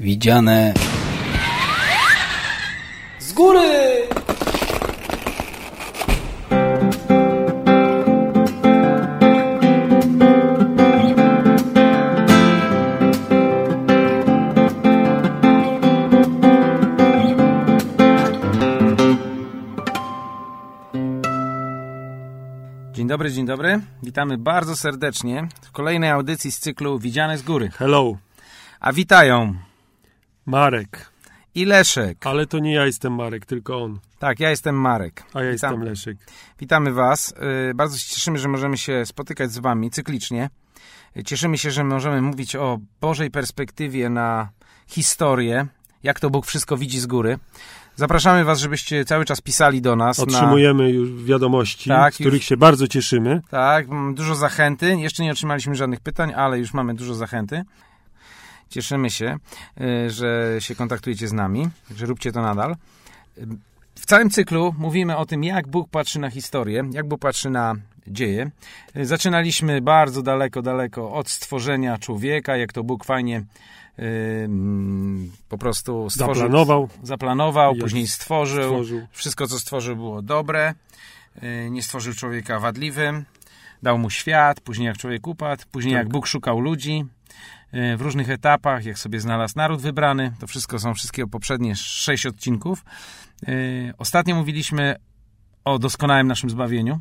Widziane 0.00 0.74
Z 3.18 3.32
góry! 3.32 3.60
Dzień 22.92 23.08
dobry, 23.08 23.32
dzień 23.32 23.46
dobry. 23.46 23.80
Witamy 24.02 24.38
bardzo 24.38 24.76
serdecznie 24.76 25.48
w 25.62 25.72
kolejnej 25.72 26.10
audycji 26.10 26.52
z 26.52 26.58
cyklu 26.58 26.98
Widziane 26.98 27.38
z 27.38 27.42
góry. 27.42 27.70
Hello, 27.70 28.16
A 28.80 28.92
witają 28.92 29.69
Marek. 30.50 31.10
i 31.54 31.64
Leszek. 31.64 32.26
Ale 32.26 32.46
to 32.46 32.58
nie 32.58 32.72
ja 32.74 32.86
jestem 32.86 33.14
Marek, 33.14 33.46
tylko 33.46 33.82
on. 33.82 33.98
Tak, 34.18 34.40
ja 34.40 34.50
jestem 34.50 34.74
Marek. 34.80 35.22
A 35.34 35.42
ja 35.42 35.52
Witam. 35.52 35.70
jestem 35.72 35.82
Leszek. 35.88 36.16
Witamy 36.60 36.92
Was. 36.92 37.34
Yy, 37.68 37.74
Bardzo 37.74 37.98
się 37.98 38.14
cieszymy, 38.14 38.38
że 38.38 38.48
możemy 38.48 38.78
się 38.78 39.06
spotykać 39.06 39.52
z 39.52 39.58
Wami 39.58 39.90
cyklicznie. 39.90 40.50
Yy, 41.16 41.24
Cieszymy 41.24 41.58
się, 41.58 41.70
że 41.70 41.84
możemy 41.84 42.22
mówić 42.22 42.56
o 42.56 42.78
Bożej 43.00 43.30
perspektywie 43.30 44.08
na 44.10 44.48
historię, 44.86 45.66
jak 46.02 46.20
to 46.20 46.30
Bóg 46.30 46.46
wszystko 46.46 46.76
widzi 46.76 47.00
z 47.00 47.06
góry. 47.06 47.38
Zapraszamy 47.96 48.44
Was, 48.44 48.58
żebyście 48.58 49.04
cały 49.04 49.24
czas 49.24 49.40
pisali 49.40 49.82
do 49.82 49.96
nas. 49.96 50.18
Na... 50.18 50.24
Otrzymujemy 50.24 50.90
już 50.90 51.24
wiadomości, 51.24 51.88
Tak, 51.90 52.12
z 52.14 52.16
których 52.16 52.40
już. 52.40 52.44
się 52.48 52.56
bardzo 52.56 52.88
cieszymy. 52.88 53.40
Tak, 53.50 53.86
dużo 54.14 54.34
zachęty. 54.34 54.96
Jeszcze 54.96 55.22
nie 55.22 55.30
otrzymaliśmy 55.32 55.74
żadnych 55.74 56.00
pytań, 56.00 56.32
ale 56.36 56.58
już 56.58 56.74
mamy 56.74 56.94
dużo 56.94 57.14
zachęty. 57.14 57.62
Cieszymy 58.70 59.10
się, 59.10 59.36
y, 60.06 60.10
że 60.10 60.56
się 60.58 60.74
kontaktujecie 60.74 61.28
z 61.28 61.32
nami, 61.32 61.68
że 61.96 62.06
róbcie 62.06 62.32
to 62.32 62.42
nadal. 62.42 62.76
Y, 63.38 63.46
W 63.94 64.06
całym 64.06 64.30
cyklu 64.30 64.74
mówimy 64.78 65.16
o 65.16 65.26
tym, 65.26 65.44
jak 65.44 65.68
Bóg 65.68 65.90
patrzy 65.90 66.18
na 66.18 66.30
historię, 66.30 66.84
jak 66.92 67.08
Bóg 67.08 67.20
patrzy 67.20 67.50
na 67.50 67.74
dzieje. 68.06 68.50
Y, 68.96 69.06
Zaczynaliśmy 69.06 69.80
bardzo 69.80 70.22
daleko, 70.22 70.62
daleko 70.62 71.12
od 71.12 71.28
stworzenia 71.30 71.98
człowieka, 71.98 72.56
jak 72.56 72.72
to 72.72 72.84
Bóg 72.84 73.04
fajnie 73.04 73.38
y, 73.98 74.02
mm, 74.44 75.30
po 75.48 75.58
prostu 75.58 76.10
stworzył, 76.10 76.34
Zaplanował, 76.42 76.88
zaplanował 77.02 77.74
później 77.74 78.06
stworzył. 78.08 78.62
stworzył. 78.70 79.06
Wszystko, 79.10 79.46
co 79.46 79.58
stworzył, 79.58 79.96
było 79.96 80.22
dobre. 80.22 80.74
Yy, 81.42 81.70
Nie 81.70 81.82
stworzył 81.82 82.14
człowieka 82.14 82.60
wadliwym. 82.60 83.24
Dał 83.82 83.98
mu 83.98 84.10
świat, 84.10 84.60
później 84.60 84.86
jak 84.86 84.96
człowiek 84.98 85.26
upadł, 85.26 85.62
później 85.72 85.94
Tak. 85.94 85.98
jak 86.04 86.08
Bóg 86.12 86.26
szukał 86.26 86.60
ludzi. 86.60 87.04
Yy, 87.72 87.96
W 87.96 88.00
różnych 88.00 88.30
etapach, 88.30 88.84
jak 88.84 88.98
sobie 88.98 89.20
znalazł 89.20 89.54
naród 89.56 89.80
wybrany. 89.80 90.32
To 90.40 90.46
wszystko 90.46 90.78
są 90.78 90.94
wszystkie 90.94 91.26
poprzednie 91.26 91.76
sześć 91.76 92.26
odcinków. 92.26 92.84
Yy, 93.46 93.54
Ostatnio 93.98 94.34
mówiliśmy 94.34 94.96
o 95.64 95.78
doskonałym 95.78 96.26
naszym 96.26 96.50
zbawieniu. 96.50 97.00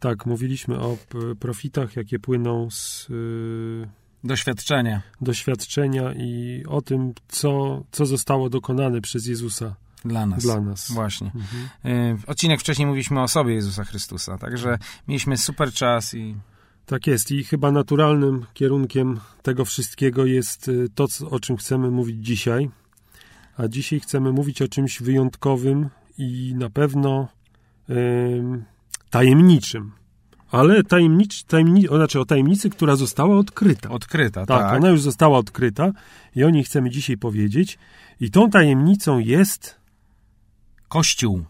Tak, 0.00 0.26
mówiliśmy 0.26 0.80
o 0.80 0.96
profitach, 1.40 1.96
jakie 1.96 2.18
płyną 2.18 2.70
z 2.70 3.10
y, 3.10 3.88
Doświadczenia 4.24 5.02
doświadczenia 5.20 6.12
i 6.12 6.62
o 6.68 6.82
tym, 6.82 7.12
co, 7.28 7.82
co 7.90 8.06
zostało 8.06 8.50
dokonane 8.50 9.00
przez 9.00 9.26
Jezusa 9.26 9.74
dla 10.04 10.26
nas. 10.26 10.42
dla 10.42 10.60
nas. 10.60 10.90
Właśnie. 10.92 11.26
Mhm. 11.34 11.68
Yy, 11.84 12.18
Odcinek 12.26 12.60
wcześniej 12.60 12.86
mówiliśmy 12.86 13.20
o 13.20 13.22
osobie 13.22 13.54
Jezusa 13.54 13.84
Chrystusa, 13.84 14.38
także 14.38 14.78
mieliśmy 15.08 15.36
super 15.36 15.72
czas 15.72 16.14
i 16.14 16.36
Tak 16.88 17.06
jest 17.06 17.30
i 17.32 17.44
chyba 17.44 17.72
naturalnym 17.72 18.46
kierunkiem 18.54 19.20
tego 19.42 19.64
wszystkiego 19.64 20.26
jest 20.26 20.68
y, 20.68 20.88
to, 20.94 21.06
o 21.30 21.40
czym 21.40 21.56
chcemy 21.56 21.90
mówić 21.90 22.26
dzisiaj. 22.26 22.70
A 23.56 23.68
dzisiaj 23.68 24.00
chcemy 24.00 24.32
mówić 24.32 24.62
o 24.62 24.68
czymś 24.68 25.02
wyjątkowym 25.02 25.88
i 26.18 26.54
na 26.56 26.70
pewno 26.70 27.28
ym, 27.90 28.64
tajemniczym. 29.10 29.92
Ale 30.50 30.82
tajemnicz, 30.82 31.42
tajemni, 31.42 31.88
o, 31.88 31.96
znaczy 31.96 32.20
o 32.20 32.24
tajemnicy, 32.24 32.70
która 32.70 32.96
została 32.96 33.38
odkryta. 33.38 33.90
odkryta, 33.90 34.46
tak, 34.46 34.62
tak. 34.62 34.76
ona 34.76 34.88
już 34.88 35.00
została 35.00 35.38
odkryta 35.38 35.92
i 36.36 36.44
o 36.44 36.50
niej 36.50 36.64
chcemy 36.64 36.90
dzisiaj 36.90 37.16
powiedzieć. 37.16 37.78
I 38.20 38.30
tą 38.30 38.50
tajemnicą 38.50 39.18
jest 39.18 39.80
Kościół. 40.88 41.44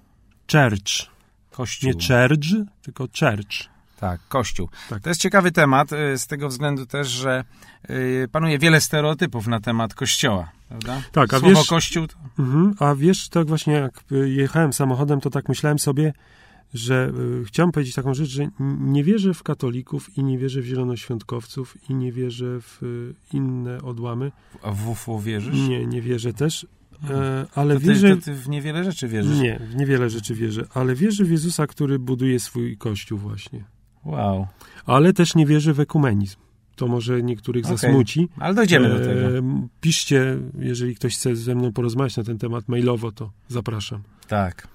church. 0.52 1.10
Kościół. 1.50 1.90
Nie 1.90 1.92
church, 1.92 2.46
tylko 2.82 3.04
church. 3.04 3.77
Tak, 4.00 4.20
Kościół. 4.28 4.68
Tak. 4.90 5.02
To 5.02 5.08
jest 5.10 5.20
ciekawy 5.20 5.50
temat, 5.52 5.92
y, 5.92 6.18
z 6.18 6.26
tego 6.26 6.48
względu 6.48 6.86
też, 6.86 7.08
że 7.08 7.44
y, 7.90 8.28
panuje 8.32 8.58
wiele 8.58 8.80
stereotypów 8.80 9.46
na 9.46 9.60
temat 9.60 9.94
Kościoła, 9.94 10.50
prawda? 10.68 11.02
Tak, 11.12 11.34
a 11.34 11.38
Słowo 11.38 11.54
wiesz- 11.54 11.66
Kościół, 11.68 12.06
to- 12.06 12.14
Mhm, 12.38 12.74
a 12.78 12.94
wiesz, 12.94 13.28
tak 13.28 13.46
właśnie 13.46 13.72
jak 13.72 14.04
y, 14.12 14.30
jechałem 14.30 14.72
samochodem, 14.72 15.20
to 15.20 15.30
tak 15.30 15.48
myślałem 15.48 15.78
sobie, 15.78 16.12
że 16.74 17.12
y, 17.42 17.44
chciałem 17.44 17.72
powiedzieć 17.72 17.94
taką 17.94 18.14
rzecz, 18.14 18.28
że 18.28 18.48
nie 18.80 19.04
wierzę 19.04 19.34
w 19.34 19.42
katolików 19.42 20.18
i 20.18 20.24
nie 20.24 20.38
wierzę 20.38 20.60
w 20.60 20.64
zielonoświątkowców 20.66 21.90
i 21.90 21.94
nie 21.94 22.12
wierzę 22.12 22.60
w 22.60 22.82
y, 22.82 23.14
inne 23.36 23.82
odłamy. 23.82 24.32
a 24.62 24.70
w 24.72 24.88
UFO 24.88 25.20
wierzysz? 25.20 25.68
Nie, 25.68 25.86
nie 25.86 26.02
wierzę 26.02 26.32
też, 26.32 26.66
e, 27.10 27.46
ale 27.54 27.74
To 27.74 27.80
ty, 27.80 27.86
wierzę... 27.86 28.16
to 28.16 28.22
ty 28.22 28.34
w 28.34 28.48
niewiele 28.48 28.84
rzeczy 28.84 29.08
wierzysz? 29.08 29.38
Nie, 29.38 29.60
w 29.70 29.76
niewiele 29.76 30.10
rzeczy 30.10 30.34
wierzę, 30.34 30.64
ale 30.74 30.94
wierzę 30.94 31.24
w 31.24 31.30
Jezusa, 31.30 31.66
który 31.66 31.98
buduje 31.98 32.40
swój 32.40 32.76
kościół 32.76 33.18
właśnie. 33.18 33.64
Wow. 34.04 34.46
Ale 34.86 35.12
też 35.12 35.34
nie 35.34 35.46
wierzę 35.46 35.72
w 35.74 35.80
ekumenizm. 35.80 36.36
To 36.76 36.86
może 36.88 37.22
niektórych 37.22 37.64
Okej. 37.64 37.76
zasmuci. 37.78 38.28
Ale 38.38 38.54
dojdziemy 38.54 38.88
do 38.88 38.96
E, 38.96 39.00
tego. 39.00 39.18
Piszcie, 39.80 40.36
jeżeli 40.58 40.94
ktoś 40.94 41.16
chce 41.16 41.36
ze 41.36 41.54
mną 41.54 41.72
porozmawiać 41.72 42.16
na 42.16 42.24
ten 42.24 42.38
temat 42.38 42.68
mailowo, 42.68 43.12
to 43.12 43.30
zapraszam. 43.48 44.02
Tak. 44.28 44.68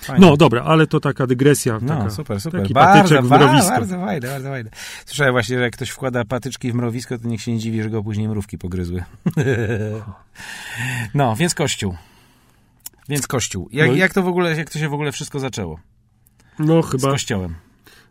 Fajnie. 0.00 0.26
No 0.26 0.36
dobra, 0.36 0.62
ale 0.62 0.86
to 0.86 1.00
taka 1.00 1.26
dygresja. 1.26 1.78
No, 1.82 1.96
taka, 1.96 2.10
super, 2.10 2.40
super. 2.40 2.60
taki 2.62 2.74
bardzo, 2.74 3.02
patyczek 3.02 3.24
w 3.24 3.30
mrowisko. 3.30 3.70
Bardzo 3.70 3.98
fajne, 4.00 4.28
bardzo 4.28 4.48
fajne. 4.48 4.70
Słyszałem 5.06 5.32
właśnie, 5.32 5.56
że 5.56 5.62
jak 5.62 5.72
ktoś 5.72 5.90
wkłada 5.90 6.24
patyczki 6.24 6.72
w 6.72 6.74
mrowisko, 6.74 7.18
to 7.18 7.28
niech 7.28 7.40
się 7.42 7.52
nie 7.52 7.58
dziwi, 7.58 7.82
że 7.82 7.90
go 7.90 8.02
później 8.02 8.28
mrówki 8.28 8.58
pogryzły. 8.58 9.04
no, 11.14 11.36
więc 11.36 11.54
Kościół. 11.54 11.94
Więc 13.08 13.26
Kościół. 13.26 13.68
Jak, 13.72 13.88
No 13.88 13.94
i- 13.94 13.98
jak 13.98 14.14
to 14.14 14.22
w 14.22 14.28
ogóle, 14.28 14.56
jak 14.56 14.70
to 14.70 14.78
się 14.78 14.88
w 14.88 14.94
ogóle 14.94 15.12
wszystko 15.12 15.40
zaczęło? 15.40 15.80
No 16.58 16.82
Z 16.82 16.90
chyba 16.90 17.10
Kościołem. 17.10 17.54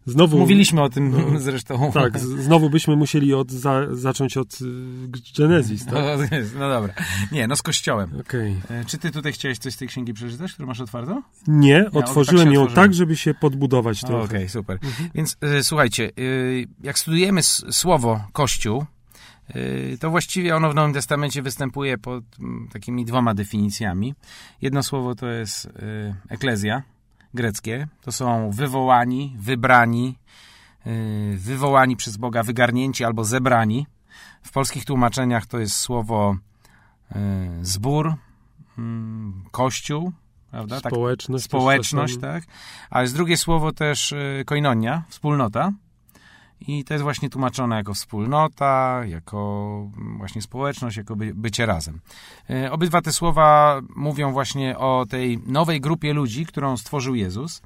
Znowu... 0.08 0.38
Mówiliśmy 0.38 0.82
o 0.82 0.90
tym 0.90 1.12
No. 1.12 1.40
zresztą. 1.40 1.92
Tak, 1.92 2.20
znowu 2.20 2.70
byśmy 2.70 2.96
musieli 2.96 3.34
od, 3.34 3.52
za, 3.52 3.96
zacząć 3.96 4.38
od 4.38 4.62
y, 4.62 4.66
Genesis, 5.38 5.86
tak? 5.86 5.94
No, 5.94 6.38
no 6.60 6.70
dobra. 6.70 6.94
Nie, 7.32 7.48
no 7.48 7.56
z 7.56 7.62
kościołem. 7.62 8.12
Okej. 8.22 8.56
E, 8.70 8.86
Czy 8.86 8.98
ty 8.98 9.12
tutaj 9.12 9.34
chciałeś 9.34 9.58
coś 9.58 9.74
z 9.74 9.78
tej 9.78 9.88
księgi 9.88 10.14
przeczytać, 10.14 10.54
którą 10.54 10.68
masz 10.68 10.80
otwartą? 10.82 11.22
Nie, 11.48 11.84
tak 11.84 11.96
otworzyłem 11.96 12.48
się 12.48 12.54
ją 12.54 12.62
otworzyłem. 12.62 12.90
tak, 12.90 12.94
żeby 12.94 13.16
się 13.16 13.34
podbudować 13.34 14.02
trochę. 14.02 14.24
Okej, 14.26 14.50
super. 14.50 14.80
Mhm. 14.84 15.10
Więc 15.16 15.38
e, 15.42 15.64
słuchajcie, 15.64 16.06
e, 16.06 16.12
jak 16.84 17.00
studujemy 17.00 17.44
słowo 17.44 18.22
Kościół, 18.32 18.86
to 20.00 20.10
właściwie 20.10 20.56
ono 20.56 20.72
w 20.72 20.76
Nowym 20.76 20.94
Testamencie 20.94 21.42
występuje 21.42 21.98
pod 21.98 22.24
takimi 22.74 23.06
dwoma 23.06 23.34
definicjami. 23.34 24.14
Jedno 24.62 24.84
słowo 24.84 25.16
to 25.16 25.28
jest 25.28 25.70
eklezja, 26.30 26.84
greckie. 27.38 27.88
To 28.02 28.12
są 28.12 28.52
wywołani, 28.52 29.36
wybrani, 29.40 30.18
e, 30.86 30.90
wywołani 31.38 31.96
przez 31.96 32.18
Boga, 32.18 32.44
wygarnięci 32.44 33.04
albo 33.04 33.24
zebrani. 33.24 33.88
W 34.44 34.52
polskich 34.52 34.86
tłumaczeniach 34.86 35.46
to 35.46 35.60
jest 35.60 35.76
słowo 35.76 36.36
e, 37.12 37.20
zbór, 37.62 38.14
mm, 38.78 39.44
kościół, 39.52 40.12
prawda? 40.52 40.82
Tak 40.82 40.92
Społeczność. 40.92 41.44
też 41.44 41.50
społeczność, 41.50 42.18
tak? 42.18 42.44
Ale 42.90 43.04
jest 43.04 43.16
drugie 43.16 43.38
słowo 43.38 43.72
też 43.72 44.12
y, 44.12 44.44
koinonia, 44.46 45.04
wspólnota. 45.10 45.72
I 46.62 46.84
to 46.84 46.94
jest 46.94 47.04
właśnie 47.04 47.30
tłumaczone 47.30 47.76
jako 47.76 47.94
wspólnota, 47.94 49.02
jako 49.06 49.90
właśnie 50.18 50.42
społeczność, 50.42 50.98
jako 50.98 51.16
by, 51.16 51.34
bycie 51.34 51.66
razem. 51.66 52.00
Y, 52.50 52.72
Obydwa 52.72 53.02
te 53.02 53.14
słowa 53.14 53.82
mówią 53.96 54.32
właśnie 54.32 54.78
o 54.78 55.06
tej 55.10 55.40
nowej 55.46 55.82
grupie 55.82 56.14
ludzi, 56.14 56.46
którą 56.46 56.78
stworzył 56.78 57.16
Jezus. 57.16 57.62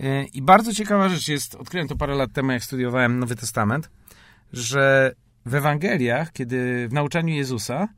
Y, 0.00 0.26
I 0.32 0.42
bardzo 0.42 0.74
ciekawa 0.74 1.08
rzecz 1.08 1.28
jest, 1.28 1.54
odkryłem 1.54 1.88
to 1.88 1.96
parę 1.96 2.14
lat 2.14 2.32
temu, 2.32 2.52
jak 2.52 2.64
studiowałem 2.64 3.18
Nowy 3.18 3.36
Testament, 3.36 3.90
że 4.52 5.14
w 5.46 5.54
Ewangeliach, 5.54 6.32
kiedy 6.32 6.88
w 6.88 6.92
nauczaniu 6.92 7.34
Jezusa, 7.34 7.88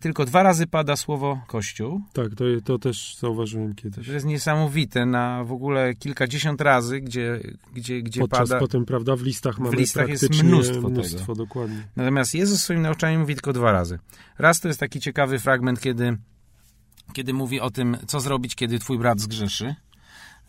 tylko 0.00 0.24
dwa 0.24 0.42
razy 0.42 0.66
pada 0.66 0.96
słowo 0.96 1.40
Kościół, 1.46 2.00
Tak, 2.12 2.34
to, 2.34 2.44
to 2.64 2.78
też 2.78 3.16
zauważyłem 3.16 3.74
kiedyś. 3.74 4.06
to 4.06 4.12
jest 4.12 4.26
niesamowite 4.26 5.06
na 5.06 5.44
w 5.44 5.52
ogóle 5.52 5.94
kilkadziesiąt 5.94 6.60
razy, 6.60 7.00
gdzie, 7.00 7.40
gdzie, 7.74 8.02
gdzie 8.02 8.20
Podczas 8.20 8.48
pada. 8.48 8.60
potem, 8.60 8.84
prawda, 8.84 9.16
w 9.16 9.22
listach 9.22 9.58
mamy 9.58 9.76
listach 9.76 10.08
jest 10.08 10.42
mnóstwo 10.42 10.88
mnóstwo 10.90 11.18
tego. 11.18 11.34
dokładnie. 11.34 11.82
Natomiast 11.96 12.34
Jezus 12.34 12.58
w 12.60 12.62
swoim 12.62 12.82
nauczaniu 12.82 13.20
mówi 13.20 13.34
tylko 13.34 13.52
dwa 13.52 13.72
razy. 13.72 13.98
Raz 14.38 14.60
to 14.60 14.68
jest 14.68 14.80
taki 14.80 15.00
ciekawy 15.00 15.38
fragment, 15.38 15.80
kiedy, 15.80 16.16
kiedy 17.12 17.32
mówi 17.34 17.60
o 17.60 17.70
tym, 17.70 17.96
co 18.06 18.20
zrobić, 18.20 18.54
kiedy 18.54 18.78
twój 18.78 18.98
brat 18.98 19.20
zgrzeszy. 19.20 19.74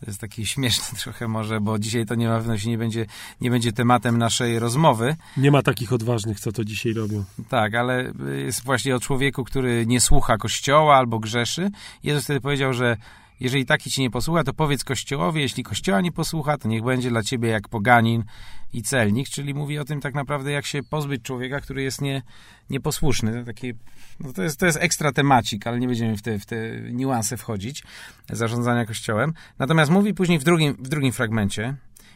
To 0.04 0.10
jest 0.10 0.20
takie 0.20 0.46
śmieszne 0.54 0.98
trochę 0.98 1.28
może, 1.28 1.60
bo 1.60 1.78
dzisiaj 1.78 2.06
to 2.06 2.14
nie 2.14 2.28
ma 2.28 2.38
pewności 2.38 2.68
nie 2.68 2.78
będzie, 2.78 3.06
nie 3.40 3.50
będzie 3.50 3.72
tematem 3.72 4.18
naszej 4.18 4.58
rozmowy. 4.58 5.16
Nie 5.36 5.50
ma 5.50 5.62
takich 5.62 5.92
odważnych, 5.92 6.40
co 6.40 6.52
to 6.52 6.64
dzisiaj 6.64 6.92
robią. 6.92 7.24
Tak, 7.48 7.74
ale 7.74 8.12
jest 8.44 8.64
właśnie 8.64 8.96
o 8.96 9.00
człowieku, 9.00 9.44
który 9.44 9.86
nie 9.86 10.00
słucha 10.00 10.36
Kościoła 10.36 10.96
albo 10.96 11.18
grzeszy. 11.18 11.70
Jezus 12.02 12.24
wtedy 12.24 12.40
powiedział, 12.40 12.72
że 12.72 12.96
jeżeli 13.40 13.66
taki 13.66 13.90
ci 13.90 14.00
nie 14.00 14.10
posłucha, 14.10 14.44
to 14.44 14.54
powiedz 14.54 14.84
Kościołowi, 14.84 15.40
jeśli 15.40 15.62
Kościoła 15.62 16.00
nie 16.00 16.12
posłucha, 16.12 16.58
to 16.58 16.68
niech 16.68 16.84
będzie 16.84 17.10
dla 17.10 17.22
ciebie 17.22 17.48
jak 17.48 17.68
poganin 17.68 18.24
i 18.74 18.82
celnik, 18.82 19.28
czyli 19.28 19.54
mówi 19.54 19.78
o 19.78 19.84
tym 19.84 20.00
tak 20.00 20.14
naprawdę, 20.14 20.52
jak 20.52 20.66
się 20.66 20.82
pozbyć 20.82 21.22
człowieka, 21.22 21.60
który 21.60 21.82
jest 21.82 22.00
nie, 22.00 22.22
nieposłuszny. 22.70 23.32
To, 23.32 23.44
takie, 23.44 23.74
no 24.20 24.32
to, 24.32 24.42
jest, 24.42 24.60
to 24.60 24.66
jest 24.66 24.78
ekstra 24.80 25.12
temacik, 25.12 25.66
ale 25.66 25.78
nie 25.80 25.86
będziemy 25.86 26.16
w 26.16 26.22
te, 26.22 26.38
w 26.38 26.46
te 26.46 26.56
niuanse 26.92 27.36
wchodzić 27.36 27.82
zarządzania 28.30 28.86
Kościołem. 28.86 29.34
Natomiast 29.58 29.90
mówi 29.90 30.14
później 30.14 30.38
w 30.38 30.44
drugim, 30.44 30.74
w 30.74 30.88
drugim 30.88 31.12
fragmencie, 31.12 31.74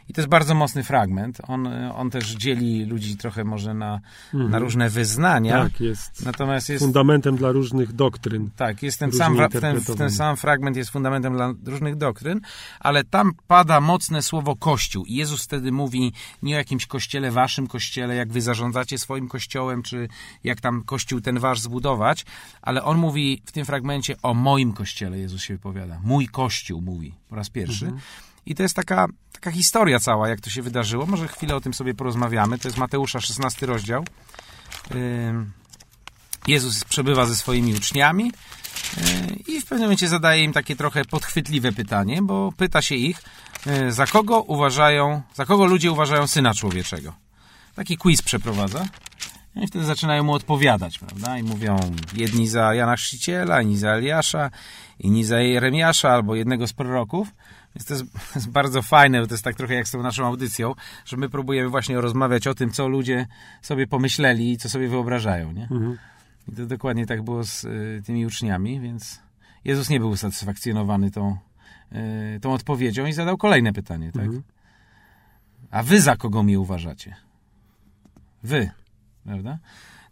i 0.09 0.13
to 0.13 0.21
jest 0.21 0.29
bardzo 0.29 0.55
mocny 0.55 0.85
fragment. 0.85 1.39
On, 1.49 1.67
on 1.95 2.11
też 2.11 2.35
dzieli 2.35 2.85
ludzi 2.85 3.17
trochę 3.17 3.45
może 3.45 3.75
na, 3.75 4.01
mhm. 4.35 4.51
na 4.51 4.59
różne 4.59 4.91
wyznania. 4.91 5.63
Tak, 5.63 5.81
jest. 5.81 6.25
Natomiast 6.25 6.69
jest 6.69 6.85
fundamentem 6.85 7.37
dla 7.37 7.53
różnych 7.53 7.93
doktryn. 7.93 8.51
Tak, 8.57 8.83
jest 8.83 8.99
ten 8.99 9.13
sam, 9.13 9.39
ten, 9.61 9.81
ten 9.99 10.11
sam 10.11 10.37
fragment 10.37 10.77
jest 10.77 10.91
fundamentem 10.91 11.33
dla 11.35 11.55
różnych 11.67 11.97
doktryn, 11.97 12.41
ale 12.81 13.05
tam 13.05 13.33
pada 13.47 13.81
mocne 13.81 14.23
słowo 14.23 14.57
kościół. 14.57 15.05
I 15.05 15.15
Jezus 15.15 15.45
wtedy 15.45 15.73
mówi 15.73 16.13
nie 16.43 16.55
o 16.55 16.59
jakimś 16.59 16.87
kościele, 16.87 17.31
waszym 17.31 17.67
kościele, 17.67 18.15
jak 18.15 18.33
wy 18.33 18.41
zarządzacie 18.41 18.99
swoim 18.99 19.29
kościołem, 19.29 19.83
czy 19.83 20.09
jak 20.45 20.61
tam 20.61 20.83
kościół 20.83 21.21
ten 21.21 21.39
wasz 21.39 21.61
zbudować, 21.61 22.25
ale 22.63 22.85
on 22.85 22.99
mówi 22.99 23.43
w 23.45 23.53
tym 23.53 23.65
fragmencie 23.65 24.17
o 24.23 24.35
moim 24.35 24.73
kościele, 24.73 25.19
Jezus 25.19 25.43
się 25.43 25.55
wypowiada. 25.55 26.01
Mój 26.05 26.29
kościół 26.29 26.81
mówi 26.81 27.15
po 27.29 27.37
raz 27.37 27.51
pierwszy. 27.51 27.85
Mhm. 27.85 28.03
I 28.49 28.55
to 28.55 28.63
jest 28.63 28.77
taka, 28.77 29.07
taka 29.33 29.51
historia 29.51 30.01
cała, 30.01 30.29
jak 30.29 30.41
to 30.41 30.51
się 30.51 30.63
wydarzyło. 30.63 31.07
Może 31.07 31.29
chwilę 31.29 31.57
o 31.57 31.61
tym 31.61 31.75
sobie 31.75 31.95
porozmawiamy. 31.95 32.59
To 32.59 32.69
jest 32.69 32.79
Mateusza, 32.79 33.21
16 33.21 33.67
rozdział. 33.67 34.05
Jezus 36.47 36.85
przebywa 36.85 37.27
ze 37.27 37.37
swoimi 37.37 37.75
uczniami 37.75 38.33
i 39.47 39.61
w 39.61 39.65
pewnym 39.65 39.81
momencie 39.81 40.09
zadaje 40.09 40.45
im 40.45 40.53
takie 40.53 40.77
trochę 40.77 41.05
podchwytliwe 41.05 41.73
pytanie, 41.73 42.23
bo 42.23 42.53
pyta 42.57 42.83
się 42.83 42.95
ich, 42.95 43.23
za 43.89 44.07
kogo 44.07 44.41
uważają, 44.41 45.23
za 45.35 45.45
kogo 45.45 45.67
ludzie 45.67 45.93
uważają 45.93 46.27
Syna 46.27 46.55
Człowieczego. 46.55 47.15
Taki 47.75 47.97
quiz 47.97 48.23
przeprowadza. 48.23 48.87
I 49.57 49.67
wtedy 49.67 49.85
zaczynają 49.85 50.25
mu 50.25 50.33
odpowiadać, 50.33 50.99
prawda? 50.99 51.39
I 51.39 51.43
mówią 51.43 51.77
jedni 52.15 52.49
za 52.49 52.75
Jana 52.75 52.97
Chrzciciela, 52.97 53.63
inni 53.63 53.79
za 53.79 53.91
Eliasza, 53.91 54.51
inni 54.99 55.25
za 55.25 55.41
Jeremiasza 55.41 56.11
albo 56.11 56.35
jednego 56.35 56.67
z 56.67 56.73
proroków. 56.73 57.29
Więc 57.75 57.85
to 57.85 57.95
jest, 57.95 58.13
to 58.13 58.19
jest, 58.35 58.51
bardzo 58.51 58.83
fajne, 58.83 59.21
bo 59.21 59.27
to 59.27 59.35
jest 59.35 59.45
tak 59.45 59.57
trochę 59.57 59.75
jak 59.75 59.89
z 59.89 59.91
tą 59.91 60.03
naszą 60.03 60.27
audycją, 60.27 60.75
że 61.05 61.17
my 61.17 61.29
próbujemy 61.29 61.69
właśnie 61.69 62.01
rozmawiać 62.01 62.47
o 62.47 62.55
tym, 62.55 62.71
co 62.71 62.89
ludzie 62.89 63.27
sobie 63.63 63.87
pomyśleli 63.87 64.53
i 64.53 64.57
co 64.57 64.69
sobie 64.69 64.89
wyobrażają, 64.89 65.53
nie? 65.53 65.63
Mhm. 65.63 65.99
I 66.49 66.53
to 66.53 66.67
dokładnie 66.67 67.07
tak 67.07 67.23
było 67.23 67.45
z 67.45 67.65
y, 67.65 68.03
tymi 68.07 68.27
uczniami, 68.27 68.81
więc 68.81 69.21
Jezus 69.65 69.91
nie 69.91 70.01
był 70.01 70.11
usatysfakcjonowany 70.11 71.11
tą, 71.11 71.37
y, 72.37 72.41
tą 72.41 72.53
odpowiedzią 72.53 73.07
i 73.07 73.13
zadał 73.13 73.37
kolejne 73.37 73.73
pytanie, 73.73 74.13
tak? 74.13 74.25
Mhm. 74.25 74.43
A 75.71 75.83
wy 75.83 76.01
za 76.01 76.17
kogo 76.17 76.43
mnie 76.43 76.61
uważacie? 76.61 77.17
Wy, 78.43 78.71
prawda? 79.25 79.59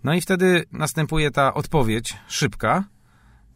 No 0.05 0.15
i 0.15 0.21
wtedy 0.21 0.65
następuje 0.73 1.31
ta 1.31 1.55
odpowiedź 1.55 2.17
szybka, 2.29 2.85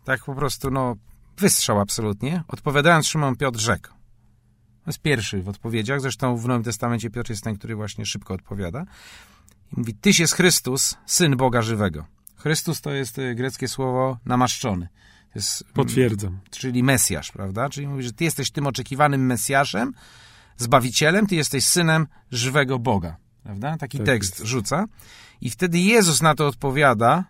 tak 0.04 0.24
po 0.24 0.34
prostu, 0.34 0.70
no, 0.70 0.96
wystrzał 1.40 1.80
absolutnie. 1.80 2.44
Odpowiadając, 2.48 3.06
Szymon 3.06 3.36
Piotr 3.36 3.58
rzekł. 3.58 3.88
To 4.84 4.90
jest 4.90 5.00
pierwszy 5.00 5.42
w 5.42 5.48
odpowiedziach, 5.48 6.00
zresztą 6.00 6.36
w 6.36 6.46
Nowym 6.46 6.62
Testamencie 6.62 7.10
Piotr 7.10 7.30
jest 7.30 7.44
ten, 7.44 7.56
który 7.56 7.76
właśnie 7.76 8.06
szybko 8.06 8.34
odpowiada. 8.34 8.84
I 9.72 9.80
mówi, 9.80 9.94
Tyś 9.94 10.20
jest 10.20 10.32
Chrystus, 10.32 10.96
Syn 11.06 11.36
Boga 11.36 11.62
żywego. 11.62 12.04
Chrystus 12.36 12.80
to 12.80 12.90
jest 12.90 13.18
y, 13.18 13.34
greckie 13.34 13.68
słowo 13.68 14.18
namaszczony. 14.24 14.88
Jest, 15.34 15.62
mm, 15.62 15.74
Potwierdzam. 15.74 16.40
Czyli 16.50 16.82
Mesjasz, 16.82 17.32
prawda? 17.32 17.68
Czyli 17.68 17.86
mówi, 17.88 18.02
że 18.02 18.12
Ty 18.12 18.24
jesteś 18.24 18.50
tym 18.50 18.66
oczekiwanym 18.66 19.26
Mesjaszem, 19.26 19.92
Zbawicielem, 20.56 21.26
Ty 21.26 21.34
jesteś 21.34 21.64
Synem 21.64 22.06
żywego 22.30 22.78
Boga. 22.78 23.16
Prawda? 23.42 23.76
Taki 23.76 23.98
tak 23.98 24.06
tekst 24.06 24.38
jest. 24.38 24.50
rzuca. 24.50 24.84
I 25.40 25.50
wtedy 25.50 25.78
Jezus 25.78 26.22
na 26.22 26.34
to 26.34 26.46
odpowiada, 26.46 27.24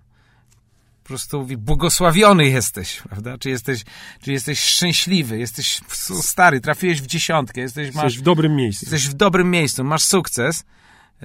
po 1.02 1.08
prostu 1.08 1.40
mówi, 1.40 1.56
błogosławiony 1.56 2.46
jesteś, 2.48 3.02
prawda? 3.08 3.38
Czy 3.38 3.50
jesteś, 3.50 3.84
czy 4.22 4.32
jesteś 4.32 4.60
szczęśliwy, 4.60 5.38
jesteś 5.38 5.80
stary, 6.22 6.60
trafiłeś 6.60 7.02
w 7.02 7.06
dziesiątkę, 7.06 7.60
jesteś, 7.60 7.94
masz, 7.94 8.04
jesteś 8.04 8.20
w 8.20 8.22
dobrym 8.22 8.56
miejscu. 8.56 8.84
Jesteś 8.84 9.08
w 9.08 9.14
dobrym 9.14 9.50
miejscu, 9.50 9.84
masz 9.84 10.02
sukces. 10.02 10.64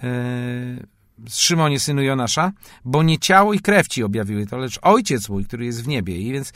Yy, 0.03 0.87
Szymonie, 1.29 1.79
synu 1.79 2.01
Jonasza, 2.01 2.51
bo 2.85 3.03
nie 3.03 3.19
ciało 3.19 3.53
i 3.53 3.59
krew 3.59 3.87
ci 3.87 4.03
objawiły 4.03 4.45
to, 4.45 4.57
lecz 4.57 4.79
Ojciec 4.81 5.29
mój, 5.29 5.45
który 5.45 5.65
jest 5.65 5.83
w 5.83 5.87
niebie. 5.87 6.17
I 6.17 6.33
więc, 6.33 6.53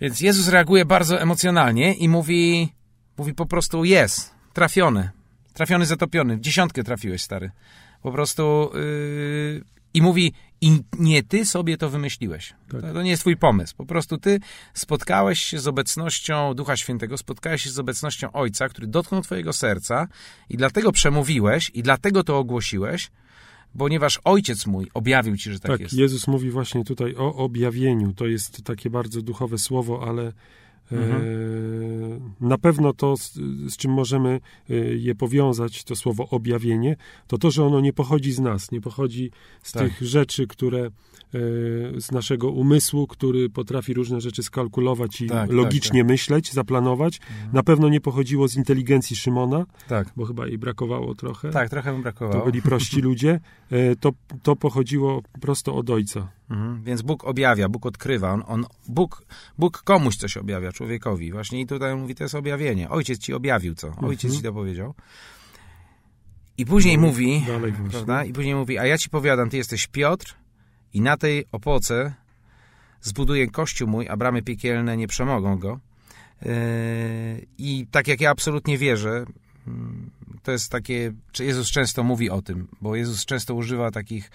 więc 0.00 0.20
Jezus 0.20 0.48
reaguje 0.48 0.84
bardzo 0.84 1.20
emocjonalnie 1.20 1.94
i 1.94 2.08
mówi, 2.08 2.72
mówi 3.18 3.34
po 3.34 3.46
prostu 3.46 3.84
jest, 3.84 4.34
trafiony, 4.52 5.10
trafiony, 5.52 5.86
zatopiony, 5.86 6.36
w 6.36 6.40
dziesiątkę 6.40 6.84
trafiłeś, 6.84 7.22
stary. 7.22 7.50
Po 8.02 8.12
prostu 8.12 8.70
yy, 8.74 9.64
i 9.94 10.02
mówi, 10.02 10.32
i 10.60 10.82
nie 10.98 11.22
ty 11.22 11.46
sobie 11.46 11.76
to 11.76 11.90
wymyśliłeś. 11.90 12.54
Tak. 12.68 12.80
To, 12.80 12.92
to, 12.92 13.02
nie 13.02 13.10
jest 13.10 13.22
twój 13.22 13.36
pomysł. 13.36 13.74
Po 13.76 13.86
prostu 13.86 14.18
ty 14.18 14.40
spotkałeś 14.74 15.40
się 15.40 15.58
z 15.58 15.68
obecnością 15.68 16.54
Ducha 16.54 16.76
Świętego, 16.76 17.18
spotkałeś 17.18 17.62
się 17.62 17.70
z 17.70 17.78
obecnością 17.78 18.32
Ojca, 18.32 18.68
który 18.68 18.86
dotknął 18.86 19.22
twojego 19.22 19.52
serca 19.52 20.08
i 20.50 20.56
dlatego 20.56 20.92
przemówiłeś 20.92 21.70
i 21.74 21.82
dlatego 21.82 22.24
to 22.24 22.38
ogłosiłeś, 22.38 23.10
ponieważ 23.78 24.20
Ojciec 24.24 24.66
mój 24.66 24.90
objawił 24.94 25.36
ci, 25.36 25.52
że 25.52 25.60
tak, 25.60 25.70
tak 25.70 25.80
jest. 25.80 25.94
Jezus 25.94 26.26
mówi 26.26 26.50
właśnie 26.50 26.84
tutaj 26.84 27.14
o 27.16 27.34
objawieniu. 27.34 28.12
To 28.12 28.26
jest 28.26 28.64
takie 28.64 28.90
bardzo 28.90 29.22
duchowe 29.22 29.58
słowo, 29.58 30.08
ale 30.08 30.32
Mhm. 30.92 31.22
E, 31.22 32.46
na 32.46 32.58
pewno 32.58 32.92
to, 32.92 33.16
z, 33.16 33.32
z, 33.66 33.76
czym 33.76 33.92
możemy 33.92 34.40
e, 34.70 34.74
je 34.74 35.14
powiązać, 35.14 35.84
to 35.84 35.96
słowo 35.96 36.28
objawienie, 36.28 36.96
to 37.26 37.38
to, 37.38 37.50
że 37.50 37.64
ono 37.64 37.80
nie 37.80 37.92
pochodzi 37.92 38.32
z 38.32 38.38
nas, 38.38 38.70
nie 38.70 38.80
pochodzi 38.80 39.30
z 39.62 39.72
tak. 39.72 39.82
tych 39.82 40.02
rzeczy, 40.08 40.46
które 40.46 40.90
z 41.96 42.12
naszego 42.12 42.50
umysłu, 42.50 43.06
który 43.06 43.50
potrafi 43.50 43.94
różne 43.94 44.20
rzeczy 44.20 44.42
skalkulować 44.42 45.20
i 45.20 45.26
tak, 45.26 45.38
tak 45.38 45.56
logicznie 45.56 46.00
tak, 46.00 46.08
myśleć, 46.08 46.52
zaplanować. 46.52 47.20
Mhm. 47.30 47.50
Na 47.52 47.62
pewno 47.62 47.88
nie 47.88 48.00
pochodziło 48.00 48.48
z 48.48 48.56
inteligencji 48.56 49.16
Szymona, 49.16 49.66
tak. 49.88 50.08
bo 50.16 50.24
chyba 50.24 50.46
jej 50.46 50.58
brakowało 50.58 51.14
trochę. 51.14 51.50
Tak, 51.50 51.70
trochę 51.70 51.92
mu 51.92 52.02
brakowało. 52.02 52.40
To 52.40 52.50
byli 52.50 52.62
prości 52.62 53.00
ludzie. 53.08 53.40
To, 54.00 54.12
to 54.42 54.56
pochodziło 54.56 55.22
prosto 55.40 55.74
od 55.74 55.90
Ojca. 55.90 56.28
Mhm. 56.50 56.82
Więc 56.82 57.02
Bóg 57.02 57.24
objawia, 57.24 57.68
Bóg 57.68 57.86
odkrywa. 57.86 58.32
On, 58.32 58.42
on, 58.46 58.64
Bóg, 58.88 59.22
Bóg 59.58 59.82
komuś 59.82 60.16
coś 60.16 60.36
objawia, 60.36 60.72
człowiekowi. 60.72 61.32
Właśnie 61.32 61.60
i 61.60 61.66
tutaj 61.66 61.96
mówi, 61.96 62.14
to 62.14 62.24
jest 62.24 62.34
objawienie. 62.34 62.88
Ojciec 62.88 63.18
ci 63.18 63.34
objawił 63.34 63.74
co? 63.74 63.88
Ojciec 63.88 64.24
mhm. 64.24 64.36
ci 64.36 64.42
to 64.42 64.52
powiedział. 64.52 64.94
I 66.58 66.66
później 66.66 66.98
no, 66.98 67.06
mówi, 67.06 67.44
prawda? 67.90 68.24
I 68.24 68.32
później 68.32 68.54
mówi, 68.54 68.78
a 68.78 68.86
ja 68.86 68.98
ci 68.98 69.10
powiadam, 69.10 69.50
ty 69.50 69.56
jesteś 69.56 69.86
Piotr 69.86 70.36
i 70.94 71.00
na 71.00 71.16
tej 71.16 71.44
opoce 71.52 72.14
zbuduję 73.00 73.50
kościół 73.50 73.88
mój, 73.88 74.08
a 74.08 74.16
bramy 74.16 74.42
piekielne 74.42 74.96
nie 74.96 75.08
przemogą 75.08 75.58
go. 75.58 75.80
Yy, 76.42 76.50
I 77.58 77.86
tak 77.90 78.08
jak 78.08 78.20
ja 78.20 78.30
absolutnie 78.30 78.78
wierzę, 78.78 79.24
mm, 79.66 80.10
to 80.42 80.52
jest 80.52 80.70
takie, 80.70 81.12
czy 81.32 81.44
Jezus 81.44 81.70
często 81.70 82.02
mówi 82.02 82.30
o 82.30 82.42
tym, 82.42 82.68
bo 82.80 82.96
Jezus 82.96 83.24
często 83.24 83.54
używa 83.54 83.90
takich 83.90 84.30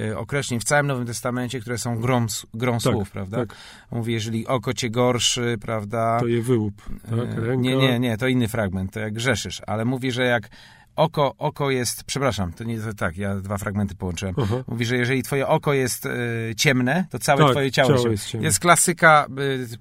e, 0.00 0.18
określeń 0.18 0.60
w 0.60 0.64
całym 0.64 0.86
Nowym 0.86 1.06
Testamencie, 1.06 1.60
które 1.60 1.78
są 1.78 2.00
grą, 2.00 2.26
grą 2.54 2.72
tak, 2.72 2.82
słów, 2.82 3.10
prawda? 3.10 3.36
Tak. 3.36 3.56
Mówi, 3.90 4.12
jeżeli 4.12 4.46
oko 4.46 4.74
cię 4.74 4.90
gorszy, 4.90 5.58
prawda? 5.60 6.20
To 6.20 6.26
je 6.26 6.42
wyłup, 6.42 6.82
tak? 7.02 7.34
Ręka. 7.34 7.54
Nie, 7.56 7.76
nie, 7.76 7.98
nie, 7.98 8.16
to 8.18 8.28
inny 8.28 8.48
fragment, 8.48 8.92
to 8.92 9.00
jak 9.00 9.14
grzeszysz, 9.14 9.62
ale 9.66 9.84
mówi, 9.84 10.12
że 10.12 10.24
jak 10.24 10.50
oko, 10.96 11.34
oko 11.38 11.70
jest, 11.70 12.04
przepraszam, 12.04 12.52
to 12.52 12.64
nie 12.64 12.80
to 12.80 12.94
tak, 12.94 13.16
ja 13.16 13.36
dwa 13.36 13.58
fragmenty 13.58 13.94
połączyłem. 13.94 14.34
Uh 14.38 14.50
-huh. 14.50 14.64
Mówi, 14.68 14.84
że 14.84 14.96
jeżeli 14.96 15.22
twoje 15.22 15.48
oko 15.48 15.72
jest 15.72 16.06
y, 16.06 16.54
ciemne, 16.56 17.06
to 17.10 17.18
całe 17.18 17.42
tak, 17.42 17.50
twoje 17.50 17.72
ciało, 17.72 17.96
ciało 17.96 18.08
jest 18.08 18.26
ciemne. 18.26 18.46
Jest 18.46 18.60
klasyka, 18.60 19.26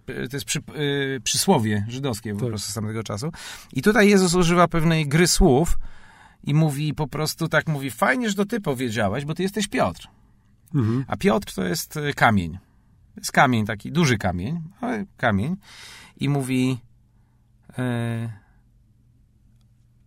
y, 0.10 0.29
to 0.29 0.36
jest 0.36 0.46
przy, 0.46 0.60
y, 0.60 1.22
przysłowie 1.24 1.86
żydowskie 1.89 2.32
tak. 2.32 2.39
po 2.39 2.48
prostu 2.48 2.72
z 2.72 2.74
tamtego 2.74 3.03
czasu. 3.03 3.32
I 3.74 3.82
tutaj 3.82 4.10
Jezus 4.10 4.36
używa 4.36 4.67
pewnej 4.67 5.08
gry 5.08 5.27
słów 5.27 5.77
i 6.43 6.53
mówi 6.53 6.93
po 6.93 7.08
prostu 7.08 7.48
tak, 7.48 7.67
mówi, 7.67 7.91
fajnie, 7.91 8.29
że 8.29 8.36
to 8.36 8.46
ty 8.46 8.62
powiedziałeś, 8.62 9.25
bo 9.25 9.34
ty 9.34 9.43
jesteś 9.43 9.67
Piotr. 9.67 10.08
Uh 10.74 10.79
mhm. 10.79 11.01
-huh. 11.01 11.05
A 11.08 11.17
Piotr 11.17 11.53
to 11.53 11.63
jest 11.63 12.00
kamień. 12.15 12.53
To 13.15 13.22
jest 13.22 13.32
kamień 13.32 13.65
taki, 13.65 13.91
duży 13.91 14.17
kamień, 14.17 14.62
ale 14.82 15.05
kamień. 15.17 15.55
I 16.17 16.29
mówi... 16.29 16.77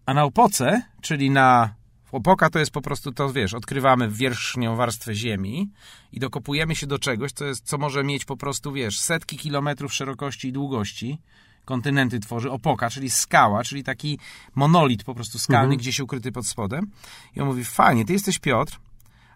A 0.06 0.14
na 0.14 0.24
opoce, 0.24 0.82
czyli 1.00 1.30
na 1.30 1.74
opoka 2.12 2.50
to 2.50 2.58
jest 2.58 2.70
po 2.70 2.80
prostu 2.82 3.12
to, 3.12 3.32
wiesz, 3.32 3.54
odkrywamy 3.54 4.10
wierzchnią 4.10 4.76
warstwę 4.76 5.14
ziemi 5.14 5.70
i 6.12 6.20
dokopujemy 6.20 6.74
się 6.76 6.86
do 6.86 6.98
czegoś, 6.98 7.32
co, 7.32 7.44
jest, 7.44 7.64
co 7.64 7.78
może 7.78 8.04
mieć 8.04 8.24
po 8.24 8.36
prostu, 8.36 8.72
wiesz, 8.72 8.98
setki 8.98 9.36
kilometrów 9.36 9.94
szerokości 9.94 10.48
i 10.48 10.52
długości, 10.52 11.18
kontynenty 11.64 12.20
tworzy, 12.20 12.50
opoka, 12.50 12.90
czyli 12.90 13.10
skała, 13.10 13.64
czyli 13.64 13.84
taki 13.84 14.18
monolit 14.54 15.04
po 15.04 15.14
prostu 15.14 15.38
skalny, 15.38 15.64
Mhm. 15.64 15.78
gdzieś 15.78 16.00
ukryty 16.00 16.32
pod 16.32 16.46
spodem. 16.46 16.90
I 17.36 17.40
on 17.40 17.46
mówi, 17.46 17.64
fajnie, 17.64 18.04
ty 18.04 18.12
jesteś 18.12 18.38
Piotr, 18.38 18.78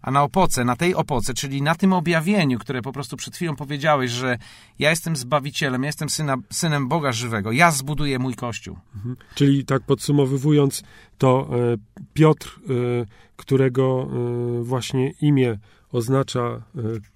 a 0.03 0.11
na 0.11 0.23
opoce, 0.23 0.65
na 0.65 0.77
tej 0.77 0.95
opoce, 0.95 1.35
czyli 1.35 1.63
na 1.63 1.75
tym 1.75 1.93
objawieniu, 1.93 2.59
które 2.59 2.83
po 2.83 2.93
prostu 2.93 3.17
przed 3.17 3.37
chwilą 3.37 3.57
powiedziałeś, 3.57 4.11
że 4.11 4.39
ja 4.79 4.91
jestem 4.91 5.17
Zbawicielem, 5.17 5.83
ja 5.83 5.87
jestem 5.89 6.11
syna, 6.11 6.37
synem 6.51 6.89
Boga 6.89 7.13
żywego, 7.13 7.53
ja 7.53 7.71
zbuduję 7.71 8.19
mój 8.19 8.35
Kościół. 8.35 8.77
Czyli 9.35 9.65
tak 9.65 9.83
podsumowywując, 9.83 10.83
to 11.19 11.49
e, 11.53 11.77
Piotr, 12.15 12.61
e, 12.61 12.73
którego 13.37 14.09
e, 14.61 14.63
właśnie 14.63 15.13
imię 15.21 15.59
oznacza 15.93 16.63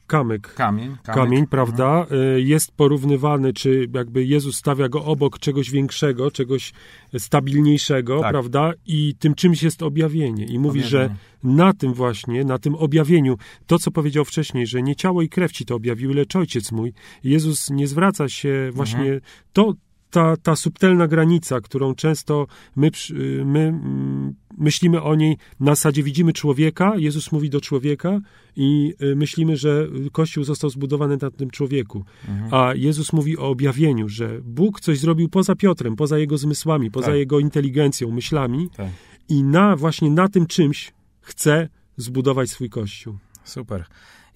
kamyk, 0.06 0.54
Kamień. 0.54 0.96
kamień, 1.04 1.46
prawda, 1.46 2.06
e, 2.10 2.40
jest 2.40 2.72
porównywany, 2.72 3.52
czy 3.52 3.88
jakby 3.94 4.24
Jezus 4.24 4.56
stawia 4.56 4.88
go 4.88 5.04
obok 5.04 5.38
czegoś 5.38 5.70
większego, 5.70 6.30
czegoś 6.30 6.72
stabilniejszego, 7.18 8.20
Tak. 8.20 8.30
prawda, 8.30 8.72
i 8.86 9.14
tym 9.18 9.34
czymś 9.34 9.62
jest 9.62 9.82
objawienie. 9.82 10.44
I 10.44 10.58
mówi, 10.58 10.82
że 10.82 10.98
Objawienie. 11.04 11.56
na 11.56 11.72
tym 11.72 11.94
właśnie, 11.94 12.44
na 12.44 12.58
tym 12.58 12.74
objawieniu, 12.74 13.36
to 13.66 13.78
co 13.78 13.90
powiedział 13.90 14.24
wcześniej, 14.24 14.66
że 14.66 14.82
nie 14.82 14.96
ciało 14.96 15.22
i 15.22 15.28
krew 15.28 15.52
ci 15.52 15.64
to 15.64 15.74
objawiły, 15.74 16.14
lecz 16.14 16.36
Ojciec 16.36 16.72
mój. 16.72 16.92
Jezus 17.24 17.70
nie 17.70 17.86
zwraca 17.86 18.28
się 18.28 18.70
właśnie, 18.72 19.00
Mhm. 19.00 19.20
to 19.52 19.72
ta, 20.14 20.36
ta 20.36 20.56
subtelna 20.56 21.08
granica, 21.08 21.60
którą 21.60 21.94
często 21.94 22.46
my, 22.76 22.90
przy- 22.90 23.42
my 23.44 23.60
mm, 23.60 24.34
myślimy 24.58 25.02
o 25.02 25.14
niej, 25.14 25.36
na 25.60 25.72
zasadzie 25.74 26.02
widzimy 26.02 26.32
człowieka, 26.32 26.92
Jezus 26.96 27.32
mówi 27.32 27.50
do 27.50 27.60
człowieka 27.60 28.20
i 28.56 28.94
y, 29.02 29.16
myślimy, 29.16 29.56
że 29.56 29.86
Kościół 30.12 30.44
został 30.44 30.70
zbudowany 30.70 31.16
na 31.22 31.30
tym 31.30 31.50
człowieku. 31.50 32.04
Mhm. 32.28 32.54
A 32.54 32.74
Jezus 32.74 33.12
mówi 33.12 33.38
o 33.38 33.48
objawieniu, 33.48 34.08
że 34.08 34.40
Bóg 34.42 34.80
coś 34.80 34.98
zrobił 34.98 35.28
poza 35.28 35.54
Piotrem, 35.54 35.96
poza 35.96 36.18
jego 36.18 36.38
zmysłami, 36.38 36.90
poza 36.90 37.06
Tak. 37.06 37.16
jego 37.16 37.38
inteligencją, 37.38 38.10
myślami 38.10 38.68
Tak. 38.76 38.88
i 39.28 39.42
na 39.42 39.76
właśnie 39.76 40.10
na 40.10 40.28
tym 40.28 40.46
czymś 40.46 40.92
chce 41.20 41.68
zbudować 41.96 42.50
swój 42.50 42.70
Kościół. 42.70 43.18
Super. 43.44 43.84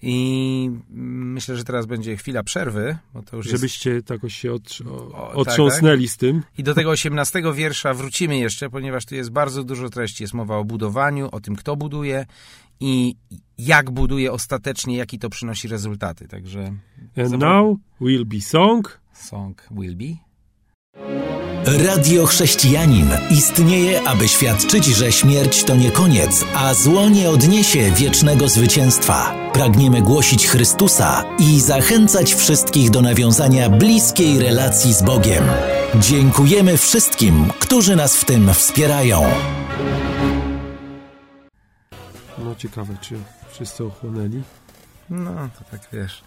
I 0.01 0.71
myślę, 0.89 1.55
że 1.55 1.63
teraz 1.63 1.85
będzie 1.85 2.17
chwila 2.17 2.43
przerwy, 2.43 2.97
bo 3.13 3.23
to 3.23 3.37
już 3.37 3.45
jest... 3.45 3.57
Żebyście 3.57 4.01
takoś 4.03 4.35
się 4.35 4.51
otrz- 4.51 4.87
o, 4.87 5.07
O, 5.07 5.27
tak, 5.27 5.37
otrząsnęli 5.37 6.07
z 6.07 6.17
tym. 6.17 6.43
I 6.57 6.63
do 6.63 6.73
tego 6.73 6.89
18 6.89 7.43
wiersza 7.53 7.93
wrócimy 7.93 8.37
jeszcze, 8.37 8.69
ponieważ 8.69 9.05
tu 9.05 9.15
jest 9.15 9.29
bardzo 9.29 9.63
dużo 9.63 9.89
treści. 9.89 10.23
Jest 10.23 10.33
mowa 10.33 10.57
o 10.57 10.63
budowaniu, 10.63 11.29
o 11.31 11.39
tym, 11.41 11.55
kto 11.55 11.75
buduje 11.75 12.25
i 12.79 13.15
jak 13.57 13.91
buduje 13.91 14.31
ostatecznie, 14.31 14.97
jaki 14.97 15.19
to 15.19 15.29
przynosi 15.29 15.67
rezultaty. 15.67 16.27
Także 16.27 16.73
And 17.17 17.31
now 17.39 17.77
will 18.01 18.25
be 18.25 18.41
song. 18.41 18.99
song 19.13 19.67
will 19.71 19.95
be. 19.95 20.29
Radio 21.65 22.25
Chrześcijanin 22.25 23.09
istnieje, 23.31 24.01
aby 24.07 24.27
świadczyć, 24.27 24.85
że 24.85 25.11
śmierć 25.11 25.63
to 25.63 25.75
nie 25.75 25.91
koniec, 25.91 26.45
a 26.55 26.73
zło 26.73 27.09
nie 27.09 27.29
odniesie 27.29 27.91
wiecznego 27.91 28.49
zwycięstwa. 28.49 29.35
Pragniemy 29.53 30.01
głosić 30.01 30.47
Chrystusa 30.47 31.25
i 31.39 31.61
zachęcać 31.61 32.33
wszystkich 32.33 32.89
do 32.89 33.01
nawiązania 33.01 33.69
bliskiej 33.69 34.39
relacji 34.39 34.93
z 34.93 35.01
Bogiem. 35.01 35.43
Dziękujemy 35.95 36.77
wszystkim, 36.77 37.49
którzy 37.59 37.95
nas 37.95 38.17
w 38.17 38.25
tym 38.25 38.53
wspierają. 38.53 39.23
No 42.37 42.55
ciekawe, 42.55 42.97
czy 43.01 43.15
wszyscy 43.51 43.83
ochłonęli. 43.83 44.41
No, 45.09 45.49
to 45.59 45.63
tak 45.71 45.81
wiesz. 45.93 46.23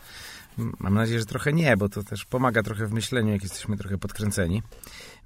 Mam 0.78 0.94
nadzieję, 0.94 1.18
że 1.18 1.26
trochę 1.26 1.52
nie, 1.52 1.76
bo 1.76 1.88
to 1.88 2.02
też 2.02 2.24
pomaga 2.24 2.62
trochę 2.62 2.86
w 2.86 2.92
myśleniu, 2.92 3.32
jak 3.32 3.42
jesteśmy 3.42 3.76
trochę 3.76 3.98
podkręceni. 3.98 4.62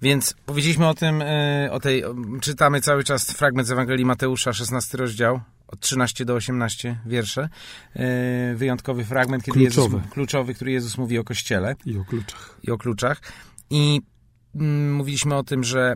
Więc 0.02 0.34
powiedzieliśmy 0.46 0.88
o 0.88 0.94
tym, 0.94 1.22
y, 1.22 1.68
o 1.72 1.80
tej, 1.80 2.02
czytamy 2.40 2.80
cały 2.80 3.04
czas 3.04 3.32
fragment 3.32 3.68
z 3.68 3.70
Ewangelii 3.70 4.04
Mateusza, 4.04 4.52
16 4.52 4.98
rozdział, 4.98 5.40
od 5.68 5.80
13 5.80 6.24
do 6.24 6.34
18 6.34 6.98
wiersze. 7.06 7.48
Y, 7.96 8.56
Wyjątkowy 8.56 9.04
fragment, 9.04 9.44
kiedy 9.44 9.58
Kluczowy. 9.60 9.96
Jezus, 9.96 10.12
kluczowy, 10.12 10.54
który 10.54 10.72
Jezus 10.72 10.98
mówi 10.98 11.18
o 11.18 11.24
Kościele. 11.24 11.76
I 11.86 11.98
o 11.98 12.04
kluczach. 12.04 12.58
i 12.62 12.70
o 12.70 12.78
kluczach. 12.78 13.20
I 13.70 14.00
mm, 14.54 14.94
mówiliśmy 14.94 15.34
o 15.34 15.42
tym, 15.42 15.64
że 15.64 15.94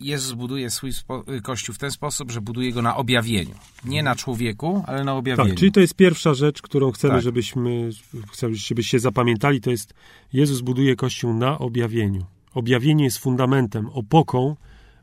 Jezus 0.00 0.32
buduje 0.32 0.70
swój 0.70 0.90
y, 0.90 1.42
kościół 1.42 1.74
w 1.74 1.78
ten 1.78 1.90
sposób, 1.90 2.30
że 2.30 2.40
buduje 2.40 2.72
go 2.72 2.82
na 2.82 2.96
objawieniu. 2.96 3.54
Nie 3.84 4.02
na 4.02 4.16
człowieku, 4.16 4.84
ale 4.86 5.04
na 5.04 5.14
objawieniu. 5.14 5.48
Tak, 5.48 5.58
czyli 5.58 5.72
to 5.72 5.80
jest 5.80 5.94
pierwsza 5.94 6.34
rzecz, 6.34 6.62
którą 6.62 6.92
chcemy, 6.92 7.14
Tak. 7.14 7.22
żebyśmy, 7.22 7.90
chcemy, 8.32 8.54
żebyście 8.54 9.00
zapamiętali, 9.00 9.60
to 9.60 9.70
jest 9.70 9.94
Jezus 10.32 10.60
buduje 10.60 10.96
Kościół 10.96 11.34
na 11.34 11.58
objawieniu. 11.58 12.24
Objawienie 12.54 13.04
jest 13.04 13.18
fundamentem, 13.18 13.86
opoką 13.86 14.56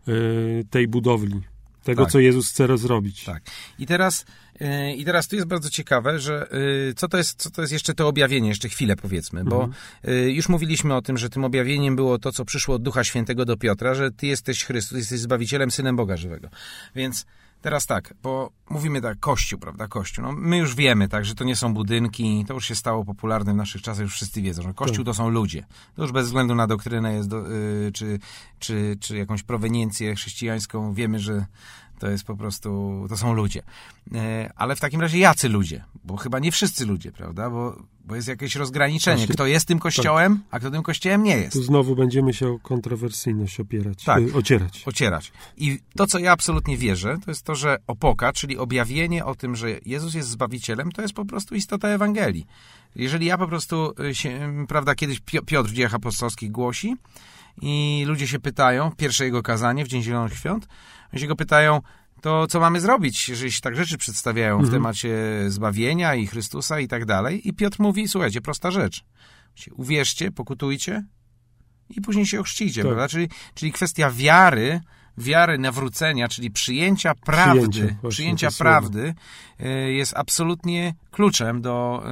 y, 0.07 0.65
tej 0.69 0.87
budowli, 0.87 1.41
tego, 1.83 2.03
Tak. 2.03 2.11
co 2.11 2.19
Jezus 2.19 2.49
chce 2.49 2.77
zrobić. 2.77 3.23
Tak. 3.23 3.43
I 3.79 3.85
teraz, 3.85 4.25
y, 4.61 4.93
I 4.93 5.05
teraz 5.05 5.27
tu 5.27 5.35
jest 5.35 5.47
bardzo 5.47 5.69
ciekawe, 5.69 6.19
że 6.19 6.47
y, 6.89 6.93
co 6.93 7.07
to, 7.07 7.17
jest, 7.17 7.41
co 7.41 7.49
to 7.49 7.61
jest 7.61 7.73
jeszcze 7.73 7.93
to 7.93 8.07
objawienie, 8.07 8.49
jeszcze 8.49 8.69
chwilę 8.69 8.95
powiedzmy, 8.95 9.43
bo 9.43 9.63
Mhm. 9.63 10.29
już 10.29 10.49
mówiliśmy 10.49 10.95
o 10.95 11.01
tym, 11.01 11.17
że 11.17 11.29
tym 11.29 11.43
objawieniem 11.43 11.95
było 11.95 12.17
to, 12.19 12.31
co 12.31 12.45
przyszło 12.45 12.75
od 12.75 12.83
Ducha 12.83 13.03
Świętego 13.03 13.45
do 13.45 13.57
Piotra, 13.57 13.93
że 13.95 14.11
ty 14.11 14.27
jesteś 14.27 14.63
Chrystus, 14.65 14.97
jesteś 14.97 15.19
Zbawicielem, 15.19 15.71
Synem 15.71 15.95
Boga 15.95 16.17
Żywego. 16.17 16.49
Więc 16.95 17.25
teraz 17.61 17.85
tak, 17.85 18.13
bo 18.23 18.51
mówimy 18.69 19.01
tak, 19.01 19.19
Kościół, 19.19 19.59
prawda, 19.59 19.87
Kościół. 19.87 20.25
No, 20.25 20.31
my 20.31 20.57
już 20.57 20.75
wiemy, 20.75 21.07
tak, 21.07 21.25
że 21.25 21.35
to 21.35 21.43
nie 21.43 21.55
są 21.55 21.73
budynki, 21.73 22.45
to 22.47 22.53
już 22.53 22.65
się 22.65 22.75
stało 22.75 23.05
popularne 23.05 23.53
w 23.53 23.55
naszych 23.55 23.81
czasach, 23.81 24.03
już 24.03 24.13
wszyscy 24.13 24.41
wiedzą, 24.41 24.63
że 24.63 24.73
Kościół 24.73 25.05
to 25.05 25.13
są 25.13 25.29
ludzie. 25.29 25.65
To 25.95 26.01
już 26.01 26.11
bez 26.11 26.25
względu 26.25 26.55
na 26.55 26.67
doktrynę 26.67 27.13
jest, 27.13 27.29
do, 27.29 27.51
y, 27.51 27.91
czy, 27.93 28.19
czy, 28.59 28.97
czy 28.99 29.17
jakąś 29.17 29.43
proweniencję 29.43 30.15
chrześcijańską, 30.15 30.93
wiemy, 30.93 31.19
że 31.19 31.45
to 31.99 32.09
jest 32.09 32.23
po 32.23 32.35
prostu, 32.37 33.05
to 33.09 33.17
są 33.17 33.33
ludzie. 33.33 33.61
E, 34.15 34.51
Ale 34.55 34.75
w 34.75 34.79
takim 34.79 35.01
razie 35.01 35.17
jacy 35.19 35.49
ludzie? 35.49 35.83
Bo 36.03 36.17
chyba 36.17 36.39
nie 36.39 36.51
wszyscy 36.51 36.85
ludzie, 36.85 37.11
prawda? 37.11 37.49
Bo, 37.49 37.83
bo 38.05 38.15
jest 38.15 38.27
jakieś 38.27 38.55
rozgraniczenie. 38.55 39.17
Właśnie- 39.17 39.33
Kto 39.33 39.45
jest 39.45 39.67
tym 39.67 39.79
kościołem, 39.79 40.39
a 40.51 40.59
kto 40.59 40.71
tym 40.71 40.83
kościołem 40.83 41.23
nie 41.23 41.37
jest. 41.37 41.53
Tu 41.53 41.63
znowu 41.63 41.95
będziemy 41.95 42.33
się 42.33 42.47
o 42.47 42.59
kontrowersyjność 42.59 43.59
opierać, 43.59 44.03
Tak. 44.03 44.23
y, 44.23 44.33
ocierać. 44.33 44.83
Ocierać. 44.85 45.31
I 45.57 45.79
to, 45.95 46.07
co 46.07 46.19
ja 46.19 46.31
absolutnie 46.31 46.77
wierzę, 46.77 47.17
to 47.25 47.31
jest 47.31 47.43
to, 47.43 47.55
że 47.55 47.77
opoka, 47.87 48.33
czyli 48.33 48.57
objawienie 48.57 49.25
o 49.25 49.35
tym, 49.35 49.55
że 49.55 49.67
Jezus 49.85 50.13
jest 50.13 50.29
Zbawicielem, 50.29 50.91
to 50.91 51.01
jest 51.01 51.13
po 51.13 51.25
prostu 51.25 51.55
istota 51.55 51.87
Ewangelii. 51.87 52.45
Jeżeli 52.95 53.25
ja 53.25 53.37
po 53.37 53.47
prostu 53.47 53.93
y, 54.09 54.15
się, 54.15 54.53
prawda, 54.67 54.95
kiedyś 54.95 55.19
Pio- 55.21 55.45
Piotr 55.45 55.69
w 55.69 55.73
dziejach 55.73 55.93
apostolskich 55.93 56.51
głosi 56.51 56.95
i 57.61 58.03
ludzie 58.07 58.27
się 58.27 58.39
pytają, 58.39 58.91
pierwsze 58.91 59.25
jego 59.25 59.43
kazanie 59.43 59.85
w 59.85 59.87
Dzień 59.87 60.01
Zielonych 60.03 60.33
Świąt, 60.33 60.67
oni 61.13 61.21
się 61.21 61.27
go 61.27 61.35
pytają, 61.35 61.81
to 62.21 62.47
co 62.47 62.59
mamy 62.59 62.79
zrobić, 62.81 63.29
jeżeli 63.29 63.51
się 63.51 63.61
tak 63.61 63.75
rzeczy 63.75 63.97
przedstawiają 63.97 64.57
w 64.57 64.61
Mhm. 64.61 64.73
temacie 64.73 65.15
zbawienia 65.47 66.15
i 66.15 66.27
Chrystusa 66.27 66.79
i 66.79 66.87
tak 66.87 67.05
dalej. 67.05 67.47
I 67.47 67.53
Piotr 67.53 67.77
mówi, 67.79 68.07
słuchajcie, 68.07 68.41
prosta 68.41 68.71
rzecz. 68.71 69.03
Uwierzcie, 69.75 70.31
pokutujcie 70.31 71.03
i 71.89 72.01
później 72.01 72.25
się 72.25 72.39
ochrzcicie, 72.39 72.81
Tak. 72.81 72.87
prawda? 72.91 73.07
Czyli, 73.07 73.29
czyli 73.53 73.71
kwestia 73.71 74.11
wiary, 74.11 74.81
wiary 75.17 75.57
nawrócenia, 75.57 76.27
czyli 76.27 76.51
przyjęcia 76.51 77.13
prawdy, 77.15 77.69
Przyjęcia, 77.69 77.95
właśnie 78.01 78.09
przyjęcia 78.09 78.49
prawdy 78.57 79.13
y, 79.61 79.93
jest 79.93 80.13
absolutnie 80.17 80.93
kluczem 81.11 81.61
do, 81.61 82.03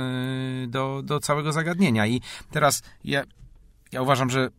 y, 0.64 0.68
do, 0.68 1.02
do 1.04 1.20
całego 1.20 1.52
zagadnienia. 1.52 2.08
I 2.08 2.22
teraz 2.52 2.84
ja, 3.04 3.24
ja 3.92 4.02
uważam, 4.02 4.30
że 4.30 4.50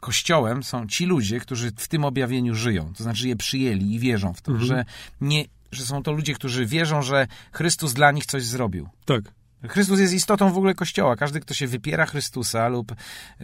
kościołem 0.00 0.62
są 0.62 0.86
ci 0.86 1.06
ludzie, 1.06 1.40
którzy 1.40 1.72
w 1.76 1.88
tym 1.88 2.04
objawieniu 2.04 2.54
żyją, 2.54 2.92
to 2.96 3.02
znaczy 3.02 3.28
je 3.28 3.36
przyjęli 3.36 3.94
i 3.94 3.98
wierzą 3.98 4.34
w 4.34 4.40
to, 4.40 4.52
Mhm. 4.52 4.68
że, 4.68 4.84
nie, 5.20 5.44
że 5.72 5.84
są 5.86 6.02
to 6.02 6.12
ludzie, 6.12 6.34
którzy 6.34 6.66
wierzą, 6.66 7.02
że 7.02 7.26
Chrystus 7.52 7.92
dla 7.92 8.12
nich 8.12 8.26
coś 8.26 8.44
zrobił. 8.44 8.88
Tak. 9.04 9.22
Chrystus 9.68 10.00
jest 10.00 10.12
istotą 10.14 10.52
w 10.52 10.56
ogóle 10.56 10.74
Kościoła. 10.74 11.16
Każdy, 11.16 11.40
kto 11.40 11.54
się 11.54 11.66
wypiera 11.66 12.06
Chrystusa 12.06 12.68
lub 12.68 12.92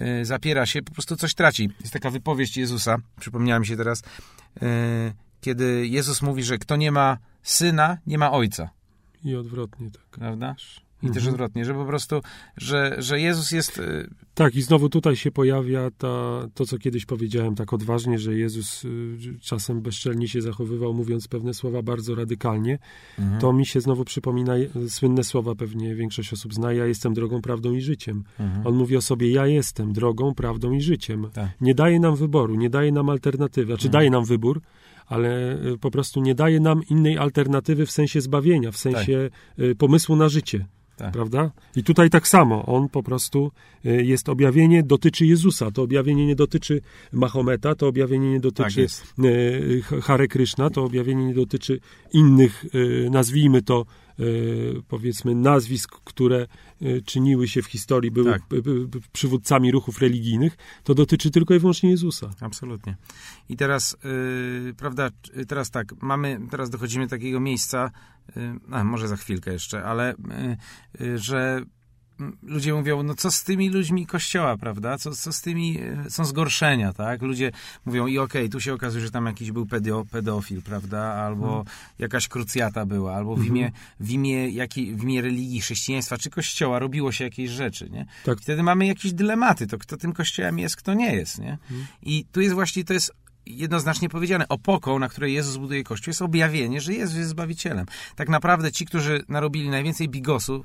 y, 0.00 0.24
zapiera 0.24 0.66
się, 0.66 0.82
po 0.82 0.92
prostu 0.92 1.16
coś 1.16 1.34
traci. 1.34 1.70
Jest 1.80 1.92
taka 1.92 2.10
wypowiedź 2.10 2.56
Jezusa, 2.56 2.96
przypomniała 3.20 3.60
mi 3.60 3.66
się 3.66 3.76
teraz, 3.76 4.02
y, 4.62 4.62
kiedy 5.40 5.86
Jezus 5.86 6.22
mówi, 6.22 6.42
że 6.44 6.58
kto 6.58 6.76
nie 6.76 6.92
ma 6.92 7.18
syna, 7.42 7.98
nie 8.06 8.18
ma 8.18 8.32
ojca. 8.32 8.70
I 9.24 9.34
odwrotnie, 9.36 9.90
tak. 9.90 10.02
Prawda? 10.10 10.56
I 11.06 11.08
też 11.08 11.16
Mhm. 11.16 11.34
odwrotnie, 11.34 11.64
że 11.64 11.74
po 11.74 11.84
prostu, 11.84 12.20
że, 12.56 12.96
że 12.98 13.20
Jezus 13.20 13.50
jest... 13.50 13.78
y, 13.78 14.08
Tak, 14.34 14.54
i 14.54 14.62
znowu 14.62 14.88
tutaj 14.88 15.16
się 15.16 15.30
pojawia 15.30 15.90
ta, 15.98 16.46
to, 16.54 16.66
co 16.66 16.78
kiedyś 16.78 17.06
powiedziałem 17.06 17.54
tak 17.54 17.72
odważnie, 17.72 18.18
że 18.18 18.34
Jezus 18.34 18.84
y, 18.84 18.88
czasem 19.40 19.80
bezczelnie 19.80 20.28
się 20.28 20.42
zachowywał, 20.42 20.94
mówiąc 20.94 21.28
pewne 21.28 21.54
słowa 21.54 21.82
bardzo 21.82 22.14
radykalnie. 22.14 22.78
Mhm. 23.18 23.40
To 23.40 23.52
mi 23.52 23.66
się 23.66 23.80
znowu 23.80 24.04
przypomina 24.04 24.56
y, 24.56 24.70
słynne 24.90 25.24
słowa, 25.24 25.54
pewnie 25.54 25.94
większość 25.94 26.32
osób 26.32 26.54
zna, 26.54 26.72
ja 26.72 26.86
jestem 26.86 27.14
drogą, 27.14 27.42
prawdą 27.42 27.72
i 27.72 27.80
życiem. 27.80 28.24
Mhm. 28.40 28.66
On 28.66 28.74
mówi 28.74 28.96
o 28.96 29.02
sobie, 29.02 29.30
ja 29.30 29.46
jestem 29.46 29.92
drogą, 29.92 30.34
prawdą 30.34 30.72
i 30.72 30.80
życiem. 30.80 31.26
Tak. 31.32 31.48
Nie 31.60 31.74
daje 31.74 32.00
nam 32.00 32.16
wyboru, 32.16 32.54
nie 32.54 32.70
daje 32.70 32.92
nam 32.92 33.08
alternatywy, 33.08 33.66
znaczy 33.66 33.86
Mhm. 33.88 33.92
daje 33.92 34.10
nam 34.10 34.24
wybór, 34.24 34.60
ale 35.06 35.58
po 35.80 35.90
prostu 35.90 36.20
nie 36.20 36.34
daje 36.34 36.60
nam 36.60 36.80
innej 36.90 37.18
alternatywy 37.18 37.86
w 37.86 37.90
sensie 37.90 38.20
zbawienia, 38.20 38.72
w 38.72 38.76
sensie 38.76 39.30
y, 39.58 39.74
pomysłu 39.74 40.16
na 40.16 40.28
życie. 40.28 40.66
Tak. 40.96 41.12
prawda? 41.12 41.50
I 41.76 41.82
tutaj 41.84 42.10
tak 42.10 42.28
samo, 42.28 42.66
on 42.66 42.88
po 42.88 43.02
prostu 43.02 43.52
y, 43.86 44.04
jest 44.04 44.28
objawienie, 44.28 44.82
dotyczy 44.82 45.26
Jezusa, 45.26 45.70
to 45.70 45.82
objawienie 45.82 46.26
nie 46.26 46.36
dotyczy 46.36 46.80
Mahometa, 47.12 47.74
to 47.74 47.88
objawienie 47.88 48.30
nie 48.30 48.40
dotyczy 48.40 48.86
tak 48.86 50.02
Hare 50.02 50.28
Krishna, 50.28 50.70
to 50.70 50.84
objawienie 50.84 51.24
nie 51.24 51.34
dotyczy 51.34 51.80
innych, 52.12 52.64
nazwijmy 53.10 53.62
to, 53.62 53.86
powiedzmy, 54.88 55.34
nazwisk, 55.34 56.00
które 56.04 56.46
czyniły 57.04 57.48
się 57.48 57.62
w 57.62 57.66
historii, 57.66 58.10
były 58.10 58.32
tak. 58.32 58.42
przywódcami 59.12 59.72
ruchów 59.72 59.98
religijnych, 59.98 60.56
to 60.84 60.94
dotyczy 60.94 61.30
tylko 61.30 61.54
i 61.54 61.58
wyłącznie 61.58 61.90
Jezusa. 61.90 62.30
Absolutnie. 62.40 62.96
I 63.48 63.56
teraz, 63.56 63.96
yy, 64.64 64.74
prawda, 64.74 65.10
teraz 65.48 65.70
tak, 65.70 66.02
mamy, 66.02 66.40
teraz 66.50 66.70
dochodzimy 66.70 67.06
do 67.06 67.10
takiego 67.10 67.40
miejsca, 67.40 67.90
a 68.70 68.84
może 68.84 69.08
za 69.08 69.16
chwilkę 69.16 69.52
jeszcze, 69.52 69.84
ale 69.84 70.14
że 71.16 71.62
ludzie 72.42 72.74
mówią, 72.74 73.02
no 73.02 73.14
co 73.14 73.30
z 73.30 73.44
tymi 73.44 73.70
ludźmi 73.70 74.06
kościoła, 74.06 74.56
prawda? 74.56 74.98
Co, 74.98 75.10
co 75.10 75.32
z 75.32 75.40
tymi, 75.40 75.78
e, 75.80 76.10
są 76.10 76.24
zgorszenia, 76.24 76.92
tak? 76.92 77.22
Ludzie 77.22 77.52
mówią 77.84 78.06
i 78.06 78.18
okej, 78.18 78.42
okay, 78.42 78.48
tu 78.48 78.60
się 78.60 78.74
okazuje, 78.74 79.04
że 79.04 79.10
tam 79.10 79.26
jakiś 79.26 79.52
był 79.52 79.66
pedo, 79.66 80.04
pedofil, 80.10 80.62
prawda? 80.62 80.98
Albo 80.98 81.46
hmm. 81.46 81.66
jakaś 81.98 82.28
krucjata 82.28 82.86
była, 82.86 83.14
albo 83.14 83.36
w 83.36 83.46
imię, 83.46 83.66
mhm. 83.66 83.84
w, 84.00 84.10
imię, 84.10 84.48
jakiej, 84.48 84.94
w 84.94 85.02
imię 85.02 85.22
religii, 85.22 85.60
chrześcijaństwa 85.60 86.18
czy 86.18 86.30
kościoła 86.30 86.78
robiło 86.78 87.12
się 87.12 87.24
jakieś 87.24 87.50
rzeczy, 87.50 87.90
nie? 87.90 88.06
Tak. 88.24 88.40
wtedy 88.40 88.62
mamy 88.62 88.86
jakieś 88.86 89.12
dylematy, 89.12 89.66
to 89.66 89.78
kto 89.78 89.96
tym 89.96 90.12
kościołem 90.12 90.58
jest, 90.58 90.76
kto 90.76 90.94
nie 90.94 91.14
jest, 91.14 91.38
nie? 91.38 91.58
Hmm. 91.68 91.86
I 92.02 92.24
tu 92.32 92.40
jest 92.40 92.54
właśnie, 92.54 92.84
to 92.84 92.92
jest 92.92 93.12
jednoznacznie 93.46 94.08
powiedziane. 94.08 94.48
Opoką, 94.48 94.98
na 94.98 95.08
której 95.08 95.34
Jezus 95.34 95.56
buduje 95.56 95.84
Kościół, 95.84 96.10
jest 96.10 96.22
objawienie, 96.22 96.80
że 96.80 96.94
Jezus 96.94 97.16
jest 97.16 97.30
Zbawicielem. 97.30 97.86
Tak 98.16 98.28
naprawdę 98.28 98.72
ci, 98.72 98.86
którzy 98.86 99.24
narobili 99.28 99.68
najwięcej 99.68 100.08
bigosu 100.08 100.64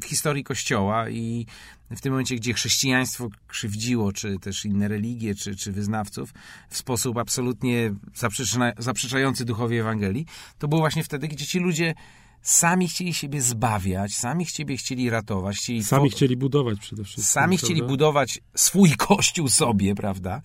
w 0.00 0.04
historii 0.04 0.44
Kościoła 0.44 1.10
i 1.10 1.46
w 1.90 2.00
tym 2.00 2.12
momencie, 2.12 2.36
gdzie 2.36 2.54
chrześcijaństwo 2.54 3.28
krzywdziło, 3.46 4.12
czy 4.12 4.38
też 4.38 4.64
inne 4.64 4.88
religie, 4.88 5.34
czy, 5.34 5.56
czy 5.56 5.72
wyznawców 5.72 6.34
w 6.68 6.76
sposób 6.76 7.18
absolutnie 7.18 7.94
zaprzeczający 8.78 9.44
duchowi 9.44 9.76
Ewangelii, 9.76 10.26
to 10.58 10.68
było 10.68 10.80
właśnie 10.80 11.04
wtedy, 11.04 11.28
gdzie 11.28 11.46
ci 11.46 11.58
ludzie 11.58 11.94
sami 12.42 12.88
chcieli 12.88 13.14
siebie 13.14 13.42
zbawiać, 13.42 14.14
sami 14.14 14.46
siebie 14.46 14.76
chcieli 14.76 15.10
ratować. 15.10 15.56
Chcieli 15.56 15.84
sami 15.84 16.10
to... 16.10 16.16
chcieli 16.16 16.36
budować 16.36 16.78
przede 16.80 17.04
wszystkim. 17.04 17.24
Sami 17.24 17.56
prawda? 17.56 17.66
chcieli 17.66 17.82
budować 17.82 18.40
swój 18.54 18.90
kościół 18.90 19.48
sobie, 19.48 19.94
prawda? 19.94 20.42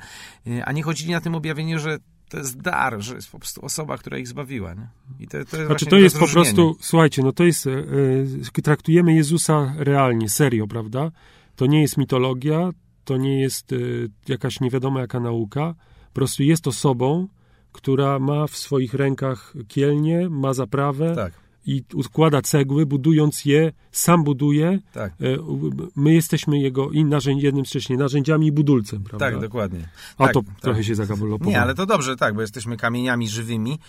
Y, 0.48 0.66
a 0.66 0.72
nie 0.72 0.84
chodzili 0.84 1.12
na 1.12 1.22
tym 1.22 1.36
objawieniu, 1.36 1.80
że 1.80 1.98
to 2.30 2.38
jest 2.38 2.62
dar, 2.62 3.02
że 3.02 3.16
jest 3.16 3.32
po 3.32 3.40
prostu 3.40 3.66
osoba, 3.66 3.98
która 3.98 4.18
ich 4.18 4.28
zbawiła. 4.28 4.74
Nie? 4.74 4.88
I 5.20 5.28
to, 5.28 5.32
to 5.32 5.58
jest 5.58 5.68
znaczy, 5.68 5.86
to 5.86 5.98
jest 5.98 6.20
po 6.20 6.28
prostu, 6.28 6.78
słuchajcie, 6.80 7.24
no 7.24 7.32
to 7.32 7.44
jest, 7.44 7.68
e, 7.68 8.62
traktujemy 8.64 9.14
Jezusa 9.14 9.74
realnie, 9.78 10.30
serio, 10.30 10.68
prawda? 10.68 11.12
To 11.56 11.66
nie 11.66 11.82
jest 11.82 11.98
mitologia, 11.98 12.70
to 13.06 13.18
nie 13.18 13.42
jest 13.42 13.74
e, 13.74 13.76
jakaś 14.28 14.60
nie 14.60 14.70
wiadomo 14.70 15.00
jaka 15.00 15.20
nauka, 15.20 15.76
po 16.08 16.14
prostu 16.14 16.44
jest 16.44 16.68
osobą, 16.68 17.28
która 17.72 18.20
ma 18.20 18.48
w 18.48 18.58
swoich 18.58 18.94
rękach 18.94 19.54
kielnie, 19.68 20.30
ma 20.30 20.54
zaprawę, 20.54 21.16
tak 21.16 21.47
i 21.68 21.84
układa 21.94 22.42
cegły, 22.42 22.86
budując 22.86 23.46
je, 23.46 23.72
sam 23.92 24.24
buduje. 24.24 24.80
Tak. 24.94 25.12
E, 25.12 25.16
my 25.96 26.14
jesteśmy 26.14 26.60
jego 26.60 26.92
i 26.92 27.06
narzędzi, 27.06 27.46
jednym 27.46 27.66
z 27.66 27.90
narzędziami 27.90 28.48
i 28.48 28.52
budulcem, 28.52 29.04
prawda? 29.04 29.26
Tak, 29.26 29.40
dokładnie. 29.40 29.90
A 30.18 30.24
tak, 30.24 30.34
to 30.34 30.42
tak. 30.42 30.60
trochę 30.62 30.84
się 30.84 30.96
zagabolowało. 30.96 31.52
Nie, 31.52 31.62
ale 31.62 31.76
to 31.76 31.86
dobrze, 31.86 32.16
tak, 32.16 32.36
bo 32.36 32.42
jesteśmy 32.42 32.78
kamieniami 32.78 33.30
żywymi 33.30 33.80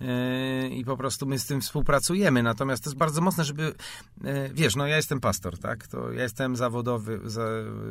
yy, 0.00 0.68
i 0.68 0.84
po 0.84 0.96
prostu 0.96 1.26
my 1.26 1.38
z 1.38 1.46
tym 1.46 1.60
współpracujemy. 1.60 2.42
Natomiast 2.42 2.84
to 2.84 2.90
jest 2.90 2.98
bardzo 2.98 3.20
mocne, 3.20 3.44
żeby, 3.44 3.62
yy, 3.62 4.50
wiesz, 4.54 4.76
no 4.76 4.86
ja 4.86 4.96
jestem 4.96 5.20
pastor, 5.20 5.58
tak? 5.58 5.86
To 5.86 6.12
ja 6.12 6.22
jestem 6.22 6.56
zawodowy, 6.56 7.20
za, 7.24 7.46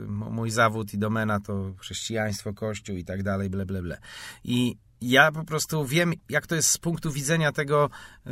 mój 0.08 0.50
zawód 0.50 0.94
i 0.94 0.98
domena 0.98 1.40
to 1.40 1.74
chrześcijaństwo, 1.78 2.54
kościół 2.54 2.96
i 2.96 3.06
tak 3.06 3.24
dalej, 3.24 3.50
ble, 3.50 3.66
ble, 3.66 3.82
ble. 3.82 3.98
I 4.44 4.76
ja 5.10 5.32
po 5.32 5.44
prostu 5.44 5.86
wiem, 5.86 6.14
jak 6.30 6.48
to 6.48 6.56
jest 6.56 6.70
z 6.70 6.78
punktu 6.78 7.12
widzenia 7.12 7.52
tego 7.52 7.90
yy, 8.26 8.32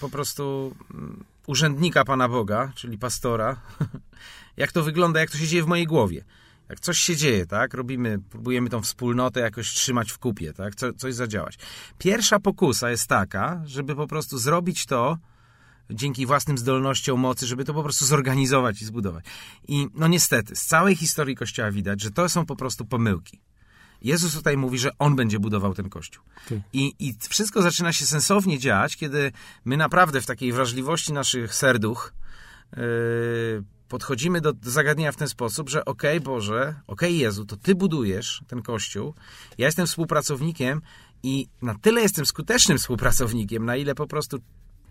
po 0.00 0.08
prostu 0.08 0.74
yy, 0.94 0.98
urzędnika 1.46 2.04
Pana 2.04 2.28
Boga, 2.28 2.72
czyli 2.74 2.98
pastora, 2.98 3.60
jak 4.56 4.72
to 4.72 4.82
wygląda, 4.82 5.20
jak 5.20 5.30
to 5.30 5.38
się 5.38 5.46
dzieje 5.46 5.62
w 5.62 5.66
mojej 5.66 5.86
głowie. 5.86 6.24
Jak 6.68 6.80
coś 6.80 6.98
się 6.98 7.16
dzieje, 7.16 7.46
tak? 7.46 7.74
Robimy, 7.74 8.18
próbujemy 8.30 8.70
tą 8.70 8.82
wspólnotę 8.82 9.40
jakoś 9.40 9.68
trzymać 9.68 10.12
w 10.12 10.18
kupie, 10.18 10.52
tak? 10.52 10.74
Co, 10.74 10.92
coś 10.92 11.14
zadziałać. 11.14 11.58
Pierwsza 11.98 12.40
pokusa 12.40 12.90
jest 12.90 13.06
taka, 13.06 13.62
żeby 13.64 13.96
po 13.96 14.06
prostu 14.06 14.38
zrobić 14.38 14.86
to, 14.86 15.18
dzięki 15.90 16.26
własnym 16.26 16.58
zdolnościom 16.58 17.20
mocy, 17.20 17.46
żeby 17.46 17.64
to 17.64 17.74
po 17.74 17.82
prostu 17.82 18.06
zorganizować 18.06 18.82
i 18.82 18.84
zbudować. 18.84 19.24
I 19.68 19.88
no 19.94 20.08
niestety, 20.08 20.56
z 20.56 20.66
całej 20.66 20.96
historii 20.96 21.36
Kościoła 21.36 21.70
widać, 21.70 22.02
że 22.02 22.10
to 22.10 22.28
są 22.28 22.46
po 22.46 22.56
prostu 22.56 22.84
pomyłki. 22.84 23.40
Jezus 24.02 24.34
tutaj 24.34 24.56
mówi, 24.56 24.78
że 24.78 24.90
On 24.98 25.16
będzie 25.16 25.38
budował 25.38 25.74
ten 25.74 25.88
Kościół. 25.88 26.24
I, 26.72 26.94
I 26.98 27.14
wszystko 27.28 27.62
zaczyna 27.62 27.92
się 27.92 28.06
sensownie 28.06 28.58
dziać, 28.58 28.96
kiedy 28.96 29.32
my 29.64 29.76
naprawdę 29.76 30.20
w 30.20 30.26
takiej 30.26 30.52
wrażliwości 30.52 31.12
naszych 31.12 31.54
serduch 31.54 32.12
yy, 32.76 32.82
podchodzimy 33.88 34.40
do, 34.40 34.52
do, 34.52 34.70
zagadnienia 34.70 35.12
w 35.12 35.16
ten 35.16 35.28
sposób, 35.28 35.68
że 35.68 35.84
okej 35.84 36.18
okay, 36.18 36.20
Boże, 36.20 36.74
okej 36.86 37.08
okay, 37.08 37.12
Jezu, 37.12 37.44
to 37.44 37.56
Ty 37.56 37.74
budujesz 37.74 38.42
ten 38.46 38.62
Kościół, 38.62 39.14
ja 39.58 39.66
jestem 39.66 39.86
współpracownikiem 39.86 40.82
i 41.22 41.48
na 41.62 41.74
tyle 41.74 42.00
jestem 42.00 42.26
skutecznym 42.26 42.78
współpracownikiem, 42.78 43.64
na 43.64 43.76
ile 43.76 43.94
po 43.94 44.06
prostu 44.06 44.38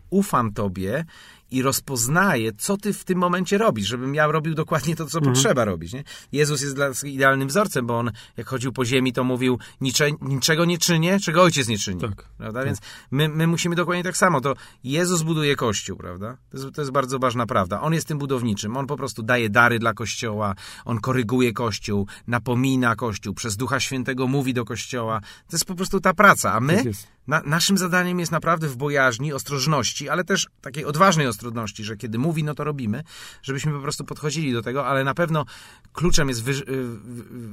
ufam 0.10 0.54
Tobie 0.54 1.06
i 1.52 1.62
rozpoznaję, 1.62 2.52
co 2.58 2.78
ty 2.78 2.94
w 2.94 3.04
tym 3.04 3.18
momencie 3.18 3.58
robisz, 3.58 3.88
żebym 3.88 4.16
ja 4.16 4.28
robił 4.28 4.56
dokładnie 4.56 4.96
to, 4.96 5.06
co 5.06 5.18
mhm. 5.18 5.36
potrzeba 5.36 5.66
robić. 5.66 5.94
Nie? 5.94 6.04
Jezus 6.32 6.62
jest 6.62 6.76
dla 6.76 6.88
nas 6.88 7.04
idealnym 7.04 7.48
wzorcem, 7.48 7.88
bo 7.88 8.00
on, 8.00 8.12
jak 8.38 8.48
chodził 8.48 8.72
po 8.72 8.86
ziemi, 8.86 9.14
to 9.14 9.24
mówił, 9.24 9.60
Nicze, 9.82 10.12
niczego 10.22 10.66
nie 10.66 10.78
czynię, 10.78 11.20
czego 11.20 11.44
ojciec 11.44 11.68
nie 11.68 11.78
czyni. 11.78 12.02
Tak. 12.02 12.30
Prawda? 12.38 12.60
Tak. 12.60 12.66
Więc 12.66 12.80
my, 13.12 13.30
my 13.30 13.48
musimy 13.48 13.76
dokładnie 13.76 14.04
tak 14.04 14.18
samo. 14.18 14.42
To 14.42 14.54
Jezus 14.84 15.22
buduje 15.22 15.56
Kościół, 15.56 15.98
prawda? 15.98 16.38
To 16.50 16.58
jest, 16.58 16.76
to 16.76 16.82
jest 16.82 16.92
bardzo 16.92 17.20
ważna 17.20 17.46
prawda. 17.46 17.82
On 17.82 17.94
jest 17.94 18.08
tym 18.08 18.18
budowniczym. 18.18 18.78
On 18.78 18.88
po 18.88 18.98
prostu 18.98 19.24
daje 19.24 19.50
dary 19.50 19.80
dla 19.80 19.94
Kościoła, 19.94 20.56
on 20.86 21.00
koryguje 21.00 21.54
Kościół, 21.54 22.08
napomina 22.28 22.96
Kościół, 22.96 23.34
przez 23.34 23.58
Ducha 23.58 23.80
Świętego 23.80 24.28
mówi 24.28 24.54
do 24.54 24.66
Kościoła. 24.66 25.22
To 25.22 25.56
jest 25.56 25.66
po 25.66 25.76
prostu 25.76 26.00
ta 26.00 26.14
praca. 26.14 26.54
A 26.54 26.60
my, 26.60 26.84
tak 26.84 26.94
na, 27.28 27.42
naszym 27.46 27.78
zadaniem 27.78 28.20
jest 28.20 28.32
naprawdę 28.32 28.68
w 28.68 28.76
bojaźni, 28.76 29.34
ostrożności, 29.34 30.10
ale 30.10 30.24
też 30.24 30.48
takiej 30.62 30.86
odważnej 30.86 31.28
ostrożności, 31.28 31.37
trudności, 31.38 31.84
że 31.84 31.98
kiedy 31.98 32.18
mówi, 32.18 32.44
no 32.44 32.56
to 32.56 32.64
robimy, 32.64 33.04
żebyśmy 33.42 33.72
po 33.72 33.80
prostu 33.80 34.06
podchodzili 34.06 34.54
do 34.54 34.62
tego, 34.62 34.88
ale 34.88 35.04
na 35.04 35.14
pewno 35.14 35.46
kluczem 35.94 36.30
jest 36.30 36.44
wy, 36.44 36.54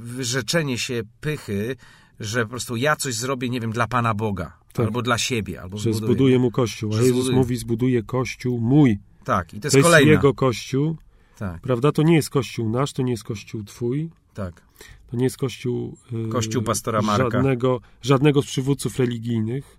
wyrzeczenie 0.03 0.77
się 0.77 1.01
pychy, 1.21 1.75
że 2.19 2.43
po 2.43 2.49
prostu 2.49 2.75
ja 2.75 2.95
coś 2.95 3.15
zrobię, 3.15 3.49
nie 3.49 3.59
wiem, 3.59 3.71
dla 3.71 3.87
Pana 3.87 4.13
Boga, 4.13 4.57
tak. 4.73 4.85
albo 4.85 5.01
dla 5.01 5.17
siebie, 5.17 5.61
albo 5.61 5.77
że 5.77 5.93
zbuduję, 5.93 6.13
zbuduję 6.13 6.39
mu 6.39 6.51
kościół, 6.51 6.93
a 6.93 6.95
Jezus 6.95 7.11
zbuduję. 7.11 7.37
mówi, 7.37 7.57
zbuduję 7.57 8.03
kościół 8.03 8.59
mój. 8.59 8.99
Tak, 9.23 9.53
i 9.53 9.59
to 9.59 9.67
jest, 9.67 9.87
to 9.87 9.97
jest 9.97 10.07
jego 10.07 10.33
kościół, 10.33 10.97
tak. 11.37 11.61
prawda? 11.61 11.91
To 11.91 12.03
nie 12.03 12.15
jest 12.15 12.29
kościół 12.29 12.69
nasz, 12.69 12.93
to 12.93 13.01
nie 13.01 13.11
jest 13.11 13.23
kościół 13.23 13.63
twój. 13.63 14.09
Tak. 14.33 14.61
To 15.07 15.17
nie 15.17 15.23
jest 15.23 15.37
kościół... 15.37 15.97
Yy, 16.11 16.29
kościół 16.29 16.63
pastora 16.63 17.01
Marka. 17.01 17.29
Żadnego, 17.29 17.81
żadnego 18.01 18.41
z 18.41 18.45
przywódców 18.45 18.99
religijnych. 18.99 19.77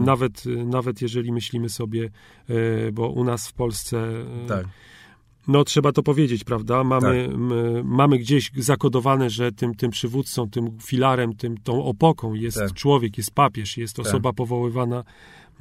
Nawet, 0.00 0.44
nawet 0.66 1.02
jeżeli 1.02 1.32
myślimy 1.32 1.68
sobie, 1.68 2.10
e, 2.48 2.92
bo 2.92 3.08
u 3.08 3.24
nas 3.24 3.48
w 3.48 3.52
Polsce. 3.52 4.08
E, 4.44 4.48
tak. 4.48 4.66
No, 5.48 5.64
trzeba 5.64 5.92
to 5.92 6.02
powiedzieć, 6.02 6.44
prawda? 6.44 6.84
Mamy, 6.84 7.28
tak. 7.28 7.36
mamy 7.84 8.18
gdzieś 8.18 8.50
zakodowane, 8.56 9.30
że 9.30 9.52
tym, 9.52 9.74
tym 9.74 9.90
przywódcą, 9.90 10.50
tym 10.50 10.78
filarem, 10.82 11.36
tym, 11.36 11.56
tą 11.58 11.84
opoką 11.84 12.34
jest 12.34 12.58
tak. 12.58 12.72
człowiek, 12.72 13.18
jest 13.18 13.30
papież, 13.30 13.76
jest 13.76 13.96
tak. 13.96 14.06
osoba 14.06 14.32
powoływana 14.32 15.04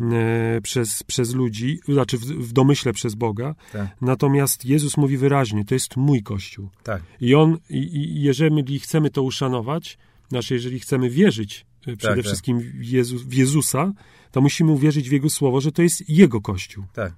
e, 0.02 0.62
przez, 0.64 1.04
przez 1.04 1.34
ludzi, 1.34 1.80
znaczy 1.88 2.18
w, 2.18 2.22
w 2.22 2.54
domyśle 2.54 2.94
przez 2.94 3.16
Boga. 3.16 3.56
Tak. 3.74 3.88
Natomiast 4.02 4.66
Jezus 4.66 4.98
mówi 4.98 5.18
wyraźnie, 5.18 5.66
to 5.66 5.74
jest 5.74 5.98
mój 5.98 6.24
Kościół. 6.24 6.70
Tak. 6.84 7.02
I 7.22 7.36
on, 7.36 7.58
i, 7.70 7.78
i 7.78 8.22
jeżeli 8.22 8.80
chcemy 8.80 9.10
to 9.10 9.24
uszanować, 9.24 9.98
znaczy 10.30 10.54
jeżeli 10.54 10.80
chcemy 10.80 11.10
wierzyć 11.10 11.66
przede 11.82 11.98
tak, 11.98 12.16
tak. 12.16 12.26
wszystkim 12.26 12.60
w, 12.60 12.86
Jezu, 12.86 13.20
w 13.20 13.34
Jezusa, 13.34 13.94
to 14.32 14.42
musimy 14.42 14.72
uwierzyć 14.72 15.10
w 15.10 15.12
Jego 15.12 15.30
słowo, 15.30 15.62
że 15.62 15.72
to 15.72 15.82
jest 15.82 16.10
Jego 16.10 16.42
Kościół. 16.42 16.84
Tak. 16.94 17.14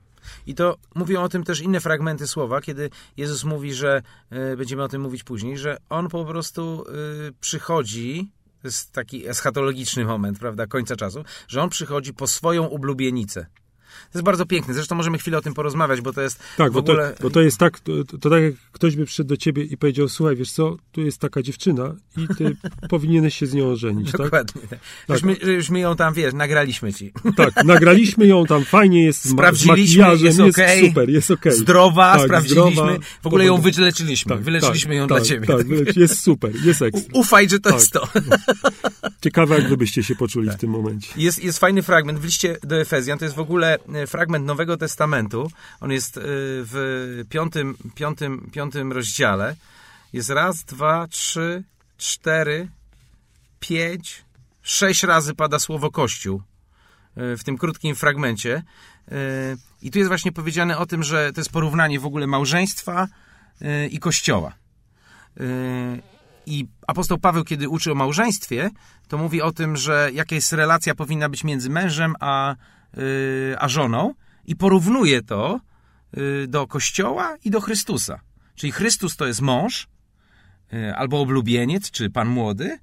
I 0.48 0.56
to 0.56 0.78
mówią 0.96 1.22
o 1.22 1.30
tym 1.30 1.44
też 1.44 1.62
inne 1.62 1.80
fragmenty 1.80 2.28
słowa, 2.28 2.62
kiedy 2.62 2.90
Jezus 3.18 3.44
mówi, 3.44 3.74
że 3.74 4.02
y, 4.54 4.58
będziemy 4.58 4.84
o 4.84 4.88
tym 4.88 5.02
mówić 5.02 5.24
później, 5.24 5.58
że 5.58 5.78
on 5.90 6.10
po 6.10 6.26
prostu 6.26 6.84
y, 7.30 7.34
przychodzi, 7.40 8.30
to 8.62 8.68
jest 8.68 8.92
taki 8.92 9.28
eschatologiczny 9.28 10.06
moment, 10.06 10.40
prawda, 10.40 10.68
końca 10.68 10.96
czasu, 10.96 11.24
że 11.48 11.62
on 11.62 11.70
przychodzi 11.70 12.14
po 12.14 12.28
swoją 12.28 12.66
ublubienicę. 12.66 13.46
To 14.12 14.18
jest 14.20 14.26
bardzo 14.26 14.46
piękne. 14.46 14.74
Zresztą 14.74 14.96
możemy 14.96 15.18
chwilę 15.18 15.38
o 15.38 15.42
tym 15.42 15.54
porozmawiać, 15.54 16.02
bo 16.02 16.14
to 16.14 16.22
jest 16.22 16.40
Tak, 16.58 16.70
w 16.72 16.74
bo, 16.74 16.80
ogóle... 16.80 17.14
to, 17.18 17.24
bo 17.24 17.30
to 17.30 17.42
jest 17.42 17.58
tak, 17.58 17.80
to, 17.80 17.92
to, 18.20 18.30
tak 18.30 18.44
jak 18.44 18.54
ktoś 18.72 18.96
by 18.96 19.06
przyszedł 19.06 19.30
do 19.30 19.38
ciebie 19.38 19.64
i 19.64 19.78
powiedział, 19.78 20.10
słuchaj, 20.10 20.36
wiesz 20.36 20.52
co, 20.52 20.78
tu 20.92 21.02
jest 21.02 21.18
taka 21.18 21.42
dziewczyna 21.42 21.96
i 22.18 22.28
ty 22.38 22.56
powinieneś 22.90 23.36
się 23.38 23.46
z 23.46 23.54
nią 23.54 23.68
ożenić, 23.70 24.12
tak? 24.12 24.22
Dokładnie. 24.22 24.62
Tak. 24.70 24.80
Już, 25.10 25.24
my, 25.24 25.34
już 25.54 25.70
my 25.70 25.80
ją 25.80 25.96
tam, 25.96 26.14
wiesz, 26.14 26.34
nagraliśmy 26.34 26.94
ci. 26.94 27.12
Tak, 27.38 27.64
nagraliśmy 27.66 28.28
ją 28.28 28.46
tam, 28.46 28.64
fajnie 28.66 29.04
jest 29.06 29.22
z, 29.26 29.26
ma- 29.26 29.32
z 29.32 29.36
Sprawdziliśmy, 29.36 30.02
makijażem, 30.02 30.26
jest 30.26 30.40
jest, 30.40 30.60
okej. 30.60 30.88
super, 30.88 31.10
jest 31.10 31.32
okej. 31.32 31.54
Zdrowa, 31.56 32.14
Tak, 32.14 32.26
sprawdziliśmy. 32.26 32.72
zdrowa. 32.72 32.98
w 33.24 33.28
ogóle 33.28 33.46
ją 33.46 33.58
wyleczyliśmy. 33.62 34.36
Tak, 34.36 34.42
Wyleczyliśmy 34.44 34.90
tak, 34.90 34.98
ją 34.98 35.08
tak, 35.08 35.18
dla 35.18 35.26
ciebie. 35.28 35.48
Tak, 35.48 35.96
jest 35.98 36.20
super, 36.24 36.52
jest 36.66 36.82
ekstra. 36.82 37.10
U- 37.14 37.20
Ufaj, 37.20 37.50
że 37.50 37.60
to 37.60 37.70
Tak. 37.70 37.80
jest 37.80 37.92
to. 37.92 38.08
Ciekawe, 39.22 39.56
jak 39.60 39.70
wy 39.70 39.78
byście 39.78 40.04
się 40.04 40.16
poczuli 40.16 40.48
Tak. 40.48 40.58
w 40.58 40.60
tym 40.60 40.70
momencie. 40.70 41.08
Jest, 41.18 41.44
jest 41.44 41.60
fajny 41.60 41.84
fragment 41.84 42.20
w 42.20 42.24
liście 42.26 42.58
do 42.64 42.82
Efezjan. 42.82 43.20
To 43.20 43.26
jest 43.26 43.36
w 43.36 43.40
ogóle 43.40 43.78
fragment 44.08 44.46
Nowego 44.46 44.78
Testamentu. 44.78 45.52
On 45.80 45.92
jest 45.92 46.18
e, 46.18 46.22
w 46.24 47.24
piątym, 47.30 47.78
piątym, 47.96 48.50
piątym 48.54 48.92
rozdziale. 48.92 49.56
Jest 50.14 50.30
raz, 50.30 50.64
dwa, 50.64 51.08
trzy, 51.08 51.64
cztery, 51.98 52.68
pięć, 53.60 54.26
sześć 54.62 55.04
razy 55.04 55.36
pada 55.36 55.60
słowo 55.60 55.92
Kościół 55.92 56.42
e, 57.16 57.38
w 57.38 57.44
tym 57.44 57.58
krótkim 57.58 57.96
fragmencie. 57.96 58.64
E, 59.12 59.16
I 59.82 59.92
tu 59.92 59.98
jest 59.98 60.08
właśnie 60.08 60.32
powiedziane 60.32 60.78
o 60.78 60.86
tym, 60.86 61.04
że 61.04 61.34
to 61.34 61.42
jest 61.42 61.52
porównanie 61.52 62.00
w 62.00 62.06
ogóle 62.06 62.28
małżeństwa 62.28 63.08
e, 63.62 63.88
i 63.88 64.00
Kościoła. 64.00 64.54
E, 65.40 65.44
I 66.46 66.68
apostoł 66.88 67.18
Paweł, 67.18 67.44
kiedy 67.44 67.70
uczy 67.70 67.92
o 67.92 67.96
małżeństwie, 67.96 68.70
to 69.08 69.18
mówi 69.18 69.42
o 69.42 69.52
tym, 69.52 69.78
że 69.78 70.10
jaka 70.14 70.36
jest 70.36 70.54
relacja 70.54 70.96
powinna 70.96 71.30
być 71.30 71.44
między 71.44 71.70
mężem 71.70 72.16
a, 72.20 72.56
a 73.58 73.68
żoną 73.68 74.14
i 74.46 74.56
porównuje 74.56 75.22
to 75.22 75.60
y, 76.18 76.48
do 76.48 76.68
Kościoła 76.68 77.38
i 77.44 77.50
do 77.50 77.62
Chrystusa. 77.62 78.20
Czyli 78.56 78.72
Chrystus 78.72 79.18
to 79.18 79.28
jest 79.28 79.42
mąż, 79.42 79.88
y, 80.74 80.96
albo 80.96 81.22
oblubieniec, 81.22 81.92
czy 81.92 82.10
pan 82.10 82.28
młody, 82.28 82.78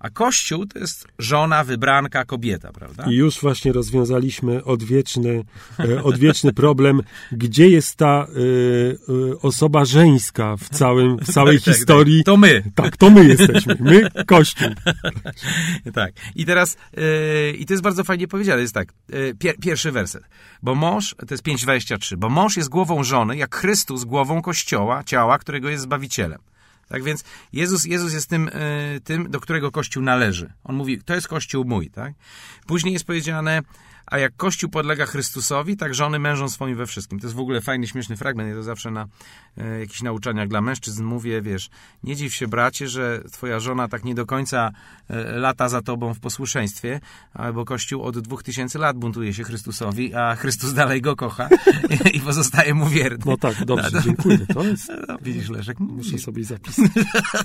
a 0.00 0.10
Kościół 0.10 0.66
to 0.66 0.78
jest 0.78 1.08
żona, 1.18 1.64
wybranka, 1.64 2.24
kobieta, 2.24 2.72
prawda? 2.72 3.04
I 3.10 3.14
już 3.14 3.40
właśnie 3.40 3.72
rozwiązaliśmy 3.72 4.64
odwieczny, 4.64 5.44
e, 5.78 6.02
odwieczny 6.02 6.52
problem, 6.52 7.00
gdzie 7.32 7.68
jest 7.68 7.96
ta 7.96 8.26
e, 8.26 9.38
osoba 9.42 9.84
żeńska 9.84 10.56
w, 10.56 10.68
całym, 10.68 11.18
w 11.18 11.32
całej 11.32 11.56
Tak, 11.56 11.64
tak, 11.64 11.74
historii. 11.74 12.18
tak. 12.18 12.26
To 12.26 12.36
my. 12.36 12.62
Tak, 12.74 12.96
to 12.96 13.10
my 13.10 13.24
jesteśmy. 13.24 13.76
My, 13.80 14.24
Kościół. 14.26 14.68
Tak. 15.94 16.12
I 16.34 16.46
teraz, 16.46 16.76
yy, 16.96 17.52
i 17.58 17.66
to 17.66 17.72
jest 17.72 17.82
bardzo 17.82 18.04
fajnie 18.04 18.28
powiedziane, 18.28 18.60
jest 18.60 18.74
tak, 18.74 18.92
yy, 19.08 19.34
pier, 19.38 19.56
pierwszy 19.60 19.92
werset. 19.92 20.22
Bo 20.62 20.74
mąż, 20.74 21.14
to 21.14 21.34
jest 21.34 21.44
5,23, 21.44 22.16
bo 22.16 22.28
mąż 22.28 22.56
jest 22.56 22.68
głową 22.68 23.04
żony, 23.04 23.36
jak 23.36 23.56
Chrystus 23.56 24.04
głową 24.04 24.42
Kościoła, 24.42 25.04
ciała, 25.04 25.38
którego 25.38 25.68
jest 25.68 25.82
Zbawicielem. 25.82 26.38
Tak 26.88 27.02
więc 27.02 27.24
Jezus, 27.52 27.84
Jezus 27.84 28.12
jest 28.12 28.30
tym, 28.30 28.50
yy, 28.92 29.00
tym, 29.00 29.30
do 29.30 29.40
którego 29.40 29.70
Kościół 29.70 30.02
należy. 30.02 30.52
On 30.64 30.76
mówi, 30.76 31.02
to 31.02 31.14
jest 31.14 31.28
Kościół 31.28 31.64
mój, 31.64 31.90
tak? 31.90 32.14
Później 32.66 32.92
jest 32.92 33.04
powiedziane, 33.04 33.62
a 34.10 34.18
jak 34.18 34.36
Kościół 34.36 34.70
podlega 34.70 35.06
Chrystusowi, 35.06 35.76
tak 35.76 35.94
żony 35.94 36.18
mężom 36.18 36.48
swoim 36.48 36.76
we 36.76 36.86
wszystkim. 36.86 37.20
To 37.20 37.26
jest 37.26 37.36
w 37.36 37.40
ogóle 37.40 37.60
fajny, 37.60 37.86
śmieszny 37.86 38.16
fragment. 38.16 38.48
Ja 38.48 38.54
to 38.54 38.62
zawsze 38.62 38.90
na 38.90 39.06
e, 39.56 39.80
jakichś 39.80 40.02
nauczaniach 40.02 40.48
dla 40.48 40.60
mężczyzn 40.60 41.04
mówię, 41.04 41.42
wiesz, 41.42 41.70
nie 42.02 42.16
dziw 42.16 42.34
się 42.34 42.48
bracie, 42.48 42.88
że 42.88 43.22
twoja 43.32 43.60
żona 43.60 43.88
tak 43.88 44.04
nie 44.04 44.14
do 44.14 44.26
końca 44.26 44.70
e, 45.08 45.38
lata 45.38 45.68
za 45.68 45.82
tobą 45.82 46.14
w 46.14 46.20
posłuszeństwie, 46.20 47.00
albo 47.34 47.64
Kościół 47.64 48.02
od 48.02 48.18
dwóch 48.18 48.42
tysięcy 48.42 48.78
lat 48.78 48.96
buntuje 48.96 49.34
się 49.34 49.44
Chrystusowi, 49.44 50.14
a 50.14 50.36
Chrystus 50.36 50.72
dalej 50.72 51.02
go 51.02 51.16
kocha 51.16 51.48
i 52.16 52.20
pozostaje 52.20 52.74
mu 52.74 52.86
wierny. 52.86 53.24
No 53.26 53.36
tak, 53.36 53.64
dobrze, 53.64 54.02
dziękuję. 54.04 54.38
To 54.54 54.64
jest, 54.64 54.92
No, 55.08 55.18
widzisz, 55.22 55.48
Leszek, 55.48 55.80
muszę 55.80 56.18
sobie 56.18 56.44
zapisać. 56.44 56.90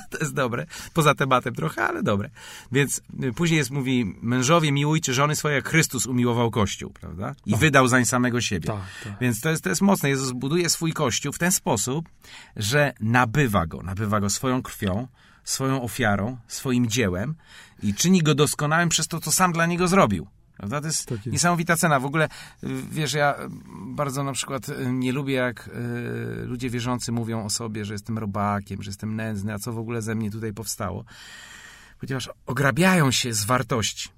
to 0.09 0.17
jest 0.17 0.33
dobre. 0.33 0.65
Poza 0.93 1.15
tematem 1.15 1.55
trochę, 1.55 1.83
ale 1.83 2.03
dobre. 2.03 2.29
Więc 2.71 3.01
y, 3.23 3.33
później 3.33 3.57
jest, 3.57 3.71
mówi, 3.71 4.15
mężowie 4.21 4.71
miłujcie 4.71 5.13
żony 5.13 5.35
swoje, 5.35 5.55
jak 5.55 5.69
Chrystus 5.69 6.05
umiłował 6.05 6.51
Kościół, 6.53 6.89
prawda? 6.89 7.35
I 7.45 7.55
wydał 7.55 7.87
zań 7.87 8.05
samego 8.05 8.41
siebie. 8.41 8.67
Tak, 8.67 8.81
tak. 9.03 9.13
Więc 9.21 9.41
to 9.41 9.49
jest, 9.49 9.63
to 9.63 9.69
jest 9.69 9.81
mocne. 9.81 10.09
Jezus 10.09 10.31
buduje 10.31 10.69
swój 10.69 10.93
Kościół 10.93 11.33
w 11.33 11.39
ten 11.39 11.51
sposób, 11.51 12.09
że 12.55 12.93
nabywa 12.99 13.65
go. 13.67 13.81
Nabywa 13.81 14.19
go 14.19 14.29
swoją 14.29 14.61
krwią, 14.61 15.07
swoją 15.43 15.81
ofiarą, 15.81 16.37
swoim 16.47 16.87
dziełem 16.87 17.35
i 17.83 17.93
czyni 17.93 18.21
go 18.21 18.35
doskonałym 18.35 18.89
przez 18.89 19.07
to, 19.07 19.19
co 19.19 19.31
sam 19.31 19.51
dla 19.53 19.65
niego 19.65 19.87
zrobił. 19.87 20.27
Prawda? 20.57 20.81
To 20.81 20.87
jest, 20.87 21.05
Tak 21.05 21.17
jest. 21.17 21.33
niesamowita 21.33 21.75
cena. 21.75 21.99
W 21.99 22.05
ogóle, 22.05 22.25
y, 22.63 22.67
wiesz, 22.91 23.13
ja 23.13 23.35
bardzo 23.85 24.23
na 24.23 24.33
przykład 24.33 24.69
y, 24.69 24.91
nie 24.91 25.11
lubię, 25.11 25.33
jak 25.33 25.67
y, 25.67 26.45
ludzie 26.45 26.69
wierzący 26.69 27.11
mówią 27.11 27.45
o 27.45 27.49
sobie, 27.49 27.85
że 27.85 27.93
jestem 27.93 28.17
robakiem, 28.17 28.83
że 28.83 28.89
jestem 28.89 29.15
nędzny, 29.15 29.53
a 29.53 29.59
co 29.59 29.73
w 29.73 29.77
ogóle 29.77 30.01
ze 30.01 30.15
mnie 30.15 30.31
tutaj 30.31 30.53
powstało. 30.53 31.05
Ponieważ 31.99 32.29
ograbiają 32.45 33.11
się 33.11 33.33
z 33.33 33.45
wartości. 33.45 34.09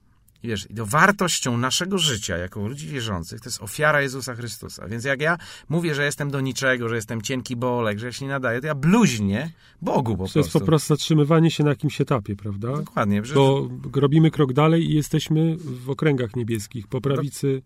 I 0.45 0.47
Wiesz, 0.47 0.67
i 0.71 0.73
to 0.75 0.85
wartością 0.85 1.57
naszego 1.57 1.97
życia 1.97 2.37
jako 2.37 2.67
ludzi 2.67 2.87
wierzących 2.87 3.41
to 3.41 3.49
jest 3.49 3.61
ofiara 3.61 4.01
Jezusa 4.01 4.35
Chrystusa. 4.35 4.87
Więc 4.87 5.03
jak 5.03 5.21
ja 5.21 5.37
mówię, 5.69 5.95
że 5.95 6.05
jestem 6.05 6.31
do 6.31 6.41
niczego, 6.41 6.89
że 6.89 6.95
jestem 6.95 7.21
cienki 7.21 7.55
bolek, 7.55 7.99
że 7.99 8.05
ja 8.05 8.11
się 8.11 8.25
nie 8.25 8.31
nadaję, 8.31 8.61
to 8.61 8.67
ja 8.67 8.75
bluźnię 8.75 9.51
Bogu 9.81 10.11
po 10.11 10.17
To 10.17 10.23
jest 10.23 10.33
prostu. 10.33 10.59
po 10.59 10.65
prostu 10.65 10.87
zatrzymywanie 10.95 11.51
się 11.51 11.63
na 11.63 11.69
jakimś 11.69 12.01
etapie, 12.01 12.35
prawda? 12.35 12.71
Dokładnie. 12.77 13.25
Że, 13.25 13.33
To 13.33 13.69
robimy 13.95 14.31
krok 14.31 14.53
dalej 14.53 14.91
i 14.91 14.93
jesteśmy 14.95 15.57
w 15.59 15.89
okręgach 15.89 16.35
niebieskich, 16.35 16.87
po 16.87 17.01
prawicy, 17.01 17.61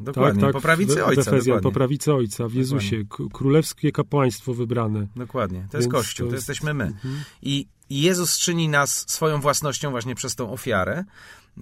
dokładnie. 0.00 0.40
tak, 0.40 0.48
tak, 0.48 0.52
po 0.52 0.60
prawicy 0.60 1.04
Ojca. 1.04 1.20
Efezjan, 1.20 1.40
dokładnie. 1.44 1.62
po 1.62 1.72
prawicy 1.72 2.14
Ojca, 2.14 2.48
w 2.48 2.54
Jezusie, 2.54 3.04
k- 3.10 3.24
królewskie 3.32 3.92
kapłaństwo 3.92 4.54
wybrane. 4.54 5.06
Dokładnie. 5.16 5.66
To 5.70 5.76
jest 5.76 5.88
Więc 5.90 5.94
Kościół, 6.04 6.26
to 6.26 6.30
to, 6.30 6.36
jest- 6.36 6.48
jesteśmy 6.48 6.74
my. 6.74 6.84
Mhm. 6.84 7.14
I 7.42 7.66
Jezus 7.90 8.38
czyni 8.38 8.68
nas 8.68 9.04
swoją 9.10 9.40
własnością 9.40 9.90
właśnie 9.90 10.14
przez 10.14 10.34
tą 10.34 10.52
ofiarę. 10.52 11.04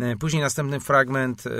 E, 0.00 0.16
Później 0.16 0.42
następny 0.42 0.80
fragment, 0.80 1.44
e, 1.46 1.50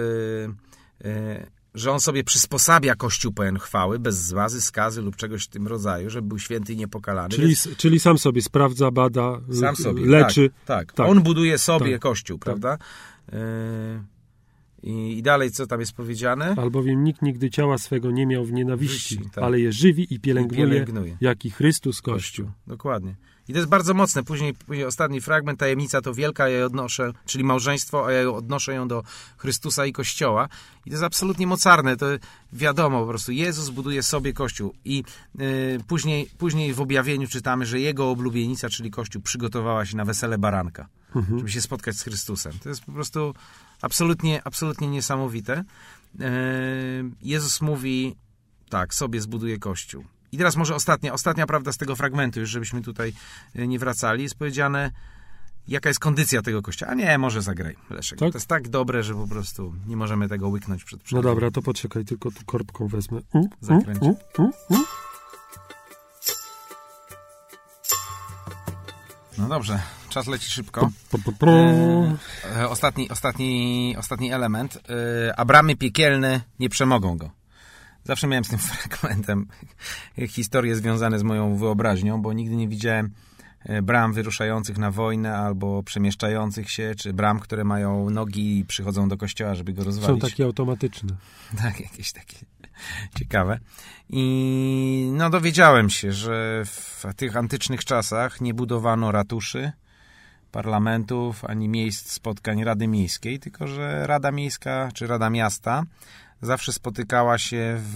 e, 1.05 1.47
że 1.75 1.93
on 1.93 2.01
sobie 2.01 2.25
przysposabia 2.25 2.95
Kościół 2.95 3.33
pełen 3.33 3.59
chwały, 3.59 3.99
bez 3.99 4.27
złazy, 4.27 4.63
skazy 4.63 5.03
lub 5.03 5.17
czegoś 5.17 5.45
w 5.45 5.49
tym 5.49 5.67
rodzaju, 5.67 6.11
żeby 6.11 6.29
był 6.29 6.39
święty 6.39 6.73
i 6.73 6.77
niepokalany. 6.77 7.29
Czyli, 7.29 7.47
Więc 7.47 7.69
czyli 7.77 8.01
sam 8.01 8.19
sobie 8.19 8.43
sprawdza, 8.43 8.91
bada, 8.91 9.41
sam 9.61 9.77
sobie, 9.77 10.07
leczy. 10.07 10.51
Tak, 10.51 10.87
tak. 10.87 10.93
Tak. 10.93 11.09
On 11.09 11.23
buduje 11.23 11.59
sobie 11.59 11.93
Tak. 11.93 12.01
Kościół, 12.03 12.39
prawda? 12.39 12.79
E, 13.33 14.05
I, 14.83 15.19
I 15.19 15.23
dalej, 15.23 15.51
co 15.51 15.67
tam 15.67 15.81
jest 15.81 15.93
powiedziane? 15.93 16.55
Albowiem 16.59 17.05
nikt 17.05 17.23
nigdy 17.23 17.51
ciała 17.51 17.79
swego 17.79 18.11
nie 18.11 18.27
miał 18.27 18.45
w 18.45 18.53
nienawiści, 18.53 19.19
tak. 19.33 19.45
ale 19.45 19.61
je 19.61 19.73
żywi 19.73 20.15
i 20.15 20.21
pielęgnuje, 20.21 20.67
pielęgnuje. 20.67 21.17
jak 21.21 21.45
i 21.45 21.51
Chrystus 21.51 22.03
Kościół. 22.03 22.51
Dokładnie. 22.67 23.15
I 23.51 23.53
to 23.53 23.59
jest 23.59 23.69
bardzo 23.69 23.95
mocne. 23.95 24.23
Później, 24.23 24.55
później 24.55 24.87
ostatni 24.87 25.21
fragment, 25.21 25.59
tajemnica 25.61 26.01
to 26.01 26.15
wielka, 26.15 26.49
ja 26.49 26.59
ją 26.59 26.67
odnoszę, 26.67 27.13
czyli 27.27 27.45
małżeństwo, 27.45 28.07
a 28.07 28.13
ja 28.13 28.21
ją 28.21 28.35
odnoszę 28.35 28.75
ją 28.75 28.89
do 28.89 29.03
Chrystusa 29.37 29.87
i 29.87 29.93
Kościoła. 29.93 30.49
I 30.87 30.91
to 30.91 30.95
jest 30.95 31.03
absolutnie 31.03 31.47
mocarne. 31.47 31.97
To 31.97 32.07
wiadomo, 32.53 33.01
po 33.01 33.07
prostu 33.07 33.33
Jezus 33.33 33.71
buduje 33.71 34.03
sobie 34.03 34.33
Kościół. 34.33 34.75
I 34.85 35.05
y, 35.41 35.81
później, 35.87 36.31
później 36.39 36.75
w 36.75 36.81
objawieniu 36.81 37.29
czytamy, 37.29 37.67
że 37.67 37.81
jego 37.81 38.11
oblubienica, 38.11 38.69
czyli 38.69 38.91
Kościół, 38.91 39.23
przygotowała 39.23 39.87
się 39.87 39.97
na 39.97 40.05
wesele 40.05 40.39
baranka, 40.39 40.89
Mhm. 41.15 41.39
żeby 41.39 41.51
się 41.51 41.61
spotkać 41.61 41.97
z 41.97 42.03
Chrystusem. 42.03 42.53
To 42.63 42.69
jest 42.69 42.85
po 42.85 42.93
prostu 42.93 43.35
absolutnie, 43.83 44.43
absolutnie 44.45 44.89
niesamowite. 44.89 45.65
Y, 46.21 46.25
Jezus 47.23 47.61
mówi, 47.61 48.17
tak, 48.69 48.95
sobie 48.95 49.21
zbuduje 49.21 49.59
Kościół. 49.59 50.05
I 50.33 50.39
teraz 50.39 50.57
może 50.57 50.75
ostatnia, 50.75 51.13
ostatnia 51.13 51.47
prawda 51.47 51.73
z 51.73 51.77
tego 51.77 51.97
fragmentu, 51.97 52.41
już 52.41 52.51
żebyśmy 52.51 52.83
tutaj 52.83 53.13
e, 53.57 53.67
nie 53.67 53.79
wracali, 53.79 54.23
jest 54.23 54.35
powiedziane, 54.35 54.91
jaka 55.69 55.89
jest 55.91 56.01
kondycja 56.01 56.43
tego 56.43 56.63
kościoła. 56.63 56.93
A 56.93 56.95
nie, 56.95 57.19
może 57.19 57.43
zagraj, 57.43 57.77
Leszek. 57.91 58.19
Tak? 58.19 58.33
To 58.33 58.39
jest 58.39 58.49
tak 58.49 58.69
dobre, 58.69 59.03
że 59.03 59.15
po 59.15 59.27
prostu 59.29 59.75
nie 59.87 59.97
możemy 59.97 60.29
tego 60.29 60.49
łyknąć 60.49 60.85
przed 60.85 61.01
No 61.01 61.05
przerwą. 61.05 61.23
dobra, 61.23 61.51
to 61.51 61.63
poczekaj, 61.63 62.05
tylko 62.05 62.31
tu 62.31 62.45
korbką 62.47 62.89
wezmę. 62.89 63.21
Zakręć. 63.61 64.01
No 69.39 69.49
dobrze, 69.49 69.81
czas 70.09 70.27
leci 70.27 70.51
szybko. 70.51 70.91
E, 71.47 72.17
e, 72.57 72.69
ostatni, 72.69 73.11
ostatni, 73.11 73.95
ostatni 73.99 74.33
element. 74.33 74.77
E, 74.77 74.81
a 75.37 75.45
bramy 75.45 75.77
piekielne 75.77 76.41
nie 76.59 76.69
przemogą 76.69 77.17
go. 77.17 77.31
Zawsze 78.05 78.27
miałem 78.27 78.45
z 78.45 78.49
tym 78.49 78.59
fragmentem 78.69 79.47
historie 80.29 80.77
związane 80.77 81.19
z 81.19 81.23
moją 81.23 81.57
wyobraźnią, 81.57 82.23
bo 82.23 82.33
nigdy 82.33 82.57
nie 82.57 82.69
widziałem 82.69 83.11
e, 83.65 83.83
bram 83.83 84.13
wyruszających 84.13 84.79
na 84.79 84.91
wojnę 84.91 85.37
albo 85.37 85.83
przemieszczających 85.83 86.71
się, 86.71 86.95
czy 86.99 87.13
bram, 87.13 87.41
które 87.41 87.65
mają 87.65 88.11
nogi 88.11 88.59
i 88.59 88.65
przychodzą 88.65 89.09
do 89.09 89.17
kościoła, 89.17 89.55
żeby 89.55 89.73
go 89.73 89.83
Są 89.83 89.87
rozwalić. 89.87 90.23
takie 90.23 90.45
automatyczne. 90.45 91.17
Tak, 91.63 91.81
jakieś 91.81 92.13
takie 92.13 92.37
ciekawe. 93.19 93.59
I 94.09 95.11
no 95.13 95.31
dowiedziałem 95.31 95.91
się, 95.91 96.13
że 96.13 96.63
w 96.65 97.05
tych 97.17 97.37
antycznych 97.37 97.85
czasach 97.85 98.41
nie 98.41 98.55
budowano 98.55 99.13
ratuszy, 99.13 99.73
parlamentów, 100.53 101.45
ani 101.45 101.69
miejsc 101.69 102.13
spotkań 102.13 102.65
Rady 102.65 102.89
Miejskiej, 102.89 103.39
tylko 103.39 103.67
że 103.67 104.07
Rada 104.07 104.33
Miejska 104.33 104.89
czy 104.95 105.07
Rada 105.07 105.31
Miasta 105.31 105.83
zawsze 106.43 106.73
spotykała 106.73 107.39
się 107.39 107.77
w, 107.79 107.95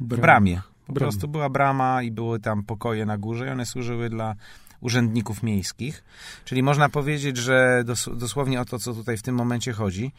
w 0.00 0.04
Bram. 0.04 0.20
bramie. 0.20 0.60
Po 0.86 0.92
Bram. 0.92 1.04
prostu 1.04 1.28
była 1.28 1.48
brama 1.48 2.02
i 2.02 2.10
były 2.10 2.40
tam 2.40 2.62
pokoje 2.62 3.06
na 3.06 3.18
górze 3.18 3.46
i 3.46 3.50
one 3.50 3.66
służyły 3.66 4.10
dla 4.10 4.34
urzędników 4.82 5.42
miejskich. 5.42 6.04
Czyli 6.44 6.62
można 6.62 6.88
powiedzieć, 6.88 7.36
że 7.36 7.82
dos 7.86 8.08
dosłownie 8.16 8.60
o 8.60 8.64
to, 8.64 8.78
co 8.78 8.94
tutaj 8.94 9.16
w 9.16 9.22
tym 9.22 9.34
momencie 9.34 9.72
chodzi, 9.72 10.12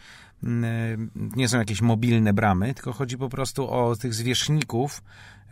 mm, 0.44 1.12
nie 1.36 1.48
są 1.50 1.58
jakieś 1.58 1.82
mobilne 1.82 2.34
bramy, 2.34 2.74
tylko 2.74 2.94
chodzi 2.94 3.18
po 3.18 3.30
prostu 3.30 3.70
o 3.70 3.96
tych 3.96 4.14
zwierzchników 4.14 5.04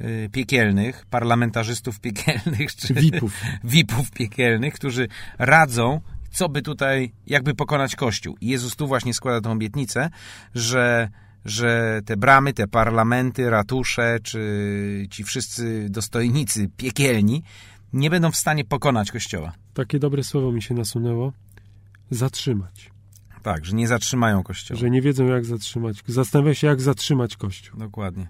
y, 0.02 0.30
piekielnych, 0.32 1.06
parlamentarzystów 1.10 2.00
piekielnych, 2.00 2.76
czy 2.76 2.94
VIP-ów. 2.94 3.42
VIP-ów 3.64 4.12
piekielnych, 4.12 4.74
którzy 4.74 5.08
radzą, 5.38 6.02
co 6.32 6.50
by 6.50 6.62
tutaj, 6.62 7.12
jakby 7.28 7.56
pokonać 7.56 7.96
Kościół. 7.96 8.38
I 8.42 8.48
Jezus 8.48 8.76
tu 8.76 8.88
właśnie 8.88 9.14
składa 9.14 9.42
tą 9.42 9.52
obietnicę, 9.52 10.10
że, 10.56 11.10
że 11.46 12.02
te 12.06 12.18
bramy, 12.18 12.54
te 12.54 12.68
parlamenty, 12.68 13.50
ratusze, 13.50 14.20
czy 14.24 15.08
ci 15.10 15.24
wszyscy 15.24 15.88
dostojnicy 15.90 16.70
piekielni 16.78 17.44
nie 17.94 18.10
będą 18.10 18.32
w 18.32 18.38
stanie 18.38 18.66
pokonać 18.66 19.12
Kościoła. 19.12 19.54
Takie 19.74 20.00
dobre 20.00 20.24
słowo 20.24 20.52
mi 20.52 20.62
się 20.62 20.74
nasunęło. 20.74 21.34
Zatrzymać. 22.12 22.92
Tak, 23.44 23.66
że 23.66 23.76
nie 23.76 23.88
zatrzymają 23.88 24.44
Kościoła. 24.44 24.80
Że 24.80 24.90
nie 24.90 25.02
wiedzą, 25.02 25.26
jak 25.26 25.46
zatrzymać. 25.46 25.98
Zastanawia 26.08 26.54
się, 26.54 26.68
jak 26.68 26.82
zatrzymać 26.82 27.38
Kościół. 27.38 27.80
Dokładnie. 27.80 28.28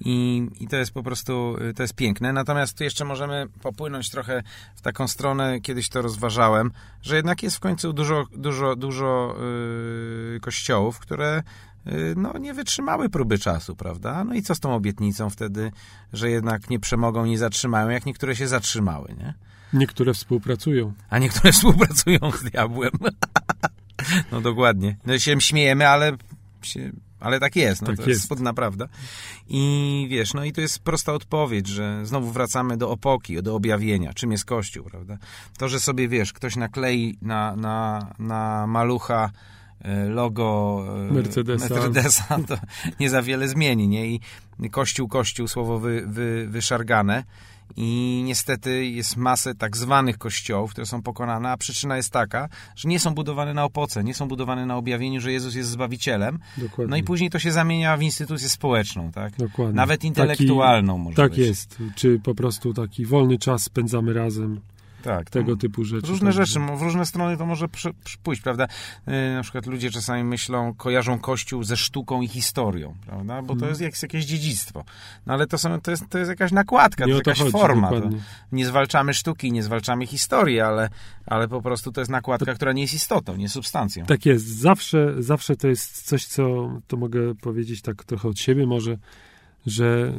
I, 0.00 0.46
I 0.60 0.68
to 0.68 0.76
jest 0.76 0.92
po 0.92 1.02
prostu, 1.02 1.56
y, 1.70 1.74
to 1.74 1.82
jest 1.82 1.94
piękne. 1.94 2.32
Natomiast 2.32 2.78
tu 2.78 2.84
jeszcze 2.84 3.04
możemy 3.04 3.46
popłynąć 3.62 4.10
trochę 4.10 4.42
w 4.76 4.80
taką 4.80 5.08
stronę, 5.08 5.60
kiedyś 5.60 5.88
to 5.88 6.02
rozważałem, 6.02 6.70
że 7.02 7.16
jednak 7.16 7.42
jest 7.42 7.56
w 7.56 7.60
końcu 7.60 7.92
dużo, 7.92 8.26
dużo, 8.36 8.76
dużo 8.76 9.36
yy, 10.32 10.40
kościołów, 10.40 10.98
które 10.98 11.42
no, 12.16 12.38
nie 12.38 12.54
wytrzymały 12.54 13.08
próby 13.08 13.38
czasu, 13.38 13.76
prawda? 13.76 14.24
No 14.24 14.34
i 14.34 14.42
co 14.42 14.54
z 14.54 14.60
tą 14.60 14.74
obietnicą 14.74 15.30
wtedy, 15.30 15.72
że 16.12 16.30
jednak 16.30 16.70
nie 16.70 16.80
przemogą, 16.80 17.26
nie 17.26 17.38
zatrzymają, 17.38 17.88
jak 17.88 18.06
niektóre 18.06 18.36
się 18.36 18.48
zatrzymały, 18.48 19.14
nie? 19.18 19.34
Niektóre 19.72 20.14
współpracują. 20.14 20.92
A 21.10 21.18
niektóre 21.18 21.52
współpracują 21.58 22.18
z 22.38 22.42
diabłem. 22.50 22.92
no 24.32 24.40
dokładnie. 24.40 24.96
No 25.06 25.18
się 25.18 25.40
śmiejemy, 25.40 25.88
ale 25.88 26.12
się, 26.62 26.92
ale 27.20 27.40
tak 27.40 27.56
jest, 27.56 27.82
no 27.82 27.86
Tak 27.86 27.96
to 27.96 28.02
jest. 28.02 28.08
jest 28.08 28.26
smutna 28.26 28.54
prawda. 28.54 28.88
I 29.48 30.06
wiesz, 30.10 30.34
no 30.34 30.44
i 30.44 30.52
to 30.52 30.60
jest 30.60 30.78
prosta 30.78 31.12
odpowiedź, 31.12 31.66
że 31.66 32.06
znowu 32.06 32.30
wracamy 32.30 32.76
do 32.76 32.90
opoki, 32.90 33.42
do 33.42 33.54
objawienia, 33.54 34.14
czym 34.14 34.32
jest 34.32 34.44
Kościół, 34.44 34.84
prawda? 34.84 35.18
To, 35.58 35.68
że 35.68 35.80
sobie, 35.80 36.08
wiesz, 36.08 36.32
ktoś 36.32 36.56
naklei 36.56 37.18
na, 37.22 37.56
na, 37.56 38.06
na 38.18 38.66
malucha 38.66 39.30
logo 40.08 40.84
e, 41.08 41.12
Mercedesa. 41.12 41.74
Mercedesa, 41.74 42.38
to 42.48 42.58
nie 43.00 43.10
za 43.10 43.22
wiele 43.22 43.48
zmieni, 43.48 43.88
nie? 43.88 44.06
I 44.06 44.20
Kościół, 44.70 45.08
Kościół, 45.08 45.48
słowo 45.48 45.78
wy, 45.78 46.04
wy, 46.06 46.46
wyszargane 46.50 47.24
i 47.76 48.22
niestety 48.24 48.86
jest 48.86 49.16
masę 49.16 49.54
tak 49.54 49.76
zwanych 49.76 50.18
kościołów, 50.18 50.70
które 50.70 50.86
są 50.86 51.02
pokonane, 51.02 51.50
a 51.50 51.56
przyczyna 51.56 51.96
jest 51.96 52.10
taka, 52.12 52.48
że 52.76 52.88
nie 52.88 53.00
są 53.00 53.14
budowane 53.14 53.54
na 53.54 53.64
opoce, 53.64 54.04
nie 54.04 54.14
są 54.14 54.28
budowane 54.28 54.66
na 54.66 54.76
objawieniu, 54.76 55.20
że 55.20 55.32
Jezus 55.32 55.54
jest 55.54 55.70
Zbawicielem, 55.70 56.38
Dokładnie. 56.56 56.90
no 56.90 56.96
i 56.96 57.02
później 57.02 57.30
to 57.30 57.38
się 57.38 57.52
zamienia 57.52 57.96
w 57.96 58.02
instytucję 58.02 58.48
społeczną, 58.48 59.12
tak? 59.12 59.36
Dokładnie. 59.36 59.74
Nawet 59.74 60.04
intelektualną 60.04 60.98
może 60.98 61.16
Tak 61.16 61.30
być. 61.30 61.38
jest. 61.38 61.78
Czy 61.94 62.20
po 62.24 62.34
prostu 62.34 62.74
taki 62.74 63.06
wolny 63.06 63.38
czas 63.38 63.62
spędzamy 63.62 64.12
razem. 64.12 64.60
Tak. 65.02 65.30
Tego 65.30 65.56
typu 65.56 65.84
rzeczy. 65.84 66.06
Różne 66.06 66.26
Także- 66.26 66.46
rzeczy, 66.46 66.60
w 66.76 66.82
różne 66.82 67.06
strony 67.06 67.36
to 67.36 67.46
może 67.46 67.68
przy, 67.68 67.90
przy 68.04 68.18
pójść, 68.18 68.42
prawda? 68.42 68.66
Yy, 69.06 69.34
na 69.34 69.42
przykład 69.42 69.66
ludzie 69.66 69.90
czasami 69.90 70.24
myślą, 70.24 70.74
kojarzą 70.74 71.18
Kościół 71.18 71.62
ze 71.64 71.76
sztuką 71.76 72.22
i 72.22 72.28
historią, 72.28 72.94
prawda? 73.06 73.42
Bo 73.42 73.48
to 73.48 73.52
Mhm. 73.52 73.68
jest 73.68 73.80
jakieś, 73.80 74.02
jakieś 74.02 74.24
dziedzictwo. 74.24 74.84
No 75.26 75.34
ale 75.34 75.46
to, 75.46 75.58
są, 75.58 75.80
to, 75.80 75.90
jest, 75.90 76.04
to 76.08 76.18
jest 76.18 76.28
jakaś 76.28 76.52
nakładka, 76.52 77.04
Nie 77.04 77.12
to 77.12 77.16
jest 77.16 77.24
to 77.24 77.30
jakaś 77.30 77.40
chodzi, 77.40 77.52
forma. 77.52 77.90
To, 77.90 78.00
nie 78.52 78.66
zwalczamy 78.66 79.14
sztuki, 79.14 79.52
nie 79.52 79.62
zwalczamy 79.62 80.06
historii, 80.06 80.60
ale, 80.60 80.88
ale 81.26 81.48
po 81.48 81.62
prostu 81.62 81.92
to 81.92 82.00
jest 82.00 82.10
nakładka, 82.10 82.54
która 82.54 82.72
nie 82.72 82.82
jest 82.82 82.94
istotą, 82.94 83.36
nie 83.36 83.48
substancją. 83.48 84.06
Tak 84.06 84.26
jest. 84.26 84.46
Zawsze, 84.46 85.14
zawsze 85.18 85.56
to 85.56 85.68
jest 85.68 86.02
coś, 86.02 86.24
co 86.26 86.70
to 86.86 86.96
mogę 86.96 87.34
powiedzieć 87.34 87.82
tak 87.82 88.04
trochę 88.04 88.28
od 88.28 88.38
siebie 88.38 88.66
może, 88.66 88.96
że 89.66 90.12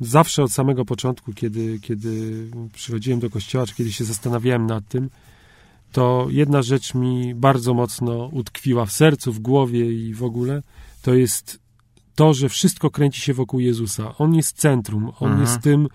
y, 0.00 0.06
zawsze 0.06 0.42
od 0.42 0.52
samego 0.52 0.84
początku, 0.84 1.32
kiedy, 1.32 1.78
kiedy 1.80 2.44
przychodziłem 2.72 3.20
do 3.20 3.30
kościoła, 3.30 3.66
czy 3.66 3.74
kiedy 3.74 3.92
się 3.92 4.04
zastanawiałem 4.04 4.66
nad 4.66 4.88
tym, 4.88 5.10
to 5.92 6.26
jedna 6.30 6.62
rzecz 6.62 6.94
mi 6.94 7.34
bardzo 7.34 7.74
mocno 7.74 8.26
utkwiła 8.32 8.86
w 8.86 8.92
sercu, 8.92 9.32
w 9.32 9.38
głowie 9.38 9.92
i 9.92 10.14
w 10.14 10.22
ogóle, 10.22 10.62
to 11.02 11.14
jest 11.14 11.58
to, 12.14 12.34
że 12.34 12.48
wszystko 12.48 12.90
kręci 12.90 13.20
się 13.20 13.34
wokół 13.34 13.60
Jezusa. 13.60 14.14
On 14.18 14.34
jest 14.34 14.56
centrum, 14.56 15.04
on 15.20 15.30
Mhm. 15.30 15.40
jest 15.40 15.60
tym, 15.60 15.88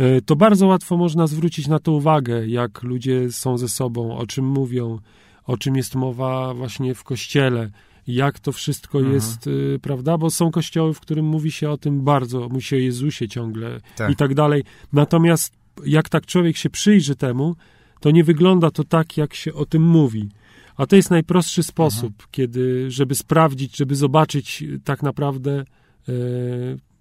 y, 0.00 0.22
to 0.26 0.36
bardzo 0.36 0.66
łatwo 0.66 0.96
można 0.96 1.26
zwrócić 1.26 1.68
na 1.68 1.78
to 1.78 1.92
uwagę, 1.92 2.46
jak 2.46 2.82
ludzie 2.82 3.32
są 3.32 3.58
ze 3.58 3.68
sobą, 3.68 4.16
o 4.16 4.26
czym 4.26 4.46
mówią, 4.46 4.98
o 5.46 5.56
czym 5.56 5.76
jest 5.76 5.94
mowa 5.94 6.54
właśnie 6.54 6.94
w 6.94 7.04
kościele, 7.04 7.70
jak 8.06 8.38
to 8.40 8.52
wszystko 8.52 8.98
Mhm. 8.98 9.14
jest, 9.14 9.46
y, 9.46 9.78
prawda? 9.82 10.18
Bo 10.18 10.30
są 10.30 10.50
kościoły, 10.50 10.94
w 10.94 11.00
którym 11.00 11.24
mówi 11.26 11.52
się 11.52 11.70
o 11.70 11.76
tym 11.78 12.00
bardzo, 12.04 12.48
mówi 12.48 12.62
się 12.62 12.76
o 12.76 12.78
Jezusie 12.78 13.28
ciągle 13.28 13.80
Tak. 13.96 14.10
i 14.12 14.16
tak 14.16 14.34
dalej. 14.34 14.62
Natomiast 14.92 15.54
jak 15.86 16.08
tak 16.08 16.26
człowiek 16.26 16.56
się 16.56 16.70
przyjrzy 16.70 17.16
temu, 17.16 17.56
to 18.00 18.10
nie 18.10 18.24
wygląda 18.24 18.70
to 18.70 18.84
tak, 18.84 19.16
jak 19.16 19.34
się 19.34 19.54
o 19.54 19.66
tym 19.66 19.82
mówi. 19.82 20.28
A 20.76 20.86
to 20.86 20.96
jest 20.96 21.10
najprostszy 21.10 21.62
sposób, 21.62 22.12
Mhm. 22.12 22.28
kiedy, 22.30 22.90
żeby 22.90 23.14
sprawdzić, 23.14 23.76
żeby 23.76 23.96
zobaczyć 23.96 24.64
tak 24.84 25.02
naprawdę, 25.02 25.64
e, 26.08 26.12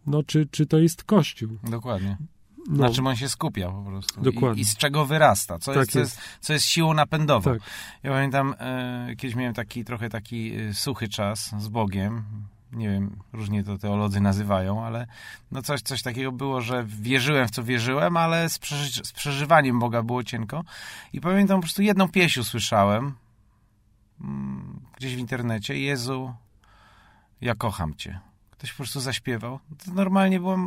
no, 0.07 0.23
czy, 0.23 0.47
czy 0.51 0.65
to 0.65 0.79
jest 0.79 1.03
Kościół. 1.03 1.49
Dokładnie. 1.71 2.17
No, 2.69 2.83
Na 2.87 2.93
czym 2.93 3.07
on 3.07 3.15
się 3.15 3.29
skupia 3.29 3.69
po 3.71 3.83
prostu. 3.83 4.21
Dokładnie. 4.21 4.59
I, 4.59 4.61
I 4.61 4.65
z 4.65 4.77
czego 4.77 5.05
wyrasta. 5.05 5.59
Co, 5.59 5.73
Tak 5.73 5.79
jest, 5.79 5.91
co, 5.91 5.99
jest. 5.99 6.19
co 6.39 6.53
jest 6.53 6.65
siłą 6.65 6.93
napędową. 6.93 7.53
Tak. 7.53 7.61
Ja 8.03 8.11
pamiętam, 8.11 8.55
e, 8.59 9.15
kiedyś 9.17 9.35
miałem 9.35 9.53
taki 9.53 9.85
trochę 9.85 10.09
taki 10.09 10.55
e, 10.55 10.73
suchy 10.73 11.09
czas 11.09 11.55
z 11.57 11.67
Bogiem. 11.67 12.23
Nie 12.71 12.89
wiem, 12.89 13.15
różnie 13.33 13.63
to 13.63 13.77
teolodzy 13.77 14.21
nazywają, 14.21 14.85
ale 14.85 15.07
no 15.51 15.61
coś, 15.61 15.81
coś 15.81 16.01
takiego 16.01 16.31
było, 16.31 16.61
że 16.61 16.85
wierzyłem 16.87 17.47
w 17.47 17.51
co 17.51 17.63
wierzyłem, 17.63 18.17
ale 18.17 18.49
z, 18.49 18.59
przeży 18.59 19.05
z 19.05 19.11
przeżywaniem 19.11 19.79
Boga 19.79 20.03
było 20.03 20.23
cienko. 20.23 20.63
I 21.13 21.21
pamiętam 21.21 21.57
po 21.57 21.61
prostu 21.61 21.81
jedną 21.81 22.07
pieśń 22.07 22.39
usłyszałem 22.39 23.13
mm, 24.21 24.79
gdzieś 24.97 25.15
w 25.15 25.19
internecie. 25.19 25.79
Jezu, 25.79 26.33
ja 27.41 27.55
kocham 27.55 27.95
Cię. 27.95 28.19
Ktoś 28.51 28.71
po 28.71 28.77
prostu 28.77 28.99
zaśpiewał. 28.99 29.59
To 29.85 29.91
normalnie 29.93 30.39
było 30.39 30.57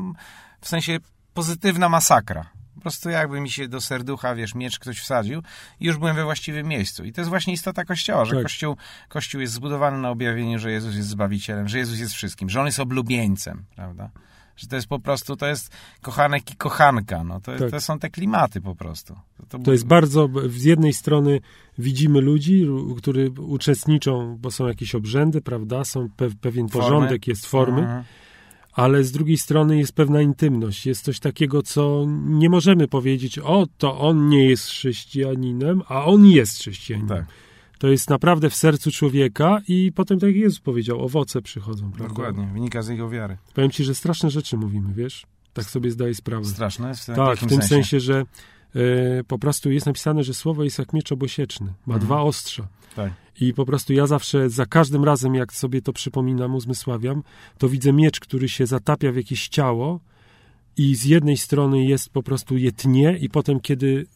w 0.60 0.68
sensie 0.68 0.98
pozytywna 1.34 1.88
masakra. 1.88 2.50
Po 2.74 2.80
prostu 2.80 3.08
jakby 3.10 3.40
mi 3.40 3.50
się 3.50 3.68
do 3.68 3.80
serducha, 3.80 4.34
wiesz, 4.34 4.54
miecz 4.54 4.78
ktoś 4.78 4.98
wsadził 5.00 5.42
i 5.80 5.86
już 5.86 5.96
byłem 5.98 6.16
we 6.16 6.24
właściwym 6.24 6.66
miejscu. 6.66 7.04
I 7.04 7.12
to 7.12 7.20
jest 7.20 7.28
właśnie 7.28 7.52
istota 7.52 7.84
Kościoła, 7.84 8.24
że 8.24 8.34
Tak. 8.34 8.42
Kościół, 8.42 8.76
Kościół 9.08 9.40
jest 9.40 9.52
zbudowany 9.52 9.98
na 9.98 10.10
objawieniu, 10.10 10.58
że 10.58 10.72
Jezus 10.72 10.94
jest 10.96 11.08
Zbawicielem, 11.08 11.68
że 11.68 11.78
Jezus 11.78 11.98
jest 11.98 12.14
wszystkim, 12.14 12.50
że 12.50 12.60
On 12.60 12.66
jest 12.66 12.80
oblubieńcem, 12.80 13.64
prawda? 13.76 14.10
Że 14.56 14.66
to 14.66 14.76
jest 14.76 14.88
po 14.88 14.98
prostu, 15.00 15.36
to 15.36 15.46
jest 15.46 15.70
kochanek 16.02 16.50
i 16.50 16.56
kochanka, 16.56 17.24
no. 17.24 17.40
To, 17.40 17.58
Tak. 17.58 17.70
to 17.70 17.80
są 17.80 17.98
te 17.98 18.10
klimaty 18.10 18.60
po 18.60 18.74
prostu. 18.74 19.16
To 19.64 19.72
jest 19.72 19.86
bardzo, 19.86 20.28
z 20.48 20.62
jednej 20.64 20.92
strony 20.92 21.40
widzimy 21.78 22.20
ludzi, 22.20 22.66
którzy 22.98 23.30
uczestniczą, 23.30 24.36
bo 24.40 24.50
są 24.50 24.66
jakieś 24.68 24.94
obrzędy, 24.94 25.40
prawda, 25.40 25.84
są 25.84 26.08
pe, 26.16 26.28
pewien 26.40 26.68
Formy. 26.68 26.82
porządek, 26.88 27.26
jest 27.26 27.46
formy, 27.46 27.80
Mhm. 27.80 28.04
Ale 28.74 29.04
z 29.04 29.12
drugiej 29.12 29.38
strony 29.38 29.78
jest 29.78 29.92
pewna 29.92 30.22
intymność, 30.22 30.86
jest 30.86 31.04
coś 31.04 31.20
takiego, 31.20 31.62
co 31.62 32.06
nie 32.26 32.50
możemy 32.50 32.88
powiedzieć, 32.88 33.38
o, 33.38 33.66
to 33.78 33.98
on 34.00 34.28
nie 34.28 34.44
jest 34.48 34.66
chrześcijaninem, 34.66 35.82
a 35.88 36.04
on 36.04 36.26
jest 36.26 36.58
chrześcijaninem. 36.58 37.08
Tak, 37.18 37.26
To 37.78 37.88
jest 37.88 38.10
naprawdę 38.10 38.50
w 38.50 38.54
sercu 38.54 38.90
człowieka 38.90 39.60
i 39.68 39.92
potem, 39.94 40.18
tak 40.18 40.26
jak 40.28 40.36
Jezus 40.36 40.60
powiedział, 40.60 41.04
owoce 41.04 41.42
przychodzą, 41.42 41.92
prawda? 41.92 42.08
dokładnie. 42.08 42.50
Wynika 42.52 42.82
z 42.82 42.88
jego 42.88 43.10
wiary. 43.10 43.36
Powiem 43.54 43.70
ci, 43.70 43.84
że 43.84 43.94
straszne 43.94 44.30
rzeczy 44.30 44.56
mówimy, 44.56 44.94
wiesz? 44.94 45.26
Tak 45.52 45.64
sobie 45.64 45.90
zdaję 45.90 46.14
sprawę. 46.14 46.44
Straszne? 46.44 46.94
W 46.94 47.04
Tak, 47.06 47.38
w 47.38 47.46
tym 47.46 47.62
sensie, 47.62 48.00
że 48.00 48.24
e, 48.74 49.24
po 49.28 49.38
prostu 49.38 49.70
jest 49.70 49.86
napisane, 49.86 50.24
że 50.24 50.34
słowo 50.34 50.64
jest 50.64 50.78
jak 50.78 50.92
miecz 50.92 51.12
obosieczny. 51.12 51.66
Ma 51.66 51.94
Mhm. 51.94 52.00
dwa 52.06 52.22
ostrza. 52.22 52.68
Tak. 52.96 53.12
I 53.40 53.54
po 53.54 53.66
prostu 53.66 53.92
ja 53.92 54.06
zawsze, 54.06 54.50
za 54.50 54.66
każdym 54.66 55.04
razem, 55.04 55.34
jak 55.34 55.52
sobie 55.52 55.82
to 55.82 55.92
przypominam, 55.92 56.54
uzmysławiam, 56.54 57.22
to 57.58 57.68
widzę 57.68 57.92
miecz, 57.92 58.20
który 58.20 58.48
się 58.48 58.66
zatapia 58.66 59.12
w 59.12 59.16
jakieś 59.16 59.48
ciało 59.48 60.00
i 60.76 60.94
z 60.94 61.04
jednej 61.04 61.36
strony 61.36 61.84
jest 61.84 62.10
po 62.10 62.22
prostu 62.22 62.56
je 62.56 62.72
tnie 62.72 63.18
i 63.20 63.28
potem, 63.28 63.60
kiedy 63.60 64.06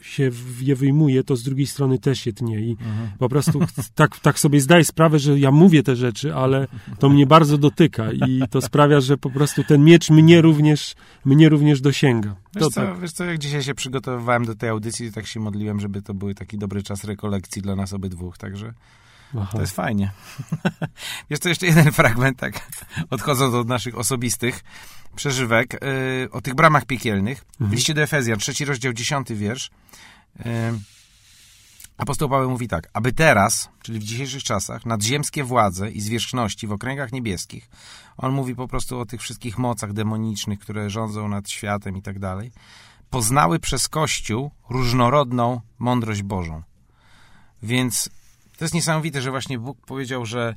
się 0.00 0.30
je 0.60 0.76
wyjmuje, 0.76 1.24
to 1.24 1.36
z 1.36 1.42
drugiej 1.42 1.66
strony 1.66 1.98
też 1.98 2.26
je 2.26 2.32
tnie. 2.32 2.60
I 2.60 2.70
Mhm. 2.70 3.08
po 3.18 3.28
prostu 3.28 3.60
tak, 3.94 4.18
tak 4.20 4.38
sobie 4.38 4.60
zdaję 4.60 4.84
sprawę, 4.84 5.18
że 5.18 5.38
ja 5.38 5.50
mówię 5.50 5.82
te 5.82 5.96
rzeczy, 5.96 6.34
ale 6.34 6.66
to 6.98 7.08
mnie 7.08 7.26
bardzo 7.26 7.58
dotyka 7.58 8.12
i 8.12 8.42
to 8.50 8.60
sprawia, 8.60 9.00
że 9.00 9.16
po 9.16 9.30
prostu 9.30 9.64
ten 9.64 9.84
miecz 9.84 10.10
mnie 10.10 10.40
również, 10.42 10.94
mnie 11.24 11.48
również 11.48 11.80
dosięga. 11.80 12.36
Wiesz 12.54 12.64
To 12.64 12.70
co, 12.70 12.80
tak. 12.80 13.00
wiesz 13.00 13.12
co, 13.12 13.24
jak 13.24 13.38
dzisiaj 13.38 13.62
się 13.62 13.74
przygotowywałem 13.74 14.44
do 14.44 14.54
tej 14.54 14.68
audycji, 14.68 15.12
tak 15.12 15.26
się 15.26 15.40
modliłem, 15.40 15.80
żeby 15.80 16.02
to 16.02 16.14
był 16.14 16.34
taki 16.34 16.58
dobry 16.58 16.82
czas 16.82 17.04
rekolekcji 17.04 17.62
dla 17.62 17.76
nas 17.76 17.92
obydwóch, 17.92 18.38
także 18.38 18.74
Aha. 19.34 19.48
To 19.52 19.60
jest 19.60 19.76
fajnie. 19.76 20.10
Jest 21.30 21.42
to 21.42 21.48
jeszcze 21.48 21.66
jeden 21.66 21.92
fragment, 21.92 22.38
tak 22.38 22.68
odchodząc 23.10 23.54
od 23.54 23.68
naszych 23.68 23.98
osobistych 23.98 24.64
przeżywek, 25.16 25.72
yy, 25.72 26.30
o 26.30 26.40
tych 26.40 26.54
bramach 26.54 26.84
piekielnych. 26.84 27.44
Mhm. 27.52 27.70
W 27.70 27.74
liście 27.74 27.94
do 27.94 28.02
Efezjan, 28.02 28.38
trzeci 28.38 28.64
rozdział, 28.64 28.92
dziesiąty 28.92 29.34
wiersz. 29.34 29.70
Yy, 30.38 30.44
apostoł 31.98 32.28
Paweł 32.28 32.50
mówi 32.50 32.68
tak, 32.68 32.88
aby 32.92 33.12
teraz, 33.12 33.68
czyli 33.82 33.98
w 33.98 34.04
dzisiejszych 34.04 34.42
czasach, 34.42 34.86
nadziemskie 34.86 35.44
władze 35.44 35.90
i 35.90 36.00
zwierzchności 36.00 36.66
w 36.66 36.72
okręgach 36.72 37.12
niebieskich, 37.12 37.70
on 38.16 38.32
mówi 38.32 38.54
po 38.54 38.68
prostu 38.68 39.00
o 39.00 39.06
tych 39.06 39.20
wszystkich 39.20 39.58
mocach 39.58 39.92
demonicznych, 39.92 40.58
które 40.58 40.90
rządzą 40.90 41.28
nad 41.28 41.50
światem 41.50 41.96
i 41.96 42.02
tak 42.02 42.18
dalej, 42.18 42.52
poznały 43.10 43.58
przez 43.58 43.88
Kościół 43.88 44.50
różnorodną 44.68 45.60
mądrość 45.78 46.22
Bożą. 46.22 46.62
Więc 47.62 48.10
to 48.56 48.64
jest 48.64 48.74
niesamowite, 48.74 49.22
że 49.22 49.30
właśnie 49.30 49.58
Bóg 49.58 49.86
powiedział, 49.86 50.26
że 50.26 50.54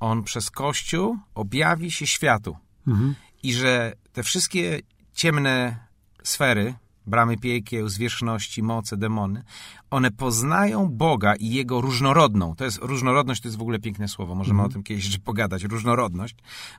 On 0.00 0.22
przez 0.22 0.50
Kościół 0.50 1.18
objawi 1.34 1.90
się 1.90 2.06
światu. 2.06 2.56
Mhm. 2.88 3.14
I 3.42 3.52
że 3.52 3.92
te 4.12 4.22
wszystkie 4.22 4.80
ciemne 5.14 5.76
sfery, 6.22 6.74
bramy 7.10 7.36
piekieł, 7.36 7.88
zwierzchności, 7.88 8.62
moce, 8.62 8.96
demony, 8.96 9.42
one 9.90 10.10
poznają 10.10 10.88
Boga 10.88 11.34
i 11.34 11.50
Jego 11.50 11.80
różnorodną. 11.80 12.54
To 12.56 12.64
jest 12.64 12.78
różnorodność, 12.82 13.40
to 13.40 13.48
jest 13.48 13.58
w 13.58 13.62
ogóle 13.62 13.78
piękne 13.78 14.08
słowo. 14.08 14.34
Możemy 14.34 14.60
mm. 14.60 14.66
o 14.66 14.72
tym 14.72 14.82
kiedyś 14.82 15.04
jeszcze 15.04 15.18
pogadać. 15.18 15.64
Różnorodność, 15.64 16.34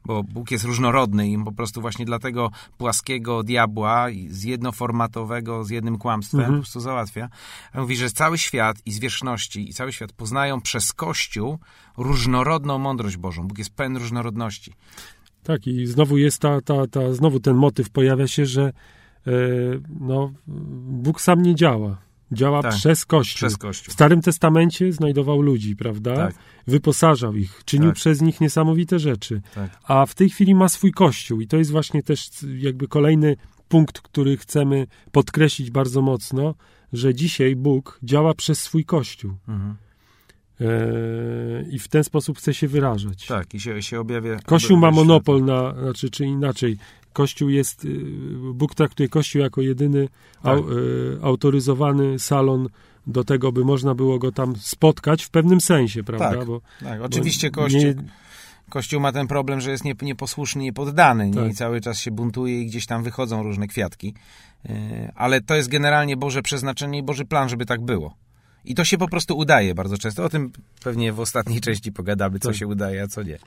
bo 0.05 0.23
Bóg 0.23 0.51
jest 0.51 0.65
różnorodny 0.65 1.29
i 1.29 1.43
po 1.43 1.51
prostu 1.51 1.81
właśnie 1.81 2.05
dlatego 2.05 2.51
płaskiego 2.77 3.43
diabła, 3.43 4.07
z 4.29 4.43
jednoformatowego, 4.43 5.63
z 5.63 5.69
jednym 5.69 5.97
kłamstwem 5.97 6.39
mm 6.39 6.51
-hmm. 6.51 6.55
po 6.55 6.61
prostu 6.61 6.79
załatwia. 6.79 7.29
A 7.73 7.81
mówi, 7.81 7.95
że 7.95 8.09
cały 8.09 8.37
świat 8.37 8.77
i 8.85 8.91
zwierzchności 8.91 9.69
i 9.69 9.73
cały 9.73 9.93
świat 9.93 10.11
poznają 10.11 10.61
przez 10.61 10.93
Kościół 10.93 11.59
różnorodną 11.97 12.77
mądrość 12.77 13.17
Bożą. 13.17 13.47
Bóg 13.47 13.57
jest 13.57 13.73
pełen 13.75 13.97
różnorodności. 13.97 14.73
Tak, 15.43 15.67
i 15.67 15.85
znowu 15.85 16.17
jest 16.17 16.39
ta, 16.39 16.61
ta, 16.61 16.87
ta, 16.87 17.13
znowu 17.13 17.39
ten 17.39 17.55
motyw 17.55 17.89
pojawia 17.89 18.27
się, 18.27 18.45
że 18.45 18.73
no, 19.99 20.33
Bóg 20.87 21.21
sam 21.21 21.41
nie 21.41 21.55
działa. 21.55 21.97
Działa 22.31 22.61
tak, 22.61 22.73
przez, 22.73 23.05
Kościół. 23.05 23.37
przez 23.37 23.57
Kościół. 23.57 23.91
W 23.91 23.93
Starym 23.93 24.21
Testamencie 24.21 24.93
znajdował 24.93 25.41
ludzi, 25.41 25.75
prawda? 25.75 26.15
Tak. 26.15 26.35
Wyposażał 26.67 27.35
ich, 27.35 27.61
czynił 27.65 27.89
tak. 27.89 27.95
przez 27.95 28.21
nich 28.21 28.41
niesamowite 28.41 28.99
rzeczy. 28.99 29.41
Tak. 29.55 29.79
A 29.83 30.05
w 30.05 30.15
tej 30.15 30.29
chwili 30.29 30.55
ma 30.55 30.69
swój 30.69 30.91
Kościół 30.91 31.41
i 31.41 31.47
to 31.47 31.57
jest 31.57 31.71
właśnie 31.71 32.03
też 32.03 32.29
jakby 32.57 32.87
kolejny 32.87 33.35
punkt, 33.67 34.01
który 34.01 34.37
chcemy 34.37 34.87
podkreślić 35.11 35.71
bardzo 35.71 36.01
mocno, 36.01 36.55
że 36.93 37.15
dzisiaj 37.15 37.55
Bóg 37.55 37.99
działa 38.03 38.33
przez 38.33 38.61
swój 38.61 38.85
Kościół. 38.85 39.31
Mhm. 39.47 39.75
E, 40.61 40.65
I 41.69 41.79
w 41.79 41.87
ten 41.87 42.03
sposób 42.03 42.37
chce 42.37 42.53
się 42.53 42.67
wyrażać. 42.67 43.25
Tak, 43.25 43.53
i 43.53 43.59
się, 43.59 43.81
się 43.81 43.99
objawia. 43.99 44.39
Kościół 44.45 44.77
ma 44.77 44.91
monopol 44.91 45.45
na, 45.45 45.73
znaczy, 45.73 46.09
czy 46.09 46.25
inaczej, 46.25 46.77
Kościół 47.13 47.49
jest, 47.49 47.85
y, 47.85 47.89
Bóg 48.53 48.75
traktuje 48.75 49.09
Kościół 49.09 49.41
jako 49.41 49.61
jedyny 49.61 50.09
tak. 50.43 50.57
au, 50.57 50.71
y, 50.71 51.19
autoryzowany 51.21 52.19
salon 52.19 52.69
do 53.07 53.23
tego, 53.23 53.51
by 53.51 53.65
można 53.65 53.95
było 53.95 54.19
go 54.19 54.31
tam 54.31 54.55
spotkać 54.55 55.23
w 55.23 55.29
pewnym 55.29 55.61
sensie, 55.61 56.03
prawda? 56.03 56.37
Tak, 56.37 56.45
bo, 56.45 56.61
tak. 56.83 57.01
oczywiście 57.01 57.51
bo 57.51 57.61
Kościół... 57.61 57.81
Nie, 57.81 57.95
Kościół 58.69 58.99
ma 58.99 59.11
ten 59.11 59.27
problem, 59.27 59.61
że 59.61 59.71
jest 59.71 59.83
nieposłuszny, 60.01 60.61
niepoddany 60.63 61.31
tak. 61.31 61.51
i 61.51 61.53
cały 61.53 61.81
czas 61.81 61.99
się 61.99 62.11
buntuje 62.11 62.61
i 62.61 62.65
gdzieś 62.65 62.85
tam 62.85 63.03
wychodzą 63.03 63.43
różne 63.43 63.67
kwiatki. 63.67 64.13
Y, 64.69 65.11
ale 65.15 65.41
to 65.41 65.55
jest 65.55 65.69
generalnie 65.69 66.17
Boże 66.17 66.41
przeznaczenie 66.41 66.99
i 66.99 67.03
Boży 67.03 67.25
plan, 67.25 67.49
żeby 67.49 67.65
tak 67.65 67.81
było. 67.81 68.15
I 68.65 68.75
to 68.75 68.85
się 68.85 68.97
po 68.97 69.07
prostu 69.07 69.37
udaje 69.37 69.75
bardzo 69.75 69.97
często. 69.97 70.23
O 70.23 70.29
tym 70.29 70.51
pewnie 70.83 71.13
w 71.13 71.19
ostatniej 71.19 71.61
części 71.61 71.91
pogadamy, 71.91 72.39
co 72.39 72.49
tak. 72.49 72.57
się 72.57 72.67
udaje, 72.67 73.03
a 73.03 73.07
co 73.07 73.23
nie. 73.23 73.37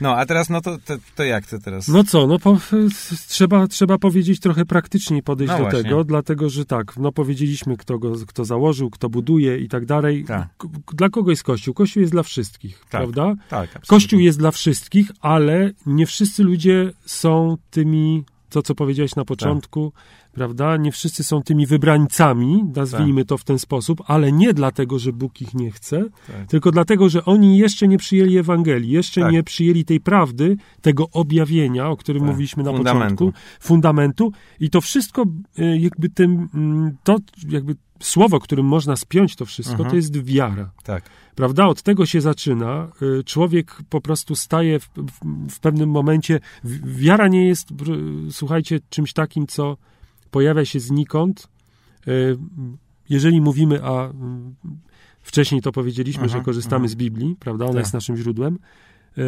No, 0.00 0.16
a 0.16 0.26
teraz, 0.26 0.48
no 0.50 0.60
to, 0.60 0.78
to, 0.78 0.94
to 1.16 1.24
jak 1.24 1.46
to 1.46 1.58
teraz? 1.58 1.88
No 1.88 2.04
co, 2.04 2.26
no 2.26 2.38
po, 2.38 2.58
trzeba, 3.28 3.66
trzeba 3.66 3.98
powiedzieć 3.98 4.40
trochę 4.40 4.64
praktycznie 4.64 5.22
podejść 5.22 5.50
no 5.52 5.58
do 5.58 5.64
właśnie. 5.64 5.82
tego, 5.82 6.04
dlatego, 6.04 6.50
że 6.50 6.64
tak, 6.64 6.96
no 6.96 7.12
powiedzieliśmy, 7.12 7.76
kto 7.76 7.98
go, 7.98 8.12
kto 8.26 8.44
założył, 8.44 8.90
kto 8.90 9.08
buduje 9.08 9.58
i 9.58 9.68
tak 9.68 9.86
dalej. 9.86 10.24
Tak. 10.24 10.48
Dla 10.92 11.08
kogo 11.08 11.30
jest 11.30 11.42
Kościół? 11.42 11.74
Kościół 11.74 12.00
jest 12.00 12.12
dla 12.12 12.22
wszystkich, 12.22 12.78
tak. 12.78 12.88
prawda? 12.88 13.34
Tak, 13.48 13.68
absolutnie. 13.68 13.88
Kościół 13.88 14.20
jest 14.20 14.38
dla 14.38 14.50
wszystkich, 14.50 15.10
ale 15.20 15.70
nie 15.86 16.06
wszyscy 16.06 16.42
ludzie 16.42 16.92
są 17.06 17.56
tymi, 17.70 18.24
to 18.50 18.62
co 18.62 18.74
powiedziałeś 18.74 19.16
na 19.16 19.24
początku, 19.24 19.92
tak 19.92 20.10
prawda? 20.32 20.76
Nie 20.76 20.92
wszyscy 20.92 21.24
są 21.24 21.42
tymi 21.42 21.66
wybrańcami, 21.66 22.64
nazwijmy 22.76 23.20
tak. 23.20 23.28
to 23.28 23.38
w 23.38 23.44
ten 23.44 23.58
sposób, 23.58 24.02
ale 24.06 24.32
nie 24.32 24.54
dlatego, 24.54 24.98
że 24.98 25.12
Bóg 25.12 25.42
ich 25.42 25.54
nie 25.54 25.70
chce, 25.70 26.04
tak. 26.26 26.46
tylko 26.48 26.70
dlatego, 26.70 27.08
że 27.08 27.24
oni 27.24 27.58
jeszcze 27.58 27.88
nie 27.88 27.98
przyjęli 27.98 28.38
Ewangelii, 28.38 28.90
jeszcze 28.90 29.20
tak. 29.20 29.32
nie 29.32 29.42
przyjęli 29.42 29.84
tej 29.84 30.00
prawdy, 30.00 30.56
tego 30.80 31.08
objawienia, 31.12 31.88
o 31.88 31.96
którym 31.96 32.22
tak. 32.22 32.30
mówiliśmy 32.30 32.62
na 32.62 32.72
fundamentu. 32.72 33.16
początku, 33.16 33.40
fundamentu 33.60 34.32
i 34.60 34.70
to 34.70 34.80
wszystko 34.80 35.24
e, 35.58 35.78
jakby 35.78 36.08
tym, 36.08 36.48
mm, 36.54 36.96
to 37.04 37.16
jakby 37.48 37.76
słowo, 38.00 38.40
którym 38.40 38.66
można 38.66 38.96
spiąć 38.96 39.36
to 39.36 39.46
wszystko, 39.46 39.74
mhm. 39.74 39.90
to 39.90 39.96
jest 39.96 40.24
wiara. 40.24 40.70
Tak. 40.84 41.04
Prawda? 41.34 41.66
Od 41.66 41.82
tego 41.82 42.06
się 42.06 42.20
zaczyna. 42.20 42.88
E, 43.20 43.22
człowiek 43.22 43.76
po 43.90 44.00
prostu 44.00 44.36
staje 44.36 44.80
w, 44.80 44.88
w, 44.96 45.50
w 45.50 45.60
pewnym 45.60 45.90
momencie. 45.90 46.40
Wiara 46.84 47.28
nie 47.28 47.48
jest, 47.48 47.68
słuchajcie, 48.30 48.80
czymś 48.90 49.12
takim, 49.12 49.46
co 49.46 49.76
pojawia 50.30 50.64
się 50.64 50.80
znikąd. 50.80 51.48
E, 52.06 52.10
jeżeli 53.08 53.40
mówimy, 53.40 53.84
a 53.84 54.12
wcześniej 55.22 55.62
to 55.62 55.72
powiedzieliśmy, 55.72 56.24
aha, 56.24 56.38
że 56.38 56.44
korzystamy 56.44 56.84
aha. 56.84 56.92
z 56.92 56.94
Biblii, 56.94 57.36
prawda? 57.40 57.64
Ona 57.64 57.74
tak. 57.74 57.82
jest 57.82 57.94
naszym 57.94 58.16
źródłem. 58.16 58.58
E, 59.18 59.22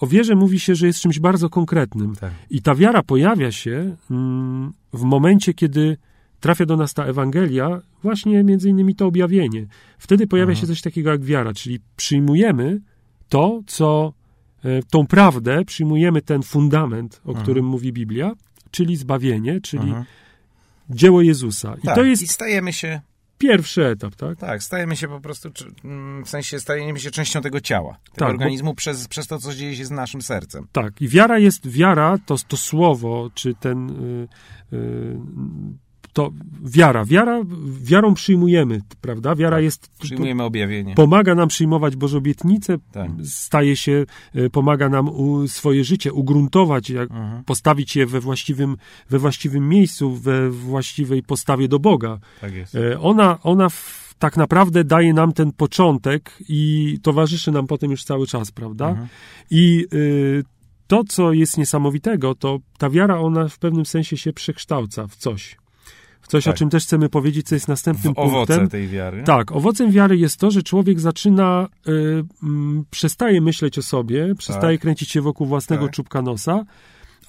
o 0.00 0.06
wierze 0.06 0.34
mówi 0.34 0.60
się, 0.60 0.74
że 0.74 0.86
jest 0.86 1.00
czymś 1.00 1.20
bardzo 1.20 1.50
konkretnym. 1.50 2.16
Tak. 2.16 2.32
I 2.50 2.62
ta 2.62 2.74
wiara 2.74 3.02
pojawia 3.02 3.52
się 3.52 3.96
w 4.92 5.02
momencie, 5.02 5.54
kiedy 5.54 5.96
trafia 6.40 6.66
do 6.66 6.76
nas 6.76 6.94
ta 6.94 7.04
Ewangelia, 7.04 7.80
właśnie 8.02 8.44
między 8.44 8.68
innymi 8.68 8.94
to 8.94 9.06
objawienie. 9.06 9.66
Wtedy 9.98 10.26
pojawia 10.26 10.52
Aha. 10.52 10.60
się 10.60 10.66
coś 10.66 10.80
takiego 10.80 11.10
jak 11.10 11.24
wiara, 11.24 11.54
czyli 11.54 11.80
przyjmujemy 11.96 12.80
to, 13.28 13.62
co, 13.66 14.12
e, 14.64 14.82
tą 14.82 15.06
prawdę, 15.06 15.64
przyjmujemy 15.64 16.22
ten 16.22 16.42
fundament, 16.42 17.20
o 17.24 17.32
Aha. 17.32 17.42
którym 17.42 17.64
mówi 17.64 17.92
Biblia, 17.92 18.32
czyli 18.70 18.96
zbawienie, 18.96 19.60
czyli 19.60 19.90
Aha 19.90 20.04
dzieło 20.90 21.22
Jezusa. 21.22 21.74
I 21.82 21.86
tak, 21.86 21.94
to 21.94 22.04
jest. 22.04 22.22
I 22.22 22.28
stajemy 22.28 22.72
się. 22.72 23.00
Pierwszy 23.38 23.86
etap, 23.86 24.14
tak? 24.14 24.38
Tak, 24.38 24.62
stajemy 24.62 24.96
się 24.96 25.08
po 25.08 25.20
prostu, 25.20 25.48
mm, 25.84 26.24
w 26.24 26.28
sensie 26.28 26.60
stajemy 26.60 27.00
się 27.00 27.10
częścią 27.10 27.40
tego 27.40 27.60
ciała, 27.60 27.98
tego 28.04 28.16
tak, 28.16 28.30
organizmu 28.30 28.70
bo... 28.70 28.74
przez, 28.74 29.08
przez 29.08 29.26
to, 29.26 29.38
co 29.38 29.54
dzieje 29.54 29.76
się 29.76 29.84
z 29.84 29.90
naszym 29.90 30.22
sercem. 30.22 30.66
Tak, 30.72 31.02
i 31.02 31.08
wiara 31.08 31.38
jest, 31.38 31.68
wiara 31.68 32.18
to, 32.26 32.36
to 32.48 32.56
słowo, 32.56 33.30
czy 33.34 33.54
ten, 33.54 33.90
y, 33.90 34.76
y, 34.76 35.16
to 36.12 36.30
wiara. 36.62 37.04
Wiara, 37.04 37.42
wiarą 37.82 38.14
przyjmujemy, 38.14 38.80
prawda? 39.00 39.34
Wiara 39.34 39.56
tak, 39.56 39.64
jest... 39.64 39.90
Przyjmujemy 40.02 40.42
objawienie. 40.42 40.94
Pomaga 40.94 41.34
nam 41.34 41.48
przyjmować 41.48 41.96
Boże 41.96 42.18
obietnice, 42.18 42.78
tak. 42.92 43.10
staje 43.24 43.76
się, 43.76 44.04
e, 44.34 44.50
pomaga 44.50 44.88
nam 44.88 45.08
u, 45.08 45.48
swoje 45.48 45.84
życie 45.84 46.12
ugruntować, 46.12 46.90
jak, 46.90 47.10
mhm. 47.10 47.44
postawić 47.44 47.96
je 47.96 48.06
we 48.06 48.20
właściwym, 48.20 48.76
we 49.10 49.18
właściwym 49.18 49.68
miejscu, 49.68 50.16
we 50.16 50.50
właściwej 50.50 51.22
postawie 51.22 51.68
do 51.68 51.78
Boga. 51.78 52.18
Tak 52.40 52.54
jest. 52.54 52.74
E, 52.74 53.00
ona, 53.00 53.38
ona 53.42 53.68
w, 53.68 54.14
tak 54.18 54.36
naprawdę 54.36 54.84
daje 54.84 55.14
nam 55.14 55.32
ten 55.32 55.52
początek 55.52 56.38
i 56.48 56.98
towarzyszy 57.02 57.52
nam 57.52 57.66
potem 57.66 57.90
już 57.90 58.04
cały 58.04 58.26
czas, 58.26 58.50
prawda? 58.50 58.88
Mhm. 58.88 59.08
I 59.50 59.86
y, 59.92 60.44
to, 60.86 61.04
co 61.04 61.32
jest 61.32 61.58
niesamowitego, 61.58 62.34
to 62.34 62.58
ta 62.78 62.90
wiara, 62.90 63.20
ona 63.20 63.48
w 63.48 63.58
pewnym 63.58 63.86
sensie 63.86 64.16
się 64.16 64.32
przekształca 64.32 65.06
w 65.06 65.16
coś. 65.16 65.56
Coś, 66.28 66.44
tak. 66.44 66.54
o 66.54 66.56
czym 66.56 66.70
też 66.70 66.84
chcemy 66.84 67.08
powiedzieć, 67.08 67.46
co 67.46 67.54
jest 67.54 67.68
następnym 67.68 68.14
w 68.14 68.18
owoce 68.18 68.46
punktem. 68.46 68.68
tej 68.68 68.88
wiary. 68.88 69.22
Tak, 69.22 69.52
owocem 69.52 69.90
wiary 69.90 70.16
jest 70.16 70.36
to, 70.36 70.50
że 70.50 70.62
człowiek 70.62 71.00
zaczyna, 71.00 71.68
y, 71.88 71.90
y, 71.90 72.24
przestaje 72.90 73.40
myśleć 73.40 73.78
o 73.78 73.82
sobie, 73.82 74.34
przestaje 74.34 74.78
tak. 74.78 74.82
kręcić 74.82 75.10
się 75.10 75.20
wokół 75.20 75.46
własnego 75.46 75.84
tak. 75.84 75.94
czubka 75.94 76.22
nosa, 76.22 76.64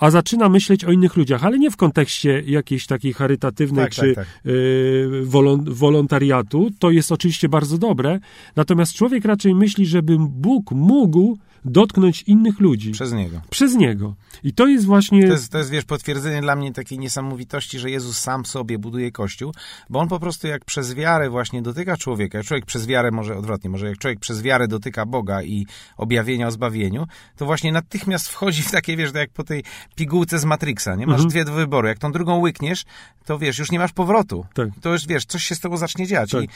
a 0.04 0.12
zaczyna 0.12 0.50
myśleć 0.50 0.86
o 0.86 0.92
innych 0.92 1.16
ludziach, 1.18 1.46
ale 1.46 1.60
nie 1.60 1.72
w 1.72 1.78
kontekście 1.78 2.44
jakiejś 2.46 2.86
takiej 2.86 3.14
charytatywnej 3.14 3.86
tak, 3.86 3.94
czy 3.94 4.16
tak, 4.16 4.28
tak. 4.28 4.46
Y, 4.46 5.24
wolontariatu. 5.66 6.70
To 6.80 6.92
jest 6.92 7.12
oczywiście 7.12 7.50
bardzo 7.50 7.78
dobre, 7.78 8.20
natomiast 8.56 8.94
człowiek 8.94 9.26
raczej 9.26 9.56
myśli, 9.56 9.86
żeby 9.86 10.18
Bóg 10.20 10.72
mógł 10.72 11.38
dotknąć 11.66 12.22
innych 12.22 12.60
ludzi. 12.60 12.92
Przez 12.92 13.14
niego. 13.14 13.42
Przez 13.50 13.76
niego. 13.76 14.16
I 14.44 14.54
to 14.54 14.68
jest 14.68 14.86
właśnie... 14.86 15.28
To 15.28 15.34
jest, 15.34 15.52
to 15.52 15.58
jest, 15.58 15.70
wiesz, 15.70 15.86
potwierdzenie 15.86 16.42
dla 16.42 16.56
mnie 16.56 16.74
takiej 16.74 17.00
niesamowitości, 17.00 17.80
że 17.80 17.92
Jezus 17.92 18.18
sam 18.18 18.46
sobie 18.46 18.80
buduje 18.80 19.12
Kościół, 19.12 19.54
bo 19.90 20.00
On 20.00 20.08
po 20.08 20.20
prostu 20.20 20.48
jak 20.48 20.66
przez 20.66 20.94
wiarę 20.94 21.30
właśnie 21.30 21.62
dotyka 21.62 21.98
człowieka, 21.98 22.38
jak 22.38 22.48
człowiek 22.48 22.66
przez 22.66 22.88
wiarę, 22.88 23.12
może 23.12 23.38
odwrotnie, 23.38 23.70
może 23.70 23.88
jak 23.88 23.98
człowiek 23.98 24.20
przez 24.20 24.42
wiarę 24.42 24.68
dotyka 24.68 25.06
Boga 25.06 25.44
i 25.44 25.66
objawienia 25.98 26.48
o 26.48 26.52
zbawieniu, 26.52 27.08
to 27.38 27.46
właśnie 27.46 27.72
natychmiast 27.72 28.30
wchodzi 28.30 28.62
w 28.62 28.72
takie, 28.72 28.98
wiesz, 28.98 29.12
tak 29.12 29.22
jak 29.22 29.32
po 29.32 29.44
tej 29.44 29.64
pigułce 29.96 30.40
z 30.40 30.46
Matrixa, 30.46 30.96
nie? 30.96 31.06
Masz 31.08 31.14
Mhm. 31.14 31.30
dwie 31.30 31.46
do 31.46 31.54
wyboru. 31.54 31.88
Jak 31.88 31.98
tą 32.00 32.12
drugą 32.12 32.40
łykniesz, 32.40 32.86
to 33.26 33.40
wiesz, 33.40 33.60
już 33.60 33.72
nie 33.72 33.80
masz 33.80 33.92
powrotu. 33.92 34.46
Tak. 34.54 34.70
To 34.82 34.90
już, 34.94 35.08
wiesz, 35.08 35.26
coś 35.26 35.44
się 35.44 35.56
z 35.56 35.60
tobą 35.60 35.78
zacznie 35.78 36.08
dziać. 36.08 36.32
Tak. 36.32 36.44
I 36.44 36.48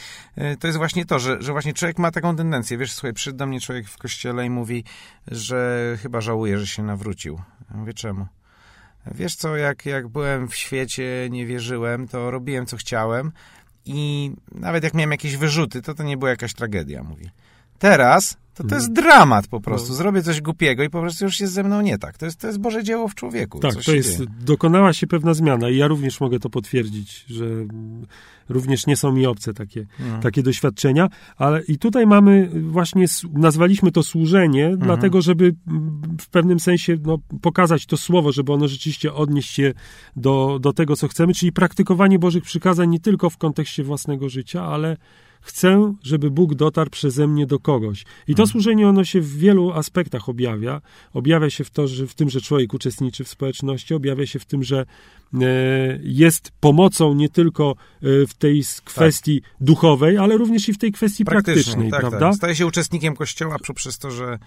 y, 0.42 0.56
to 0.56 0.66
jest 0.66 0.78
właśnie 0.78 1.04
to, 1.06 1.18
że, 1.18 1.42
że 1.42 1.52
właśnie 1.52 1.72
człowiek 1.72 1.98
ma 1.98 2.10
taką 2.10 2.36
tendencję. 2.36 2.78
Wiesz, 2.78 2.92
słuchaj, 2.92 3.12
przyszedł 3.12 3.38
do 3.38 3.46
mnie 3.46 3.60
człowiek 3.60 3.88
w 3.88 3.98
kościele 3.98 4.46
i 4.46 4.50
mówi, 4.50 4.84
że 5.26 5.96
chyba 6.02 6.20
żałuje, 6.20 6.58
że 6.58 6.66
się 6.66 6.82
nawrócił. 6.82 7.40
Ja 7.70 7.76
mówię, 7.76 7.94
czemu? 7.94 8.26
Wiesz 9.14 9.36
co, 9.36 9.56
jak, 9.56 9.86
jak 9.86 10.08
byłem 10.08 10.48
w 10.48 10.54
świecie, 10.54 11.28
nie 11.30 11.46
wierzyłem, 11.46 12.08
to 12.08 12.30
robiłem, 12.30 12.66
co 12.66 12.76
chciałem 12.76 13.32
i 13.84 14.30
nawet 14.52 14.84
jak 14.84 14.94
miałem 14.94 15.10
jakieś 15.10 15.36
wyrzuty, 15.36 15.82
to 15.82 15.94
to 15.94 16.02
nie 16.02 16.16
była 16.16 16.30
jakaś 16.30 16.54
tragedia, 16.54 17.02
mówi. 17.02 17.30
Teraz 17.78 18.36
to 18.54 18.64
to 18.64 18.74
jest 18.74 18.92
dramat 18.92 19.46
po 19.46 19.60
prostu. 19.60 19.88
No. 19.88 19.94
Zrobię 19.94 20.22
coś 20.22 20.40
głupiego 20.40 20.82
i 20.82 20.90
po 20.90 21.00
prostu 21.00 21.24
już 21.24 21.40
jest 21.40 21.52
ze 21.52 21.62
mną 21.64 21.80
nie 21.80 21.98
tak. 21.98 22.18
To 22.18 22.24
jest, 22.26 22.40
to 22.40 22.46
jest 22.46 22.58
Boże 22.58 22.84
dzieło 22.84 23.08
w 23.08 23.14
człowieku. 23.14 23.58
Tak, 23.60 23.74
to 23.84 23.92
jest, 23.94 24.16
dzieje. 24.18 24.28
dokonała 24.40 24.92
się 24.92 25.06
pewna 25.06 25.34
zmiana 25.34 25.70
i 25.70 25.76
ja 25.76 25.86
również 25.86 26.20
mogę 26.20 26.38
to 26.38 26.50
potwierdzić, 26.50 27.24
że 27.28 27.46
również 28.48 28.86
nie 28.86 28.96
są 28.96 29.12
mi 29.12 29.26
obce 29.26 29.54
takie, 29.54 29.86
Mhm. 30.00 30.22
takie 30.22 30.42
doświadczenia, 30.42 31.08
ale 31.36 31.62
i 31.62 31.78
tutaj 31.78 32.06
mamy 32.06 32.50
właśnie, 32.70 33.04
nazwaliśmy 33.32 33.92
to 33.92 34.02
służenie, 34.02 34.64
Mhm. 34.66 34.80
dlatego 34.86 35.22
żeby 35.22 35.54
w 36.20 36.28
pewnym 36.28 36.60
sensie 36.60 36.96
no, 37.02 37.18
pokazać 37.42 37.86
to 37.86 37.96
słowo, 37.96 38.32
żeby 38.32 38.52
ono 38.52 38.68
rzeczywiście 38.68 39.14
odnieść 39.14 39.50
się 39.50 39.72
do, 40.16 40.58
do 40.60 40.72
tego, 40.72 40.96
co 40.96 41.08
chcemy, 41.08 41.34
czyli 41.34 41.52
praktykowanie 41.52 42.18
Bożych 42.18 42.44
przykazań 42.44 42.90
nie 42.90 43.00
tylko 43.00 43.30
w 43.30 43.36
kontekście 43.36 43.84
własnego 43.84 44.28
życia, 44.28 44.64
ale 44.64 44.96
Chcę, 45.40 45.94
żeby 46.02 46.30
Bóg 46.30 46.54
dotarł 46.54 46.90
przeze 46.90 47.26
mnie 47.26 47.46
do 47.46 47.58
kogoś. 47.58 48.04
I 48.28 48.34
to 48.34 48.46
służenie 48.46 48.88
ono 48.88 49.04
się 49.04 49.20
w 49.20 49.36
wielu 49.36 49.72
aspektach 49.72 50.28
objawia. 50.28 50.80
Objawia 51.12 51.50
się 51.50 51.64
w, 51.64 51.70
to, 51.70 51.88
że 51.88 52.06
w 52.06 52.14
tym, 52.14 52.30
że 52.30 52.40
człowiek 52.40 52.74
uczestniczy 52.74 53.24
w 53.24 53.28
społeczności, 53.28 53.94
objawia 53.94 54.26
się 54.26 54.38
w 54.38 54.44
tym, 54.44 54.62
że 54.64 54.86
e, 55.34 55.38
jest 56.02 56.52
pomocą 56.60 57.14
nie 57.14 57.28
tylko 57.28 57.70
e, 58.02 58.26
w 58.26 58.34
tej 58.34 58.58
s- 58.58 58.80
kwestii 58.80 59.42
duchowej, 59.60 60.18
ale 60.18 60.36
również 60.36 60.68
i 60.68 60.72
w 60.72 60.78
tej 60.78 60.92
kwestii 60.92 61.24
praktycznej, 61.24 61.90
tak, 61.90 62.00
prawda? 62.00 62.18
Tak. 62.20 62.34
Staje 62.34 62.54
się 62.56 62.66
uczestnikiem 62.66 63.16
kościoła 63.16 63.56
przez 63.74 63.98
to, 63.98 64.10
że. 64.10 64.38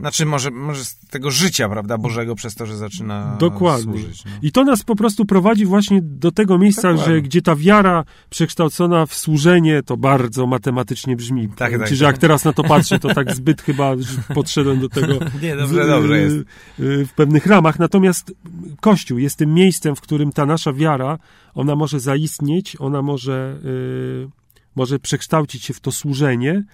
Znaczy, 0.00 0.26
może, 0.26 0.50
może 0.50 0.84
z 0.84 0.98
tego 0.98 1.30
życia, 1.30 1.68
prawda, 1.68 1.98
Bożego, 1.98 2.34
przez 2.34 2.54
to, 2.54 2.66
że 2.66 2.76
zaczyna 2.76 3.36
Dokładnie. 3.40 3.82
służyć. 3.84 4.24
No. 4.24 4.30
I 4.42 4.52
to 4.52 4.64
nas 4.64 4.82
po 4.82 4.96
prostu 4.96 5.24
prowadzi 5.24 5.66
właśnie 5.66 6.00
do 6.02 6.32
tego 6.32 6.58
miejsca, 6.58 6.82
Dokładnie. 6.92 7.14
że 7.14 7.22
gdzie 7.22 7.42
ta 7.42 7.56
wiara 7.56 8.04
przekształcona 8.30 9.06
w 9.06 9.14
służenie, 9.14 9.82
to 9.82 9.96
bardzo 9.96 10.46
matematycznie 10.46 11.16
brzmi. 11.16 11.48
Tak, 11.48 11.56
Powiem 11.58 11.80
tak, 11.80 11.88
ci, 11.88 11.96
że 11.96 12.04
tak. 12.04 12.14
jak 12.14 12.20
teraz 12.20 12.44
na 12.44 12.52
to 12.52 12.62
patrzę, 12.62 12.98
to 12.98 13.14
tak 13.14 13.34
zbyt 13.34 13.62
chyba 13.62 13.96
że 13.96 14.34
podszedłem 14.34 14.80
do 14.80 14.88
tego 14.88 15.12
Nie, 15.42 15.56
dobrze, 15.56 15.84
w, 15.84 15.86
dobrze 15.86 16.18
jest. 16.18 16.36
w 16.78 17.08
pewnych 17.16 17.46
ramach. 17.46 17.78
Natomiast 17.78 18.32
Kościół 18.80 19.18
jest 19.18 19.36
tym 19.36 19.54
miejscem, 19.54 19.96
w 19.96 20.00
którym 20.00 20.32
ta 20.32 20.46
nasza 20.46 20.72
wiara, 20.72 21.18
ona 21.54 21.76
może 21.76 22.00
zaistnieć, 22.00 22.76
ona 22.78 23.02
może, 23.02 23.58
y, 23.64 24.28
może 24.76 24.98
przekształcić 24.98 25.64
się 25.64 25.74
w 25.74 25.80
to 25.80 25.92
służenie. 25.92 26.64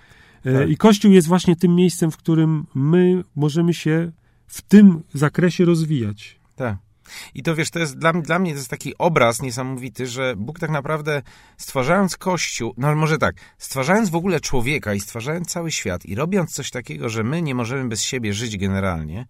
Y, 0.47 0.53
Tak. 0.59 0.69
I 0.71 0.77
Kościół 0.77 1.13
jest 1.13 1.29
właśnie 1.29 1.57
tym 1.57 1.75
miejscem, 1.75 2.11
w 2.11 2.17
którym 2.17 2.67
my 2.75 3.25
możemy 3.37 3.75
się 3.75 4.13
w 4.47 4.63
tym 4.63 5.03
zakresie 5.15 5.65
rozwijać. 5.65 6.39
Tak. 6.57 6.77
I 7.35 7.43
to 7.43 7.55
wiesz, 7.55 7.71
to 7.71 7.79
jest 7.79 7.99
dla, 7.99 8.13
mnie- 8.13 8.23
dla 8.23 8.39
mnie 8.39 8.51
to 8.51 8.57
jest 8.57 8.71
taki 8.71 8.99
obraz 8.99 9.43
niesamowity, 9.43 10.07
że 10.07 10.35
Bóg 10.37 10.59
tak 10.59 10.71
naprawdę 10.71 11.23
stwarzając 11.57 12.17
Kościół, 12.17 12.75
no 12.77 12.95
może 12.95 13.19
tak, 13.19 13.35
stwarzając 13.59 14.11
w 14.11 14.15
ogóle 14.15 14.41
człowieka 14.41 14.95
i 14.95 15.01
stwarzając 15.01 15.49
cały 15.49 15.71
świat 15.71 16.07
i 16.07 16.15
robiąc 16.15 16.53
coś 16.53 16.71
takiego, 16.71 17.09
że 17.09 17.25
my 17.25 17.43
nie 17.43 17.55
możemy 17.55 17.89
bez 17.89 18.03
siebie 18.03 18.35
żyć 18.35 18.57
generalnie, 18.59 19.27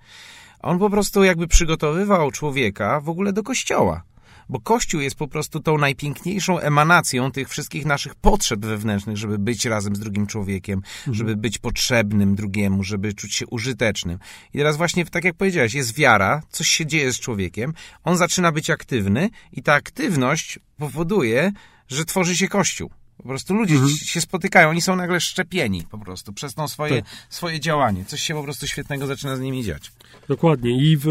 on 0.60 0.78
po 0.78 0.90
prostu 0.90 1.24
jakby 1.24 1.48
przygotowywał 1.48 2.30
człowieka 2.30 3.00
w 3.00 3.08
ogóle 3.08 3.32
do 3.32 3.42
Kościoła. 3.42 4.02
Bo 4.48 4.60
Kościół 4.60 5.00
jest 5.00 5.16
po 5.16 5.28
prostu 5.28 5.60
tą 5.60 5.78
najpiękniejszą 5.78 6.58
emanacją 6.58 7.32
tych 7.32 7.48
wszystkich 7.48 7.84
naszych 7.84 8.14
potrzeb 8.14 8.60
wewnętrznych, 8.60 9.16
żeby 9.16 9.38
być 9.38 9.64
razem 9.64 9.96
z 9.96 9.98
drugim 9.98 10.26
człowiekiem, 10.26 10.82
żeby 11.10 11.36
być 11.36 11.58
potrzebnym 11.58 12.34
drugiemu, 12.34 12.84
żeby 12.84 13.12
czuć 13.12 13.34
się 13.34 13.46
użytecznym. 13.46 14.18
I 14.54 14.58
teraz 14.58 14.76
właśnie, 14.76 15.04
tak 15.04 15.24
jak 15.24 15.34
powiedziałeś, 15.34 15.74
jest 15.74 15.94
wiara, 15.94 16.42
coś 16.50 16.68
się 16.68 16.86
dzieje 16.86 17.12
z 17.12 17.20
człowiekiem, 17.20 17.74
on 18.04 18.16
zaczyna 18.16 18.52
być 18.52 18.70
aktywny 18.70 19.30
i 19.52 19.62
ta 19.62 19.72
aktywność 19.72 20.58
powoduje, 20.76 21.52
że 21.88 22.04
tworzy 22.04 22.36
się 22.36 22.48
Kościół. 22.48 22.90
Po 23.16 23.28
prostu 23.28 23.54
ludzie 23.54 23.74
się 24.04 24.20
spotykają, 24.20 24.68
oni 24.68 24.80
są 24.80 24.96
nagle 24.96 25.20
szczepieni 25.20 25.82
po 25.90 25.98
prostu 25.98 26.32
przez 26.32 26.54
tą 26.54 26.68
swoje, 26.68 27.02
Tak. 27.02 27.10
swoje 27.30 27.60
działanie. 27.60 28.04
Coś 28.04 28.20
się 28.20 28.34
po 28.34 28.42
prostu 28.42 28.66
świetnego 28.66 29.06
zaczyna 29.06 29.36
z 29.36 29.40
nimi 29.40 29.64
dziać. 29.64 29.92
Dokładnie. 30.28 30.70
I 30.70 30.96
w, 30.96 31.06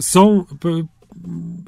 są, 0.00 0.44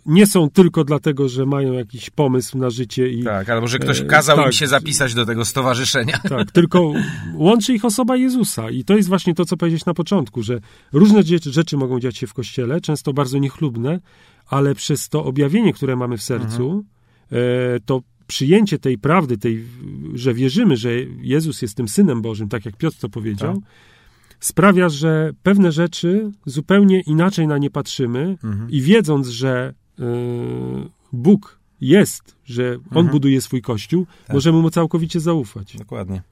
nie 0.06 0.26
są 0.26 0.50
tylko 0.50 0.84
dlatego, 0.84 1.28
że 1.28 1.46
mają 1.46 1.72
jakiś 1.72 2.10
pomysł 2.10 2.58
na 2.58 2.70
życie 2.70 3.08
i 3.08 3.24
Tak, 3.24 3.48
albo 3.48 3.68
że 3.68 3.78
ktoś 3.78 4.00
E, 4.00 4.04
kazał 4.04 4.38
im 4.38 4.44
tak. 4.44 4.52
się 4.54 4.66
zapisać 4.66 5.14
do 5.14 5.26
tego 5.26 5.44
stowarzyszenia. 5.44 6.18
Tak, 6.18 6.50
tylko 6.50 6.92
łączy 7.34 7.74
ich 7.74 7.84
osoba 7.84 8.16
Jezusa. 8.16 8.70
I 8.70 8.84
to 8.84 8.96
jest 8.96 9.08
właśnie 9.08 9.34
to, 9.34 9.44
co 9.44 9.56
powiedziałeś 9.56 9.84
na 9.86 9.94
początku, 9.94 10.42
że 10.42 10.60
różne 10.92 11.22
rzeczy 11.40 11.76
mogą 11.76 12.00
dziać 12.00 12.16
się 12.16 12.26
w 12.26 12.34
kościele, 12.34 12.80
często 12.80 13.12
bardzo 13.12 13.38
niechlubne, 13.38 14.00
ale 14.46 14.74
przez 14.74 15.08
to 15.08 15.24
objawienie, 15.24 15.72
które 15.72 15.96
mamy 15.96 16.16
w 16.16 16.22
sercu, 16.22 16.84
e, 17.32 17.36
to 17.86 18.02
przyjęcie 18.26 18.78
tej 18.78 18.98
prawdy, 18.98 19.38
tej, 19.38 19.64
że 20.14 20.34
wierzymy, 20.34 20.76
że 20.76 20.90
Jezus 21.20 21.62
jest 21.62 21.76
tym 21.76 21.88
synem 21.88 22.22
Bożym, 22.22 22.48
tak 22.48 22.66
jak 22.66 22.76
Piotr 22.76 22.98
to 22.98 23.08
powiedział, 23.08 23.54
Tak. 23.54 23.64
Sprawia, 24.40 24.88
że 24.88 25.30
pewne 25.42 25.72
rzeczy 25.72 26.30
zupełnie 26.46 27.00
inaczej 27.00 27.46
na 27.46 27.58
nie 27.58 27.70
patrzymy 27.70 28.36
Mhm. 28.44 28.70
i 28.70 28.80
wiedząc, 28.82 29.28
że 29.28 29.74
e, 29.98 30.02
Bóg 31.12 31.58
jest, 31.80 32.36
że 32.44 32.72
On 32.74 32.80
Mhm. 32.96 33.06
buduje 33.08 33.40
swój 33.40 33.62
kościół, 33.62 34.06
Tak. 34.26 34.34
możemy 34.34 34.58
mu 34.58 34.70
całkowicie 34.70 35.20
zaufać. 35.20 35.76
Dokładnie. 35.76 36.22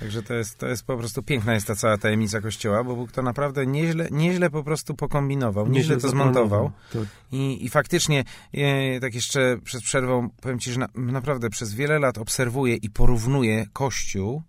Także 0.00 0.22
to 0.22 0.34
jest, 0.34 0.58
to 0.58 0.66
jest 0.66 0.84
po 0.86 0.96
prostu 0.96 1.22
piękna 1.22 1.54
jest 1.54 1.66
ta 1.66 1.74
cała 1.74 1.98
tajemnica 1.98 2.40
Kościoła, 2.40 2.84
bo 2.84 2.96
Bóg 2.96 3.12
to 3.12 3.22
naprawdę 3.22 3.66
nieźle, 3.66 4.08
nieźle 4.10 4.50
po 4.50 4.62
prostu 4.64 4.94
pokombinował, 4.94 5.68
nieźle, 5.68 5.96
to 5.96 6.08
zmontował. 6.08 6.70
Tak. 6.92 7.02
I, 7.32 7.64
I 7.64 7.68
faktycznie, 7.68 8.24
e, 8.54 9.00
tak 9.00 9.14
jeszcze 9.14 9.58
przed 9.64 9.82
przerwą, 9.82 10.28
powiem 10.40 10.58
Ci, 10.58 10.72
że 10.72 10.78
na, 10.80 10.88
naprawdę 10.94 11.50
przez 11.50 11.74
wiele 11.74 11.98
lat 11.98 12.18
obserwuję 12.18 12.76
i 12.76 12.90
porównuję 12.90 13.66
Kościół 13.72 14.42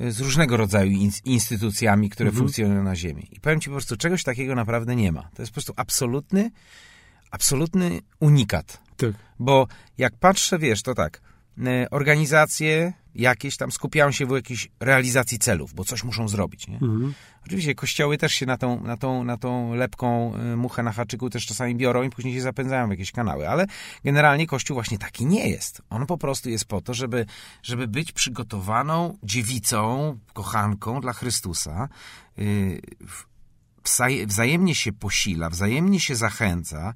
z 0.00 0.20
różnego 0.20 0.56
rodzaju 0.56 0.90
ins- 0.90 1.20
instytucjami, 1.24 2.10
które 2.10 2.28
Mhm. 2.28 2.44
funkcjonują 2.44 2.82
na 2.82 2.96
Ziemi. 2.96 3.28
I 3.32 3.40
powiem 3.40 3.60
Ci 3.60 3.66
po 3.70 3.72
prostu, 3.74 3.96
czegoś 3.96 4.22
takiego 4.22 4.54
naprawdę 4.54 4.96
nie 4.96 5.12
ma. 5.12 5.22
To 5.34 5.42
jest 5.42 5.50
po 5.52 5.54
prostu 5.54 5.72
absolutny, 5.76 6.50
absolutny 7.30 8.00
unikat. 8.20 8.80
Tak. 8.96 9.10
Bo 9.38 9.66
jak 9.98 10.16
patrzę, 10.16 10.58
wiesz, 10.58 10.82
to 10.82 10.94
tak, 10.94 11.20
organizacje 11.90 12.92
jakieś 13.14 13.56
tam 13.56 13.72
skupiają 13.72 14.10
się 14.12 14.26
w 14.26 14.30
jakiejś 14.30 14.68
realizacji 14.80 15.38
celów, 15.38 15.74
bo 15.74 15.84
coś 15.84 16.04
muszą 16.04 16.28
zrobić, 16.28 16.68
nie? 16.68 16.74
Mhm. 16.74 17.14
Oczywiście 17.46 17.74
kościoły 17.74 18.18
też 18.18 18.32
się 18.32 18.46
na 18.46 18.56
tą, 18.56 18.80
na 18.82 18.96
tą, 18.96 19.24
na 19.24 19.36
tą 19.36 19.74
lepką 19.74 20.32
y, 20.52 20.56
muchę 20.56 20.82
na 20.82 20.92
haczyku 20.92 21.30
też 21.30 21.46
czasami 21.46 21.74
biorą 21.74 22.02
i 22.02 22.10
później 22.10 22.34
się 22.34 22.40
zapędzają 22.40 22.86
w 22.86 22.90
jakieś 22.90 23.12
kanały, 23.12 23.48
ale 23.48 23.66
generalnie 24.04 24.46
kościół 24.46 24.74
właśnie 24.74 24.98
taki 24.98 25.26
nie 25.26 25.48
jest. 25.48 25.82
On 25.90 26.06
po 26.06 26.18
prostu 26.18 26.50
jest 26.50 26.64
po 26.64 26.80
to, 26.80 26.94
żeby, 26.94 27.26
żeby 27.62 27.88
być 27.88 28.12
przygotowaną 28.12 29.18
dziewicą, 29.22 30.18
kochanką 30.32 31.00
dla 31.00 31.12
Chrystusa, 31.12 31.88
wzaje- 33.84 34.26
wzajemnie 34.26 34.74
się 34.74 34.92
posila, 34.92 35.50
wzajemnie 35.50 36.00
się 36.00 36.16
zachęca. 36.16 36.94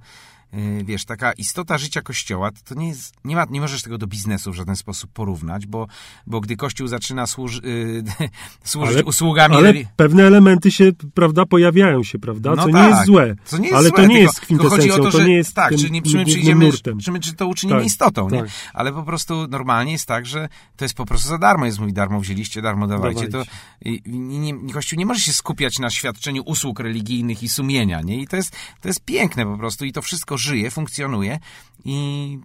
Yy, 0.53 0.85
Wiesz, 0.85 1.05
taka 1.05 1.33
istota 1.33 1.79
życia 1.79 2.03
Kościoła, 2.03 2.51
to, 2.65 2.75
nie 2.75 2.89
jest, 2.89 3.15
nie, 3.25 3.37
ma, 3.37 3.47
nie 3.51 3.61
możesz 3.61 3.83
tego 3.83 3.99
do 3.99 4.07
biznesu 4.07 4.53
w 4.53 4.55
żaden 4.55 4.77
sposób 4.77 5.11
porównać, 5.13 5.67
bo, 5.67 5.87
bo 6.27 6.41
gdy 6.41 6.57
Kościół 6.57 6.87
zaczyna 6.87 7.27
służ, 7.27 7.61
yy, 7.63 8.05
służyć 8.65 8.95
Ale- 8.95 9.05
usługami... 9.05 9.57
Ale 9.57 9.75
pewne 9.97 10.23
elementy 10.27 10.71
się, 10.71 10.93
prawda, 11.15 11.47
pojawiają 11.47 12.03
się, 12.03 12.19
prawda? 12.19 12.51
No 12.55 12.63
co 12.63 12.69
nie 12.69 12.75
tak. 12.75 12.91
jest 12.91 13.05
złe. 13.07 13.37
Co 13.45 13.59
nie 13.59 13.65
jest 13.65 13.77
ale 13.77 13.89
złe, 13.89 13.97
to 13.97 14.03
nie 14.03 14.09
tylko- 14.09 14.23
jest 14.23 14.47
tylko 14.47 14.69
chodzi 14.69 14.91
o 14.91 14.95
kwintesencją, 14.95 15.05
to, 15.05 15.11
to, 15.11 15.19
że, 15.19 15.29
nie 15.29 15.35
jest 15.35 15.55
tak, 15.55 15.69
tym 15.71 15.79
czy, 15.79 15.91
nie, 15.91 16.03
czy 16.03 16.17
my 16.17 16.25
przyjdziemy, 16.25 16.71
czy, 17.03 17.13
my, 17.13 17.21
czy 17.21 17.35
to 17.35 17.47
uczynimy 17.47 17.79
Tak, 17.79 17.87
istotą, 17.87 18.31
nie? 18.31 18.41
tak. 18.41 18.51
Ale 18.75 18.93
po 18.93 19.03
prostu 19.03 19.47
normalnie 19.49 19.93
jest 19.93 20.07
tak, 20.07 20.27
że 20.27 20.49
to 20.77 20.85
jest 20.85 20.95
po 20.95 21.07
prostu 21.07 21.29
za 21.29 21.39
darmo. 21.39 21.67
Jest 21.67 21.79
mówi, 21.81 21.93
darmo 21.93 22.21
wzięliście, 22.21 22.63
darmo 22.63 22.87
dawajcie. 22.87 23.29
Dawajcie. 23.29 23.51
To, 23.51 23.89
i, 23.89 24.03
nie, 24.19 24.73
Kościół 24.73 24.99
nie 24.99 25.07
może 25.07 25.21
się 25.21 25.33
skupiać 25.33 25.79
na 25.79 25.91
świadczeniu 25.91 26.43
usług 26.43 26.81
religijnych 26.81 27.43
i 27.43 27.49
sumienia, 27.49 28.01
nie? 28.01 28.23
I 28.23 28.27
to 28.27 28.37
jest, 28.37 28.57
to 28.81 28.89
jest 28.89 29.05
piękne 29.05 29.47
po 29.47 29.59
prostu 29.59 29.85
i 29.85 29.93
to 29.93 30.03
wszystko 30.03 30.39
żyje, 30.41 30.71
funkcjonuje 30.71 31.39
i 31.85 32.39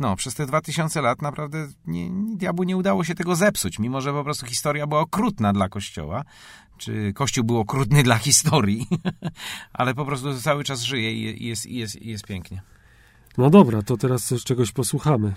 no, 0.00 0.16
przez 0.16 0.34
te 0.34 0.46
2000 0.46 1.00
lat 1.00 1.22
naprawdę 1.22 1.68
nie, 1.86 2.10
diabłu 2.36 2.64
nie 2.64 2.76
udało 2.76 3.04
się 3.04 3.14
tego 3.14 3.36
zepsuć, 3.36 3.78
mimo 3.78 4.00
że 4.00 4.12
po 4.12 4.24
prostu 4.24 4.46
historia 4.46 4.86
była 4.86 5.00
okrutna 5.00 5.52
dla 5.52 5.68
Kościoła, 5.68 6.24
czy 6.78 7.12
Kościół 7.12 7.44
był 7.44 7.58
okrutny 7.58 8.02
dla 8.02 8.18
historii, 8.18 8.86
ale 9.72 9.94
po 9.94 10.04
prostu 10.04 10.40
cały 10.40 10.64
czas 10.64 10.82
żyje 10.82 11.12
i 11.12 11.46
jest, 11.46 11.66
i 11.66 11.76
jest, 11.76 11.96
i 11.96 12.08
jest 12.08 12.24
pięknie. 12.24 12.62
No 13.38 13.50
dobra, 13.50 13.82
to 13.82 13.96
teraz 13.96 14.34
czegoś 14.44 14.72
posłuchamy. 14.72 15.34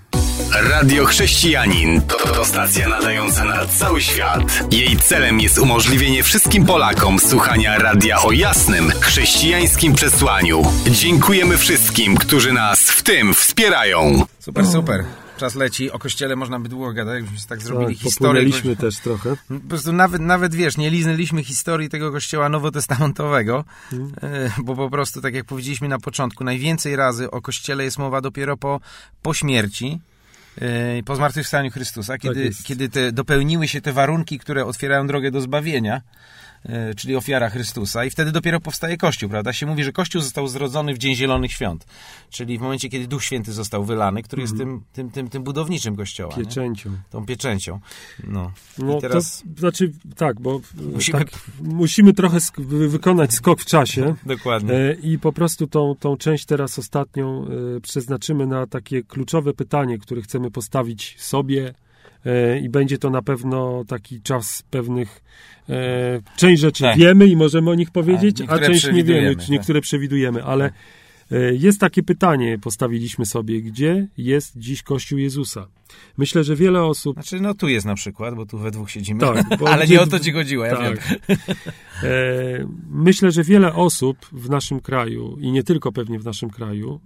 Radio 0.47 1.05
Chrześcijanin 1.05 2.01
to, 2.01 2.17
to 2.17 2.45
stacja 2.45 2.89
nadająca 2.89 3.45
na 3.45 3.65
cały 3.65 4.01
świat. 4.01 4.73
Jej 4.73 4.97
celem 4.97 5.39
jest 5.39 5.57
umożliwienie 5.59 6.23
wszystkim 6.23 6.65
Polakom 6.65 7.19
słuchania 7.19 7.77
radia 7.77 8.21
o 8.21 8.31
jasnym, 8.31 8.91
chrześcijańskim 9.01 9.93
przesłaniu. 9.93 10.61
Dziękujemy 10.91 11.57
wszystkim, 11.57 12.17
którzy 12.17 12.53
nas 12.53 12.79
w 12.79 13.03
tym 13.03 13.33
wspierają. 13.33 14.25
Super, 14.39 14.67
super. 14.67 15.05
Czas 15.37 15.55
leci. 15.55 15.91
O 15.91 15.99
kościele 15.99 16.35
można 16.35 16.59
by 16.59 16.69
długo 16.69 16.93
gadać, 16.93 17.15
jakbyśmy 17.15 17.47
tak 17.49 17.61
zrobili 17.61 17.95
Tak, 17.95 18.03
historię. 18.03 18.29
popłynęliśmy 18.33 18.75
też 18.75 18.99
trochę. 18.99 19.35
Po 19.47 19.69
prostu 19.69 19.93
nawet, 19.93 20.21
nawet 20.21 20.55
wiesz, 20.55 20.77
nie 20.77 20.89
liznęliśmy 20.89 21.43
historii 21.43 21.89
tego 21.89 22.11
kościoła 22.11 22.49
nowotestamentowego, 22.49 23.63
e, 24.23 24.51
bo 24.63 24.75
po 24.75 24.89
prostu, 24.89 25.21
tak 25.21 25.33
jak 25.33 25.45
powiedzieliśmy 25.45 25.87
na 25.87 25.99
początku, 25.99 26.43
najwięcej 26.43 26.95
razy 26.95 27.31
o 27.31 27.41
kościele 27.41 27.83
jest 27.83 27.97
mowa 27.97 28.21
dopiero 28.21 28.57
po, 28.57 28.79
po 29.21 29.33
śmierci, 29.33 29.99
po 31.05 31.15
zmartwychwstaniu 31.15 31.71
Chrystusa, 31.71 32.17
kiedy, 32.17 32.43
jest. 32.43 32.65
kiedy 32.65 32.89
te, 32.89 33.11
dopełniły 33.11 33.67
się 33.67 33.81
te 33.81 33.93
warunki, 33.93 34.39
które 34.39 34.65
otwierają 34.65 35.07
drogę 35.07 35.31
do 35.31 35.41
zbawienia, 35.41 36.01
czyli 36.97 37.15
ofiara 37.15 37.49
Chrystusa 37.49 38.05
i 38.05 38.09
wtedy 38.09 38.31
dopiero 38.31 38.59
powstaje 38.59 38.97
Kościół, 38.97 39.29
prawda? 39.29 39.53
Się 39.53 39.65
mówi, 39.65 39.83
że 39.83 39.91
Kościół 39.91 40.21
został 40.21 40.47
zrodzony 40.47 40.93
w 40.93 40.97
Dzień 40.97 41.15
Zielonych 41.15 41.51
Świąt, 41.51 41.85
czyli 42.29 42.57
w 42.57 42.61
momencie, 42.61 42.89
kiedy 42.89 43.07
Duch 43.07 43.23
Święty 43.23 43.53
został 43.53 43.83
wylany, 43.83 44.23
który 44.23 44.41
jest 44.41 44.57
tym, 44.57 44.83
tym, 44.93 45.11
tym, 45.11 45.29
tym 45.29 45.43
budowniczym 45.43 45.95
Kościoła, 45.95 46.35
nie? 46.37 46.43
Pieczęcią. 46.43 46.89
tą 47.09 47.25
pieczęcią. 47.25 47.79
No. 48.27 48.51
No 48.77 48.97
I 48.97 49.01
teraz 49.01 49.43
to 49.55 49.59
znaczy, 49.59 49.91
tak, 50.15 50.41
bo 50.41 50.61
Musimy- 50.93 51.19
tak, 51.19 51.27
musimy 51.61 52.13
trochę 52.13 52.37
sk- 52.37 52.65
wy- 52.65 52.89
wykonać 52.89 53.33
skok 53.33 53.61
w 53.61 53.65
czasie. 53.65 54.15
dokładnie. 54.25 54.73
E, 54.73 54.93
I 54.93 55.19
po 55.19 55.33
prostu 55.33 55.67
tą, 55.67 55.95
tą 55.99 56.17
część 56.17 56.45
teraz 56.45 56.79
ostatnią 56.79 57.45
e, 57.77 57.81
przeznaczymy 57.81 58.47
na 58.47 58.67
takie 58.67 59.03
kluczowe 59.03 59.53
pytanie, 59.53 59.97
które 59.97 60.21
chcemy 60.21 60.51
postawić 60.51 61.15
sobie 61.19 61.67
e, 61.67 61.88
i 62.61 62.69
będzie 62.69 62.97
to 62.97 63.09
na 63.09 63.21
pewno 63.21 63.83
taki 63.87 64.21
czas 64.21 64.63
pewnych 64.69 65.21
e, 65.69 66.21
część 66.37 66.61
rzeczy 66.61 66.83
Tak. 66.83 66.97
wiemy 66.97 67.27
i 67.27 67.35
możemy 67.35 67.69
o 67.69 67.75
nich 67.75 67.91
powiedzieć, 67.91 68.41
a 68.41 68.43
niektóre 68.43 68.65
część 68.67 68.91
nie 68.91 69.03
wiemy, 69.03 69.29
czy 69.35 69.41
tak. 69.41 69.49
niektóre 69.49 69.81
przewidujemy, 69.81 70.43
ale 70.43 70.71
e, 71.31 71.53
jest 71.53 71.79
takie 71.79 72.03
pytanie, 72.03 72.57
postawiliśmy 72.59 73.25
sobie, 73.25 73.61
gdzie 73.61 74.07
jest 74.17 74.57
dziś 74.57 74.83
Kościół 74.83 75.19
Jezusa? 75.19 75.67
Myślę, 76.17 76.43
że 76.43 76.55
wiele 76.55 76.83
osób 76.83 77.13
Znaczy, 77.13 77.39
no 77.39 77.53
tu 77.53 77.67
jest 77.67 77.85
na 77.85 77.95
przykład, 77.95 78.35
bo 78.35 78.45
tu 78.45 78.57
we 78.57 78.71
dwóch 78.71 78.91
siedzimy. 78.91 79.19
Tak, 79.19 79.45
Ale 79.67 79.85
gdzie- 79.85 79.93
nie 79.93 80.01
o 80.01 80.07
to 80.07 80.19
ci 80.19 80.31
chodziło, 80.31 80.65
ja 80.65 80.81
wiem. 80.81 80.97
Tak. 80.97 81.19
E, 82.03 82.67
myślę, 82.89 83.31
że 83.31 83.43
wiele 83.43 83.73
osób 83.73 84.17
w 84.31 84.49
naszym 84.49 84.79
kraju 84.79 85.37
i 85.41 85.51
nie 85.51 85.63
tylko 85.63 85.91
pewnie 85.91 86.19
w 86.19 86.25
naszym 86.25 86.49
kraju, 86.49 86.99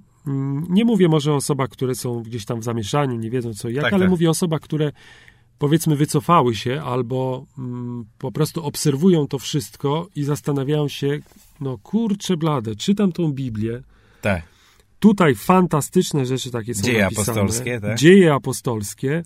nie 0.70 0.86
mówię 0.86 1.08
może 1.08 1.34
o 1.34 1.36
osobach, 1.36 1.70
które 1.70 1.96
są 1.96 2.24
gdzieś 2.24 2.46
tam 2.46 2.60
w 2.60 2.64
zamieszaniu, 2.64 3.16
nie 3.16 3.30
wiedzą 3.30 3.54
co 3.54 3.70
i 3.70 3.74
jak, 3.74 3.84
Tak, 3.84 3.94
ale 3.94 4.02
tak. 4.04 4.10
mówię 4.10 4.28
o 4.28 4.32
osobach, 4.32 4.62
które 4.62 4.92
powiedzmy 5.58 5.96
wycofały 5.96 6.56
się 6.56 6.82
albo 6.82 7.46
mm, 7.58 8.06
po 8.18 8.32
prostu 8.32 8.66
obserwują 8.66 9.28
to 9.28 9.40
wszystko 9.40 10.08
i 10.16 10.24
zastanawiają 10.24 10.88
się, 10.88 11.20
no 11.62 11.78
kurczę 11.78 12.38
blade, 12.38 12.76
czytam 12.76 13.12
tą 13.12 13.32
Biblię, 13.32 13.82
Tak. 14.22 14.44
tutaj 15.00 15.36
fantastyczne 15.36 16.26
rzeczy 16.26 16.52
takie 16.52 16.74
są 16.76 16.84
Dzieje 16.84 17.02
napisane. 17.04 17.24
apostolskie, 17.42 17.82
tak? 17.82 17.98
Dzieje 17.98 18.34
apostolskie. 18.34 19.24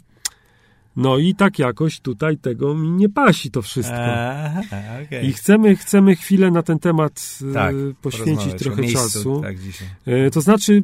No 0.98 1.18
i 1.18 1.36
tak 1.36 1.60
jakoś 1.60 2.00
tutaj 2.00 2.38
tego 2.38 2.76
mi 2.76 2.90
nie 2.92 3.10
pasi 3.10 3.52
to 3.52 3.62
wszystko. 3.62 3.96
Aha, 3.96 4.62
okej. 5.06 5.28
I 5.28 5.34
chcemy, 5.34 5.76
chcemy 5.76 6.16
chwilę 6.16 6.52
na 6.52 6.64
ten 6.64 6.80
temat 6.80 7.40
e, 7.50 7.54
Tak, 7.54 7.76
poświęcić 8.02 8.54
trochę 8.54 8.82
miejscu, 8.82 9.00
czasu. 9.04 9.42
Tak, 9.42 9.60
dzisiaj. 9.60 9.88
E, 10.06 10.32
To 10.32 10.42
znaczy, 10.42 10.84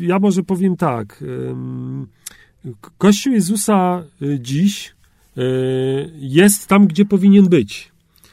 ja 0.00 0.18
może 0.18 0.42
powiem 0.42 0.76
tak. 0.76 1.24
Kościół 2.98 3.32
Jezusa 3.32 4.02
e, 4.22 4.40
dziś 4.40 4.94
jest 6.18 6.66
tam, 6.66 6.86
gdzie 6.86 7.04
powinien 7.04 7.48
być. 7.48 7.92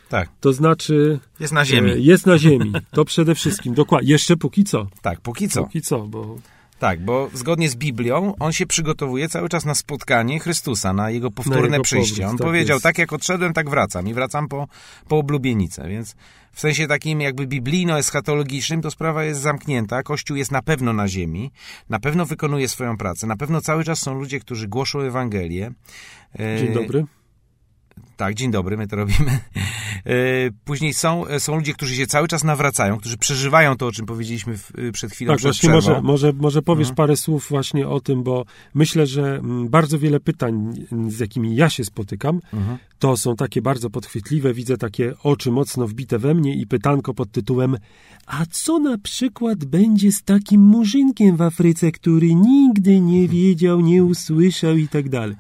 Tak. 0.10 0.30
To 0.40 0.54
znaczy, 0.54 1.20
Jest 1.40 1.54
na 1.54 1.66
ziemi. 1.66 2.06
jest 2.06 2.26
na 2.26 2.38
ziemi. 2.38 2.74
To 2.92 3.06
przede 3.06 3.36
wszystkim. 3.36 3.74
Dokładnie. 3.74 4.10
Jeszcze 4.12 4.38
póki 4.38 4.64
co. 4.64 4.88
Tak, 5.02 5.22
póki 5.22 5.50
co. 5.50 5.64
Póki 5.64 5.82
co, 5.82 6.00
bo 6.08 6.38
Tak, 6.80 7.06
bo 7.06 7.30
zgodnie 7.34 7.70
z 7.70 7.76
Biblią 7.76 8.34
on 8.40 8.54
się 8.54 8.66
przygotowuje 8.66 9.30
cały 9.30 9.50
czas 9.50 9.66
na 9.66 9.76
spotkanie 9.76 10.40
Chrystusa, 10.40 10.94
na 10.94 11.10
jego 11.10 11.32
powtórne 11.32 11.72
jego 11.72 11.84
przyjście. 11.84 12.16
powrót, 12.16 12.32
on 12.32 12.38
tak 12.38 12.48
powiedział, 12.48 12.76
jest. 12.76 12.84
tak 12.84 12.98
jak 12.98 13.14
odszedłem, 13.14 13.54
tak 13.54 13.70
wracam. 13.70 14.08
I 14.08 14.14
wracam 14.14 14.48
po, 14.48 14.68
po 15.08 15.18
oblubienicę, 15.18 15.90
więc 15.90 16.16
w 16.52 16.60
sensie 16.60 16.88
takim 16.88 17.22
jakby 17.22 17.48
biblijno-eschatologicznym 17.48 18.82
to 18.82 18.92
sprawa 18.92 19.24
jest 19.24 19.42
zamknięta. 19.42 20.04
Kościół 20.04 20.38
jest 20.38 20.52
na 20.52 20.62
pewno 20.62 20.94
na 20.94 21.08
ziemi, 21.08 21.52
na 21.90 22.00
pewno 22.00 22.26
wykonuje 22.26 22.68
swoją 22.68 22.98
pracę, 22.98 23.28
na 23.28 23.38
pewno 23.38 23.62
cały 23.62 23.84
czas 23.84 24.00
są 24.00 24.14
ludzie, 24.14 24.40
którzy 24.40 24.68
głoszą 24.68 25.00
Ewangelię. 25.00 25.72
E, 26.40 26.58
dzień 26.58 26.74
dobry. 26.74 27.06
Tak, 28.20 28.34
dzień 28.36 28.52
dobry, 28.52 28.78
my 28.78 28.88
to 28.88 28.96
robimy. 28.96 29.32
E, 30.06 30.12
Później 30.66 30.94
są, 30.94 31.26
są 31.40 31.56
ludzie, 31.56 31.74
którzy 31.74 31.96
się 31.96 32.08
cały 32.08 32.28
czas 32.28 32.44
nawracają, 32.44 32.98
którzy 32.98 33.18
przeżywają 33.18 33.78
to, 33.78 33.88
o 33.88 33.92
czym 33.92 34.06
powiedzieliśmy 34.06 34.58
w, 34.58 34.72
przed 34.94 35.12
chwilą, 35.12 35.34
Tak, 35.34 35.42
właśnie 35.42 35.70
przerwą. 35.70 35.76
może, 35.76 36.02
może, 36.02 36.34
może 36.34 36.62
powiesz 36.62 36.88
Mhm. 36.90 36.96
parę 36.96 37.18
słów 37.18 37.48
właśnie 37.50 37.88
o 37.88 38.00
tym, 38.02 38.24
bo 38.24 38.46
myślę, 38.74 39.08
że 39.08 39.36
mm, 39.38 39.70
bardzo 39.70 40.00
wiele 40.00 40.20
pytań, 40.20 40.74
mm, 40.92 41.12
z 41.12 41.20
jakimi 41.20 41.56
ja 41.56 41.70
się 41.70 41.86
spotykam, 41.86 42.40
Mhm. 42.54 42.78
to 43.00 43.18
są 43.18 43.36
takie 43.36 43.62
bardzo 43.62 43.90
podchwytliwe. 43.90 44.54
Widzę 44.54 44.78
takie 44.78 45.14
oczy 45.24 45.52
mocno 45.52 45.88
wbite 45.88 46.20
we 46.20 46.34
mnie 46.34 46.56
i 46.56 46.68
pytanko 46.68 47.14
pod 47.14 47.32
tytułem 47.32 47.78
A 48.26 48.46
co 48.52 48.80
na 48.80 48.98
przykład 48.98 49.66
będzie 49.66 50.12
z 50.12 50.24
takim 50.24 50.62
murzynkiem 50.62 51.38
w 51.38 51.42
Afryce, 51.42 51.92
który 51.92 52.36
nigdy 52.36 53.00
nie 53.00 53.28
wiedział, 53.38 53.82
nie 53.82 54.04
usłyszał 54.04 54.78
i 54.78 54.88
tak 54.88 55.10
dalej. 55.10 55.36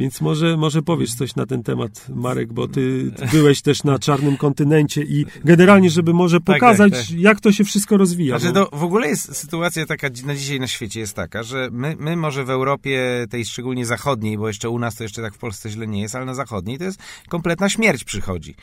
Więc 0.00 0.20
może, 0.20 0.56
może 0.56 0.82
powiesz 0.82 1.14
coś 1.14 1.36
na 1.36 1.46
ten 1.46 1.62
temat, 1.62 2.06
Marek, 2.08 2.52
bo 2.52 2.68
ty 2.68 3.12
byłeś 3.32 3.62
też 3.62 3.84
na 3.84 3.98
czarnym 3.98 4.36
kontynencie 4.36 5.02
i 5.02 5.26
generalnie, 5.44 5.90
żeby 5.90 6.14
może 6.14 6.40
tak, 6.40 6.46
pokazać, 6.46 6.92
tak. 6.92 7.10
jak 7.10 7.40
to 7.40 7.52
się 7.52 7.64
wszystko 7.64 7.96
rozwija. 7.96 8.38
Znaczy 8.38 8.54
bo- 8.54 8.66
to 8.66 8.76
w 8.76 8.84
ogóle 8.84 9.08
jest 9.08 9.36
sytuacja 9.36 9.86
taka 9.86 10.08
na 10.24 10.34
dzisiaj 10.34 10.60
na 10.60 10.66
świecie 10.66 11.00
jest 11.00 11.16
taka, 11.16 11.42
że 11.42 11.68
my, 11.72 11.96
my 11.98 12.16
może 12.16 12.44
w 12.44 12.50
Europie, 12.50 13.26
tej 13.30 13.44
szczególnie 13.44 13.86
zachodniej, 13.86 14.38
bo 14.38 14.48
jeszcze 14.48 14.68
u 14.68 14.78
nas 14.78 14.94
to 14.94 15.02
jeszcze 15.02 15.22
tak 15.22 15.34
w 15.34 15.38
Polsce 15.38 15.70
źle 15.70 15.86
nie 15.86 16.02
jest, 16.02 16.14
ale 16.14 16.24
na 16.24 16.34
zachodniej 16.34 16.78
to 16.78 16.84
jest 16.84 17.02
kompletna 17.28 17.68
śmierć 17.68 18.04
przychodzi. 18.04 18.54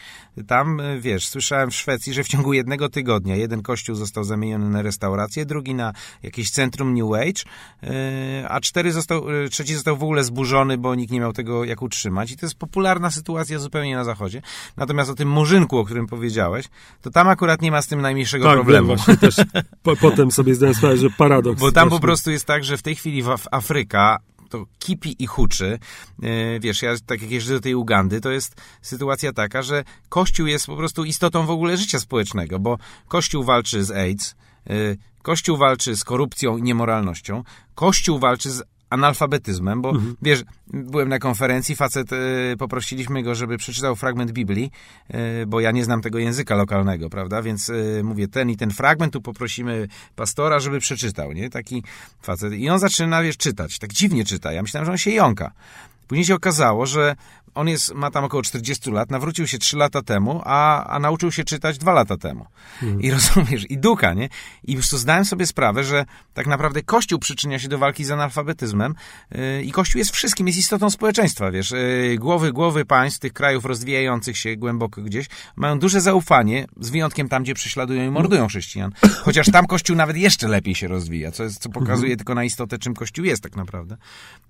Tam, 0.48 0.80
y, 0.80 1.02
wiesz, 1.02 1.28
słyszałem 1.28 1.72
w 1.72 1.76
Szwecji, 1.76 2.14
że 2.14 2.24
w 2.24 2.28
ciągu 2.28 2.54
jednego 2.54 2.90
tygodnia 2.90 3.36
jeden 3.36 3.62
kościół 3.62 3.96
został 3.96 4.24
zamieniony 4.24 4.70
na 4.70 4.82
restaurację, 4.82 5.46
drugi 5.46 5.76
na 5.76 5.94
jakieś 6.24 6.50
centrum 6.52 6.94
New 6.94 7.14
Age, 7.14 7.44
y, 7.84 8.48
a 8.48 8.60
cztery 8.60 8.92
został, 8.92 9.32
y, 9.32 9.50
trzeci 9.50 9.74
został 9.74 9.98
w 9.98 10.04
ogóle 10.04 10.24
zburzony, 10.24 10.78
bo 10.78 10.96
nikt 10.96 11.12
nie 11.12 11.20
miał 11.20 11.27
tego 11.34 11.64
jak 11.64 11.82
utrzymać. 11.82 12.32
I 12.32 12.38
to 12.38 12.46
jest 12.46 12.56
popularna 12.56 13.12
sytuacja 13.12 13.60
zupełnie 13.60 13.96
na 13.96 14.04
zachodzie. 14.04 14.42
Natomiast 14.78 15.10
o 15.10 15.16
tym 15.16 15.30
murzynku, 15.30 15.78
o 15.78 15.86
którym 15.86 16.08
powiedziałeś, 16.08 16.66
to 17.02 17.12
tam 17.12 17.28
akurat 17.28 17.62
nie 17.62 17.72
ma 17.72 17.82
z 17.82 17.88
tym 17.88 18.02
najmniejszego 18.02 18.46
tak, 18.46 18.54
problemu. 18.54 18.96
Wiem, 19.08 19.18
też 19.18 19.36
po, 19.84 19.96
potem 19.96 20.32
sobie 20.32 20.56
zdałem 20.56 20.76
sprawę, 20.76 20.98
że 20.98 21.10
paradoks. 21.10 21.60
Bo 21.60 21.72
tam 21.72 21.90
po 21.90 22.00
prostu 22.00 22.32
jest 22.32 22.46
tak, 22.46 22.64
że 22.64 22.78
w 22.78 22.82
tej 22.82 22.96
chwili 22.96 23.24
w 23.24 23.28
Af- 23.28 23.48
Afryka 23.52 24.18
to 24.50 24.66
kipi 24.80 25.24
i 25.24 25.28
huczy. 25.28 25.80
Yy, 26.20 26.60
Wiesz, 26.60 26.82
ja 26.82 26.94
tak 27.06 27.22
jak 27.22 27.32
jeżdżę 27.32 27.54
do 27.54 27.60
tej 27.60 27.76
Ugandy, 27.76 28.22
to 28.22 28.32
jest 28.32 28.62
sytuacja 28.82 29.34
taka, 29.34 29.62
że 29.62 29.84
Kościół 30.10 30.48
jest 30.48 30.66
po 30.66 30.76
prostu 30.76 31.04
istotą 31.04 31.46
w 31.46 31.50
ogóle 31.50 31.78
życia 31.78 32.00
społecznego, 32.00 32.60
bo 32.60 32.78
Kościół 33.08 33.44
walczy 33.44 33.84
z 33.84 33.92
AIDS, 33.92 34.36
yy, 34.66 34.98
Kościół 35.22 35.58
walczy 35.58 35.96
z 35.96 36.04
korupcją 36.04 36.58
i 36.58 36.62
niemoralnością, 36.62 37.44
Kościół 37.76 38.20
walczy 38.20 38.52
z 38.52 38.64
analfabetyzmem, 38.90 39.82
bo 39.82 39.94
wiesz, 40.22 40.44
byłem 40.68 41.10
na 41.10 41.20
konferencji, 41.20 41.76
facet, 41.76 42.14
y, 42.14 42.56
poprosiliśmy 42.60 43.24
go, 43.24 43.36
żeby 43.36 43.58
przeczytał 43.58 43.96
fragment 43.96 44.32
Biblii, 44.32 44.72
y, 45.42 45.46
bo 45.48 45.60
ja 45.60 45.72
nie 45.72 45.84
znam 45.84 46.02
tego 46.02 46.20
języka 46.20 46.56
lokalnego, 46.56 47.10
prawda, 47.10 47.42
więc 47.42 47.70
y, 47.70 48.02
mówię, 48.04 48.28
ten 48.28 48.50
i 48.50 48.58
ten 48.58 48.72
fragment, 48.72 49.14
tu 49.14 49.22
poprosimy 49.22 49.88
pastora, 50.16 50.60
żeby 50.60 50.80
przeczytał, 50.80 51.32
nie, 51.32 51.50
taki 51.50 51.84
facet. 52.22 52.54
I 52.54 52.70
on 52.70 52.80
zaczyna, 52.80 53.24
wiesz, 53.24 53.38
czytać, 53.38 53.80
tak 53.80 53.94
dziwnie 53.94 54.26
czyta, 54.26 54.52
ja 54.52 54.62
myślałem, 54.62 54.86
że 54.86 54.92
on 54.92 54.98
się 54.98 55.12
jąka. 55.12 55.52
Później 56.08 56.26
się 56.26 56.36
okazało, 56.36 56.86
że 56.86 57.16
on 57.56 57.68
jest, 57.68 57.94
ma 57.94 58.12
tam 58.12 58.24
około 58.24 58.44
40 58.44 58.92
lat, 58.92 59.12
nawrócił 59.12 59.48
się 59.48 59.58
3 59.58 59.78
lata 59.78 60.02
temu, 60.02 60.42
a, 60.46 60.84
a 60.84 61.00
nauczył 61.00 61.32
się 61.32 61.44
czytać 61.44 61.78
2 61.78 61.94
lata 61.94 62.18
temu. 62.18 62.46
I 63.00 63.12
rozumiesz, 63.18 63.66
i 63.70 63.78
ducha, 63.78 64.14
nie? 64.14 64.30
I 64.64 64.74
po 64.74 64.78
prostu 64.78 64.98
zdałem 64.98 65.26
sobie 65.26 65.48
sprawę, 65.48 65.84
że 65.84 66.06
tak 66.34 66.48
naprawdę 66.48 66.84
Kościół 66.84 67.20
przyczynia 67.20 67.60
się 67.60 67.68
do 67.68 67.78
walki 67.78 68.06
z 68.06 68.12
analfabetyzmem 68.12 68.96
yy, 69.32 69.64
i 69.64 69.72
Kościół 69.72 70.00
jest 70.00 70.12
wszystkim, 70.12 70.48
jest 70.48 70.60
istotą 70.60 70.90
społeczeństwa, 70.90 71.52
wiesz. 71.52 71.72
Yy, 71.72 72.18
głowy, 72.20 72.54
głowy 72.54 72.86
państw 72.86 73.20
tych 73.20 73.34
krajów 73.34 73.66
rozwijających 73.66 74.38
się 74.38 74.56
głęboko 74.56 75.02
gdzieś 75.02 75.28
mają 75.56 75.80
duże 75.80 76.02
zaufanie, 76.02 76.68
z 76.80 76.90
wyjątkiem 76.90 77.30
tam, 77.30 77.44
gdzie 77.44 77.54
prześladują 77.54 78.08
i 78.08 78.10
mordują 78.10 78.48
chrześcijan. 78.48 78.92
Chociaż 79.24 79.52
tam 79.52 79.68
Kościół 79.68 79.96
nawet 79.96 80.18
jeszcze 80.18 80.48
lepiej 80.48 80.76
się 80.76 80.88
rozwija, 80.88 81.32
co, 81.32 81.44
jest, 81.44 81.60
co 81.60 81.70
pokazuje 81.70 82.18
tylko 82.18 82.36
na 82.36 82.44
istotę, 82.44 82.78
czym 82.78 82.94
Kościół 82.94 83.26
jest 83.26 83.44
tak 83.44 83.56
naprawdę. 83.56 83.98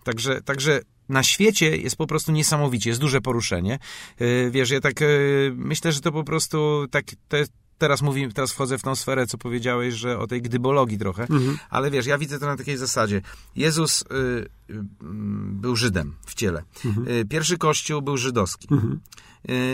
Także, 0.04 0.42
także 0.42 0.82
na 1.10 1.24
świecie 1.24 1.78
jest 1.78 1.96
po 1.96 2.08
prostu 2.08 2.32
niesamowicie, 2.32 2.96
jest 2.98 3.02
duże 3.02 3.22
poruszenie. 3.22 3.80
Yy, 4.20 4.52
Wiesz, 4.52 4.70
ja 4.70 4.82
tak 4.82 5.02
yy, 5.02 5.54
myślę, 5.56 5.92
że 5.92 6.02
to 6.02 6.12
po 6.12 6.24
prostu 6.24 6.86
tak, 6.92 7.06
jest, 7.34 7.52
teraz 7.78 8.02
mówię, 8.02 8.30
teraz 8.34 8.52
wchodzę 8.52 8.78
w 8.78 8.82
tą 8.82 8.96
sferę, 8.96 9.28
co 9.28 9.38
powiedziałeś, 9.38 9.94
że 9.94 10.20
o 10.20 10.28
tej 10.28 10.42
gdybologii 10.42 10.98
trochę, 10.98 11.28
ale 11.70 11.92
wiesz, 11.92 12.06
ja 12.06 12.18
widzę 12.18 12.40
to 12.40 12.46
na 12.46 12.58
takiej 12.58 12.78
zasadzie. 12.78 13.22
Jezus 13.56 14.04
yy, 14.12 14.76
mm, 15.02 15.58
był 15.62 15.76
Żydem 15.76 16.16
w 16.26 16.34
ciele. 16.36 16.64
Mhm. 16.86 17.08
Y, 17.08 17.26
Pierwszy 17.26 17.58
kościół 17.58 18.02
był 18.02 18.18
żydowski. 18.18 18.68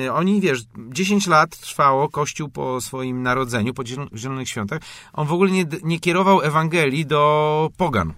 Y, 0.06 0.12
Oni, 0.14 0.42
wiesz, 0.42 0.60
10 0.90 1.28
lat 1.28 1.58
trwało 1.58 2.10
kościół 2.10 2.50
po 2.50 2.82
swoim 2.82 3.22
narodzeniu, 3.24 3.74
po 3.74 3.84
ziel- 3.84 4.18
Zielonych 4.18 4.50
Świątach. 4.50 4.80
On 5.14 5.28
w 5.28 5.34
ogóle 5.34 5.52
nie, 5.52 5.66
nie 5.84 6.00
kierował 6.00 6.42
Ewangelii 6.42 7.06
do 7.06 7.70
pogan. 7.78 8.14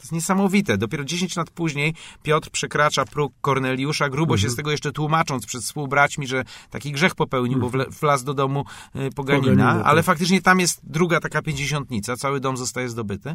To 0.00 0.04
jest 0.04 0.12
niesamowite. 0.12 0.78
Dopiero 0.78 1.04
10 1.04 1.36
lat 1.36 1.50
później 1.50 1.94
Piotr 2.22 2.50
przekracza 2.50 3.04
próg 3.04 3.32
Korneliusza, 3.40 4.08
grubo 4.08 4.36
się 4.36 4.50
z 4.50 4.56
tego 4.56 4.70
jeszcze 4.70 4.92
tłumacząc 4.92 5.46
przed 5.46 5.62
współbraćmi, 5.62 6.26
że 6.26 6.44
taki 6.70 6.92
grzech 6.92 7.14
popełnił, 7.14 7.58
bo 7.58 7.70
wle- 7.70 7.90
wlazł 8.00 8.24
do 8.24 8.34
domu 8.34 8.64
y, 8.96 9.10
poganina, 9.10 9.42
Poganina, 9.50 9.84
ale 9.84 9.98
tak. 10.00 10.06
faktycznie 10.06 10.42
tam 10.42 10.60
jest 10.60 10.80
druga 10.82 11.20
taka 11.20 11.42
pięćdziesiątnica, 11.42 12.16
cały 12.16 12.40
dom 12.40 12.56
zostaje 12.56 12.88
zdobyty. 12.88 13.34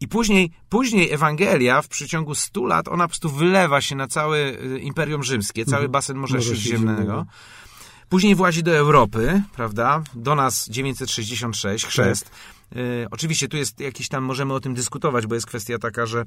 I 0.00 0.08
później, 0.08 0.50
później 0.68 1.12
Ewangelia 1.12 1.82
w 1.82 1.88
przeciągu 1.88 2.34
100 2.34 2.64
lat, 2.66 2.88
ona 2.88 3.04
po 3.04 3.08
prostu 3.08 3.30
wylewa 3.30 3.80
się 3.80 3.96
na 3.96 4.06
całe 4.06 4.38
y, 4.38 4.78
Imperium 4.80 5.22
Rzymskie, 5.22 5.64
cały 5.64 5.88
basen 5.88 6.16
Morza 6.16 6.40
Śródziemnego. 6.40 7.26
Później 8.08 8.34
włazi 8.34 8.62
do 8.62 8.76
Europy, 8.76 9.42
prawda? 9.56 10.02
Do 10.14 10.34
nas 10.34 10.68
966, 10.68 11.86
chrzest. 11.86 12.30
Y, 12.76 13.06
oczywiście 13.10 13.48
tu 13.48 13.56
jest 13.56 13.80
jakiś 13.80 14.08
tam, 14.08 14.24
możemy 14.24 14.54
o 14.54 14.60
tym 14.60 14.74
dyskutować, 14.74 15.26
bo 15.26 15.34
jest 15.34 15.46
kwestia 15.46 15.78
taka, 15.78 16.06
że 16.06 16.24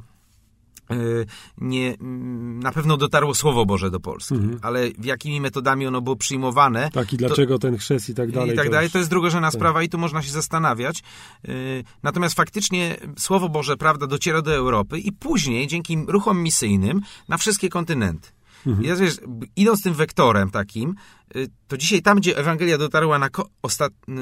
y, 0.92 1.26
nie, 1.58 1.96
mm, 2.02 2.60
na 2.60 2.72
pewno 2.72 2.98
dotarło 2.98 3.36
Słowo 3.36 3.66
Boże 3.66 3.92
do 3.92 4.00
Polski, 4.00 4.36
ale 4.62 4.90
w 4.98 5.06
jakimi 5.06 5.42
metodami 5.42 5.88
ono 5.88 6.02
było 6.02 6.16
przyjmowane, 6.16 6.90
Tak, 6.94 7.14
i 7.14 7.18
dlaczego 7.18 7.60
ten 7.60 7.78
chrzest 7.78 8.10
i 8.10 8.14
tak 8.14 8.32
dalej. 8.32 8.54
i 8.54 8.56
tak 8.56 8.66
to 8.66 8.72
dalej. 8.72 8.90
To 8.90 8.98
jest 8.98 9.10
drugorzędna 9.10 9.48
tak. 9.48 9.60
sprawa 9.60 9.84
i 9.84 9.90
tu 9.90 9.98
można 9.98 10.22
się 10.22 10.32
zastanawiać. 10.32 11.04
Yy, 11.44 11.84
Natomiast 12.04 12.36
faktycznie 12.36 12.98
Słowo 13.18 13.50
Boże, 13.50 13.78
prawda, 13.78 14.08
dociera 14.08 14.42
do 14.42 14.54
Europy 14.54 15.00
i 15.00 15.12
później, 15.12 15.68
dzięki 15.68 15.98
ruchom 16.08 16.44
misyjnym, 16.44 17.02
na 17.30 17.38
wszystkie 17.38 17.70
kontynenty. 17.70 18.30
Mhm. 18.68 18.86
I 18.86 18.88
ja 18.88 18.96
wiesz, 18.96 19.18
idąc 19.56 19.82
tym 19.84 19.94
wektorem 19.94 20.52
takim, 20.52 20.96
y, 21.36 21.48
to 21.68 21.78
dzisiaj 21.78 22.02
tam, 22.02 22.20
gdzie 22.20 22.38
Ewangelia 22.38 22.78
dotarła 22.78 23.20
na, 23.20 23.30
ko- 23.30 23.50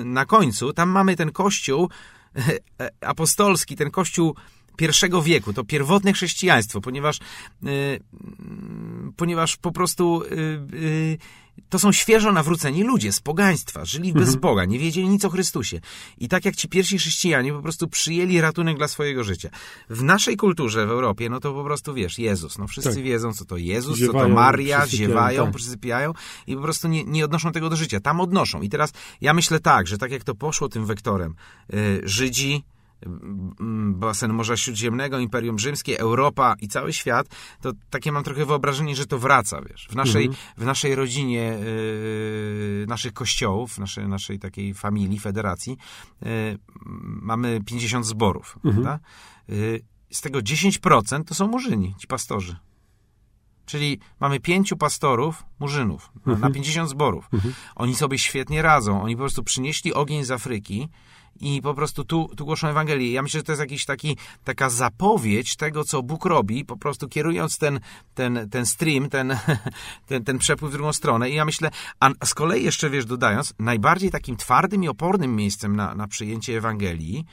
na 0.06 0.26
końcu, 0.26 0.74
tam 0.74 0.90
mamy 0.90 1.16
ten 1.16 1.32
kościół 1.32 1.90
e, 2.80 2.90
apostolski, 3.02 3.76
ten 3.76 3.92
kościół 3.92 4.36
pierwszego 4.78 5.22
wieku, 5.22 5.54
to 5.54 5.64
pierwotne 5.64 6.14
chrześcijaństwo, 6.14 6.82
ponieważ, 6.82 7.18
y, 7.18 7.20
mm, 7.64 9.14
ponieważ 9.18 9.58
po 9.58 9.72
prostu 9.72 10.24
y, 10.24 10.28
y, 10.74 11.18
to 11.70 11.80
są 11.80 11.92
świeżo 11.92 12.32
nawróceni 12.32 12.84
ludzie 12.84 13.14
z 13.14 13.20
pogaństwa, 13.20 13.86
żyli 13.86 14.14
bez 14.14 14.36
Boga, 14.36 14.66
nie 14.66 14.80
wiedzieli 14.80 15.10
nic 15.10 15.26
o 15.26 15.30
Chrystusie. 15.30 15.80
I 16.18 16.28
tak 16.28 16.46
jak 16.46 16.56
ci 16.56 16.68
pierwsi 16.70 16.98
chrześcijanie 16.98 17.54
po 17.54 17.62
prostu 17.62 17.88
przyjęli 17.88 18.42
ratunek 18.42 18.78
dla 18.78 18.88
swojego 18.88 19.24
życia. 19.24 19.50
W 19.90 20.04
naszej 20.04 20.38
kulturze 20.38 20.88
w 20.88 20.90
Europie, 20.90 21.30
no 21.30 21.40
to 21.40 21.54
po 21.54 21.64
prostu 21.64 21.94
wiesz, 21.94 22.20
Jezus. 22.20 22.58
No 22.58 22.68
wszyscy 22.68 22.96
Tak. 22.96 23.04
wiedzą, 23.04 23.34
co 23.34 23.46
to 23.46 23.58
Jezus, 23.58 24.00
co 24.00 24.06
to 24.06 24.12
Ziewają, 24.12 24.36
Maria, 24.36 24.88
ziewają, 24.88 25.46
tak. 25.46 25.56
przysypiają 25.56 26.14
i 26.48 26.56
po 26.56 26.62
prostu 26.62 26.88
nie, 26.88 27.04
nie 27.04 27.26
odnoszą 27.26 27.52
tego 27.52 27.70
do 27.70 27.76
życia. 27.76 28.00
Tam 28.00 28.22
odnoszą. 28.22 28.62
I 28.62 28.70
teraz 28.70 28.92
ja 29.22 29.34
myślę 29.34 29.60
tak, 29.60 29.88
że 29.88 29.98
tak 29.98 30.12
jak 30.12 30.24
to 30.24 30.36
poszło 30.36 30.70
tym 30.70 30.86
wektorem, 30.86 31.36
y, 31.74 32.02
Żydzi, 32.04 32.64
basen 33.94 34.34
Morza 34.34 34.58
Śródziemnego, 34.58 35.20
Imperium 35.20 35.60
Rzymskie, 35.60 36.00
Europa 36.00 36.56
i 36.62 36.68
cały 36.68 36.94
świat, 36.94 37.28
to 37.62 37.72
takie 37.90 38.12
mam 38.12 38.24
trochę 38.24 38.46
wyobrażenie, 38.46 38.96
że 38.96 39.06
to 39.06 39.20
wraca, 39.20 39.62
wiesz. 39.62 39.88
W 39.92 39.96
naszej, 39.96 40.26
Mhm. 40.26 40.44
w 40.58 40.66
naszej 40.66 40.96
rodzinie, 40.96 41.58
yy, 42.80 42.86
naszych 42.88 43.14
kościołów, 43.14 43.78
naszej, 43.78 44.08
naszej 44.08 44.40
takiej 44.40 44.74
familii, 44.74 45.20
federacji, 45.20 45.78
yy, 46.22 46.30
mamy 47.22 47.62
50 47.66 48.06
zborów, 48.06 48.56
Mhm. 48.66 48.74
prawda? 48.84 49.06
Yy, 49.48 49.82
z 50.12 50.22
tego 50.22 50.40
10% 50.42 51.24
to 51.28 51.36
są 51.36 51.48
murzyni, 51.48 51.96
ci 52.00 52.08
pastorzy. 52.08 52.56
Czyli 53.66 54.00
mamy 54.20 54.40
pięciu 54.40 54.78
pastorów, 54.78 55.44
murzynów, 55.60 56.12
na- 56.16 56.34
Mhm. 56.34 56.42
na 56.42 56.56
50 56.56 56.90
zborów. 56.90 57.30
Oni 57.76 57.96
sobie 57.96 58.18
świetnie 58.20 58.62
radzą. 58.62 59.02
Oni 59.02 59.16
po 59.16 59.20
prostu 59.20 59.44
przynieśli 59.44 59.94
ogień 59.94 60.24
z 60.26 60.32
Afryki 60.32 60.90
i 61.42 61.62
po 61.62 61.74
prostu 61.74 62.04
tu, 62.04 62.30
tu 62.38 62.46
głoszą 62.46 62.68
Ewangelię. 62.68 63.12
Ja 63.12 63.22
myślę, 63.22 63.40
że 63.40 63.44
to 63.44 63.52
jest 63.52 63.60
jakiś 63.60 63.86
taki, 63.86 64.18
taka 64.44 64.70
zapowiedź 64.70 65.56
tego, 65.56 65.84
co 65.84 66.04
Bóg 66.04 66.26
robi, 66.26 66.66
po 66.66 66.78
prostu 66.78 67.10
kierując 67.10 67.58
ten, 67.58 67.80
ten, 68.14 68.50
ten 68.50 68.66
stream, 68.66 69.10
ten, 69.10 69.38
ten, 70.08 70.24
ten 70.24 70.38
przepływ 70.38 70.72
w 70.72 70.74
drugą 70.74 70.94
stronę. 70.94 71.30
I 71.30 71.36
ja 71.36 71.46
myślę, 71.46 71.70
a 72.00 72.26
z 72.26 72.34
kolei 72.34 72.64
jeszcze, 72.64 72.90
wiesz, 72.90 73.06
dodając, 73.06 73.54
najbardziej 73.60 74.12
takim 74.12 74.38
twardym 74.38 74.84
i 74.84 74.88
opornym 74.88 75.36
miejscem 75.36 75.76
na, 75.76 75.96
na 75.96 76.08
przyjęcie 76.08 76.58
Ewangelii 76.58 77.26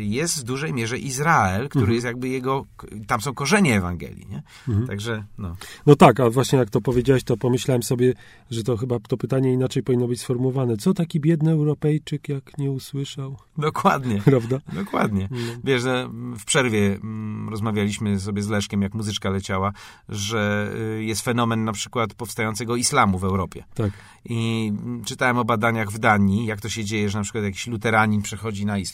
jest 0.00 0.40
w 0.40 0.42
dużej 0.42 0.72
mierze 0.72 0.98
Izrael, 0.98 1.68
który 1.68 1.94
jest 1.94 2.06
jakby 2.06 2.28
jego, 2.28 2.66
tam 3.06 3.20
są 3.20 3.34
korzenie 3.34 3.76
Ewangelii, 3.76 4.26
nie? 4.30 4.42
Także, 4.86 5.24
no. 5.38 5.56
No 5.86 5.96
tak, 5.96 6.20
a 6.20 6.30
właśnie 6.30 6.58
jak 6.58 6.70
to 6.70 6.80
powiedziałeś, 6.80 7.24
to 7.24 7.36
pomyślałem 7.36 7.82
sobie, 7.82 8.14
że 8.50 8.62
to 8.62 8.76
chyba 8.76 8.98
to 8.98 9.16
pytanie 9.16 9.52
inaczej 9.52 9.82
powinno 9.82 10.08
być 10.08 10.20
sformułowane. 10.20 10.76
Co 10.76 10.94
taki 10.94 11.20
biedny 11.20 11.50
Europejczyk, 11.50 12.28
jak 12.28 12.58
nie 12.58 12.70
usłyszał? 12.70 13.36
Dokładnie. 13.58 14.22
Prawda? 14.30 14.58
Dokładnie. 14.72 15.28
Wiesz, 15.64 15.82
że 15.82 16.08
w 16.38 16.44
przerwie 16.44 16.94
mm, 16.94 17.48
rozmawialiśmy 17.48 18.20
sobie 18.20 18.42
z 18.42 18.48
Leszkiem, 18.48 18.82
jak 18.82 18.94
muzyczka 18.94 19.30
leciała, 19.30 19.72
że 20.08 20.72
y, 20.98 21.04
jest 21.04 21.22
fenomen 21.22 21.64
na 21.64 21.72
przykład 21.72 22.14
powstającego 22.14 22.76
islamu 22.76 23.18
w 23.18 23.24
Europie. 23.24 23.64
Tak. 23.74 23.90
I 24.24 24.72
mm, 24.78 25.04
czytałem 25.04 25.38
o 25.38 25.44
badaniach 25.44 25.90
w 25.90 25.98
Danii, 25.98 26.46
jak 26.46 26.60
to 26.60 26.68
się 26.68 26.84
dzieje, 26.84 27.08
że 27.08 27.18
na 27.18 27.24
przykład 27.24 27.44
jakiś 27.44 27.66
luteranin 27.66 28.22
przechodzi 28.22 28.66
na 28.66 28.78
islam. 28.78 28.91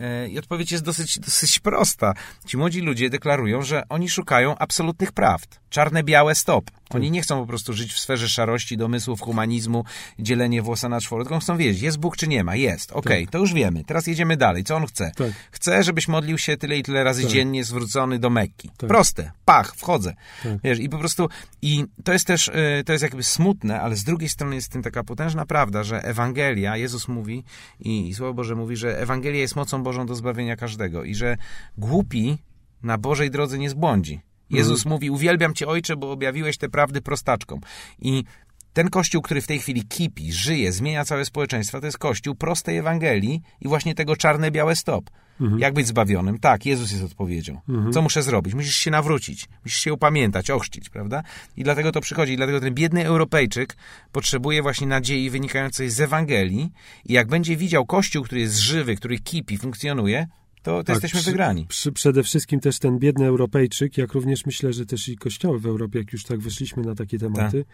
E, 0.00 0.28
I 0.28 0.38
odpowiedź 0.38 0.72
jest 0.72 0.84
dosyć, 0.84 1.18
dosyć 1.18 1.58
prosta. 1.58 2.14
Ci 2.46 2.56
młodzi 2.56 2.80
ludzie 2.80 3.10
deklarują, 3.10 3.62
że 3.62 3.82
oni 3.88 4.08
szukają 4.08 4.58
absolutnych 4.58 5.12
prawd. 5.12 5.60
Czarne, 5.70 6.02
białe, 6.02 6.34
stop. 6.34 6.70
Oni 6.90 7.10
nie 7.10 7.22
chcą 7.22 7.40
po 7.40 7.46
prostu 7.46 7.72
żyć 7.72 7.92
w 7.92 7.98
sferze 7.98 8.28
szarości, 8.28 8.76
domysłów, 8.76 9.20
humanizmu, 9.20 9.84
dzielenie 10.18 10.62
włosa 10.62 10.88
na 10.88 11.00
czworo, 11.00 11.24
tylko 11.24 11.38
chcą 11.38 11.56
wiedzieć, 11.56 11.82
jest 11.82 11.98
Bóg 11.98 12.16
czy 12.16 12.28
nie 12.28 12.44
ma? 12.44 12.56
Jest. 12.56 12.92
Okej, 12.92 13.26
to 13.28 13.38
już 13.38 13.52
wiemy. 13.54 13.84
Teraz 13.84 14.06
jedziemy 14.06 14.36
dalej. 14.36 14.64
Co 14.64 14.76
on 14.76 14.86
chce? 14.86 15.10
Tak. 15.16 15.30
Chce, 15.50 15.84
żebyś 15.84 16.08
modlił 16.08 16.38
się 16.38 16.56
tyle 16.56 16.78
i 16.78 16.82
tyle 16.82 17.04
razy 17.04 17.22
Tak. 17.22 17.30
dziennie, 17.30 17.64
zwrócony 17.64 18.18
do 18.18 18.30
Mekki. 18.30 18.70
Tak. 18.76 18.88
Proste. 18.88 19.32
Pach, 19.44 19.74
wchodzę. 19.76 20.14
Tak. 20.42 20.52
Wiesz, 20.64 20.78
i 20.78 20.88
po 20.88 20.98
prostu, 20.98 21.28
i 21.62 21.84
to 22.04 22.12
jest 22.12 22.26
też, 22.26 22.48
y, 22.48 22.84
to 22.86 22.92
jest 22.92 23.02
jakby 23.02 23.22
smutne, 23.22 23.80
ale 23.80 23.96
z 23.96 24.04
drugiej 24.04 24.28
strony 24.28 24.54
jest 24.54 24.66
w 24.66 24.70
tym 24.70 24.82
taka 24.82 25.04
potężna 25.04 25.46
prawda, 25.46 25.84
że 25.84 26.04
Ewangelia, 26.04 26.76
Jezus 26.76 27.08
mówi 27.08 27.44
i, 27.80 28.08
i 28.08 28.14
Słowo 28.14 28.34
Boże 28.34 28.54
mówi, 28.54 28.76
że 28.76 29.00
Ewangelia 29.00 29.23
jest 29.32 29.56
mocą 29.56 29.82
Bożą 29.82 30.06
do 30.06 30.14
zbawienia 30.14 30.56
każdego 30.56 31.04
i 31.04 31.14
że 31.14 31.36
głupi 31.78 32.38
na 32.82 32.98
Bożej 32.98 33.30
drodze 33.30 33.58
nie 33.58 33.70
zbłądzi. 33.70 34.20
Jezus 34.50 34.86
mówi, 34.86 35.10
uwielbiam 35.10 35.54
Cię 35.54 35.66
Ojcze, 35.66 35.96
bo 35.96 36.12
objawiłeś 36.12 36.58
te 36.58 36.68
prawdy 36.68 37.00
prostaczkom. 37.00 37.60
I 37.98 38.24
ten 38.72 38.90
kościół, 38.90 39.22
który 39.22 39.40
w 39.40 39.46
tej 39.46 39.58
chwili 39.58 39.82
kipi, 39.82 40.32
żyje, 40.32 40.72
zmienia 40.72 41.04
całe 41.04 41.24
społeczeństwo, 41.24 41.80
to 41.80 41.86
jest 41.86 41.98
kościół 41.98 42.34
prostej 42.34 42.78
Ewangelii 42.78 43.42
i 43.60 43.68
właśnie 43.68 43.94
tego 43.94 44.16
czarne-białe 44.16 44.76
stop. 44.76 45.10
Jak 45.58 45.74
być 45.74 45.86
zbawionym? 45.86 46.38
Tak, 46.38 46.66
Jezus 46.66 46.92
jest 46.92 47.04
odpowiedzią. 47.04 47.60
Co 47.92 48.02
muszę 48.02 48.22
zrobić? 48.22 48.54
Musisz 48.54 48.76
się 48.76 48.90
nawrócić, 48.90 49.48
musisz 49.64 49.80
się 49.80 49.92
upamiętać, 49.92 50.50
ochrzcić, 50.50 50.88
prawda? 50.88 51.22
I 51.56 51.62
dlatego 51.64 51.92
to 51.92 52.00
przychodzi. 52.00 52.32
I 52.32 52.36
dlatego 52.36 52.60
ten 52.60 52.74
biedny 52.74 53.04
Europejczyk 53.06 53.76
potrzebuje 54.12 54.62
właśnie 54.62 54.86
nadziei 54.86 55.30
wynikającej 55.30 55.90
z 55.90 56.00
Ewangelii 56.00 56.72
i 57.04 57.12
jak 57.12 57.28
będzie 57.28 57.56
widział 57.56 57.86
kościół, 57.86 58.24
który 58.24 58.40
jest 58.40 58.58
żywy, 58.58 58.96
który 58.96 59.18
kipi, 59.18 59.58
funkcjonuje, 59.58 60.26
to, 60.62 60.70
to 60.78 60.84
Tak, 60.84 60.94
jesteśmy 60.94 61.20
przy- 61.20 61.30
wygrani. 61.30 61.66
Przy, 61.66 61.92
przede 61.92 62.22
wszystkim 62.22 62.60
też 62.60 62.78
ten 62.78 62.98
biedny 62.98 63.26
Europejczyk, 63.26 63.98
jak 63.98 64.12
również 64.12 64.46
myślę, 64.46 64.72
że 64.72 64.86
też 64.86 65.08
i 65.08 65.16
kościoły 65.16 65.58
w 65.60 65.66
Europie, 65.66 65.98
jak 65.98 66.12
już 66.12 66.24
tak 66.24 66.40
wyszliśmy 66.40 66.82
na 66.82 66.94
takie 66.94 67.18
tematy, 67.18 67.64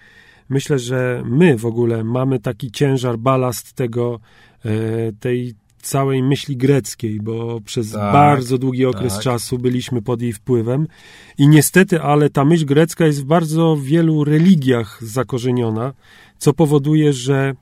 myślę, 0.48 0.78
że 0.78 1.22
my 1.26 1.56
w 1.56 1.66
ogóle 1.66 2.04
mamy 2.04 2.38
taki 2.38 2.70
ciężar, 2.70 3.18
balast 3.18 3.72
tego, 3.72 4.20
e, 4.64 4.70
tej 5.20 5.54
całej 5.80 6.22
myśli 6.22 6.56
greckiej, 6.56 7.20
bo 7.20 7.60
przez 7.60 7.92
Tak, 7.92 8.12
bardzo 8.12 8.58
długi 8.58 8.86
okres 8.86 9.14
tak. 9.14 9.22
czasu 9.22 9.58
byliśmy 9.58 10.02
pod 10.02 10.22
jej 10.22 10.32
wpływem 10.32 10.86
i 11.38 11.48
niestety, 11.48 12.02
ale 12.02 12.30
ta 12.30 12.44
myśl 12.44 12.64
grecka 12.66 13.06
jest 13.06 13.22
w 13.22 13.24
bardzo 13.24 13.76
wielu 13.82 14.24
religiach 14.24 14.98
zakorzeniona, 15.02 15.92
co 16.38 16.52
powoduje, 16.52 17.12
że 17.12 17.54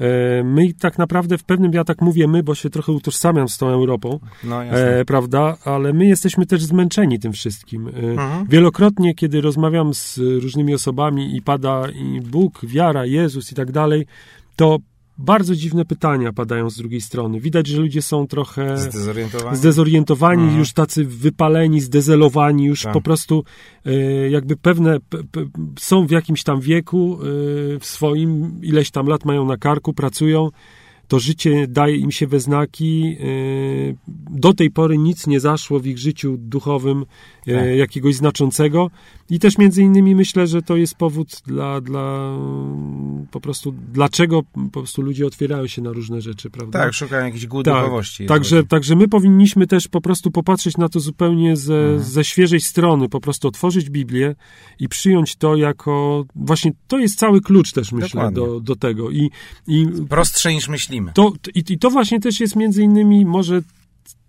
e, 0.00 0.44
my 0.44 0.72
tak 0.80 0.98
naprawdę 0.98 1.38
w 1.38 1.44
pewnym, 1.44 1.72
ja 1.72 1.84
tak 1.84 2.00
mówię 2.02 2.28
my, 2.28 2.42
bo 2.42 2.54
się 2.54 2.70
trochę 2.70 2.92
utożsamiam 2.92 3.48
z 3.48 3.58
tą 3.58 3.68
Europą, 3.68 4.20
No 4.44 4.64
e, 4.64 5.04
prawda? 5.04 5.56
Ale 5.64 5.92
my 5.92 6.06
jesteśmy 6.06 6.46
też 6.46 6.64
zmęczeni 6.64 7.18
tym 7.18 7.32
wszystkim. 7.32 7.88
E, 7.88 7.92
Mhm. 7.92 8.46
Wielokrotnie, 8.48 9.14
kiedy 9.14 9.40
rozmawiam 9.40 9.94
z 9.94 10.18
różnymi 10.18 10.74
osobami 10.74 11.36
i 11.36 11.42
pada 11.42 11.88
i 11.88 12.20
Bóg, 12.20 12.60
wiara, 12.66 13.06
Jezus 13.06 13.52
i 13.52 13.54
tak 13.54 13.72
dalej, 13.72 14.06
to 14.56 14.78
bardzo 15.18 15.54
dziwne 15.54 15.84
pytania 15.84 16.32
padają 16.32 16.70
z 16.70 16.76
drugiej 16.76 17.00
strony. 17.00 17.40
Widać, 17.40 17.66
że 17.66 17.80
ludzie 17.80 18.02
są 18.02 18.26
trochę 18.26 18.78
Zdezorientowani? 18.78 19.56
zdezorientowani, 19.56 20.42
Mhm. 20.42 20.58
już 20.58 20.72
tacy 20.72 21.04
wypaleni, 21.04 21.80
zdezelowani, 21.80 22.64
już 22.64 22.82
Tak. 22.82 22.92
po 22.92 23.00
prostu 23.00 23.44
e, 23.86 23.92
jakby 24.30 24.56
pewne 24.56 25.00
p, 25.00 25.18
p, 25.32 25.44
są 25.78 26.06
w 26.06 26.10
jakimś 26.10 26.42
tam 26.42 26.60
wieku 26.60 27.18
e, 27.20 27.26
w 27.78 27.86
swoim, 27.86 28.60
ileś 28.62 28.90
tam 28.90 29.06
lat 29.06 29.24
mają 29.24 29.44
na 29.46 29.56
karku, 29.56 29.92
pracują, 29.92 30.50
to 31.14 31.18
życie 31.20 31.66
daje 31.68 31.96
im 31.96 32.10
się 32.10 32.26
we 32.26 32.40
znaki. 32.40 33.16
y, 33.20 33.96
Do 34.30 34.52
tej 34.54 34.70
pory 34.70 34.98
nic 34.98 35.26
nie 35.26 35.40
zaszło 35.40 35.80
w 35.80 35.86
ich 35.86 35.98
życiu 35.98 36.36
duchowym 36.38 37.04
y, 37.48 37.52
Tak. 37.54 37.66
jakiegoś 37.76 38.14
znaczącego. 38.14 38.90
I 39.30 39.38
też 39.38 39.58
między 39.58 39.82
innymi 39.82 40.14
myślę, 40.14 40.46
że 40.46 40.62
to 40.62 40.76
jest 40.76 40.94
powód 40.94 41.42
dla, 41.46 41.80
dla 41.80 42.36
po 43.30 43.40
prostu, 43.40 43.74
dlaczego 43.92 44.42
po 44.72 44.80
prostu 44.80 45.02
ludzie 45.02 45.26
otwierają 45.26 45.66
się 45.66 45.82
na 45.82 45.92
różne 45.92 46.20
rzeczy, 46.20 46.50
prawda? 46.50 46.78
Tak, 46.78 46.94
szukają 46.94 47.24
jakiejś 47.24 47.46
głębi 47.46 47.64
Tak, 47.70 47.84
duchowości. 47.84 48.26
Także, 48.26 48.64
także 48.64 48.96
my 48.96 49.08
powinniśmy 49.08 49.66
też 49.66 49.88
po 49.88 50.00
prostu 50.00 50.30
popatrzeć 50.30 50.76
na 50.76 50.88
to 50.88 51.00
zupełnie 51.00 51.56
ze, 51.56 51.74
Mhm. 51.84 52.00
ze 52.02 52.24
świeżej 52.24 52.60
strony, 52.60 53.08
po 53.08 53.20
prostu 53.20 53.48
otworzyć 53.48 53.90
Biblię 53.90 54.34
i 54.80 54.88
przyjąć 54.88 55.36
to 55.36 55.56
jako. 55.56 56.24
Właśnie 56.36 56.72
to 56.88 56.98
jest 56.98 57.18
cały 57.18 57.40
klucz 57.40 57.72
też, 57.72 57.92
myślę, 57.92 58.08
Dokładnie. 58.08 58.34
do, 58.36 58.60
do 58.60 58.76
tego. 58.76 59.10
I, 59.10 59.30
i, 59.68 59.86
Prostsze 60.08 60.54
niż 60.54 60.68
myślimy. 60.68 61.03
To, 61.12 61.32
i, 61.54 61.64
I 61.68 61.78
to 61.78 61.90
właśnie 61.90 62.20
też 62.20 62.40
jest 62.40 62.56
między 62.56 62.82
innymi 62.82 63.24
może 63.24 63.62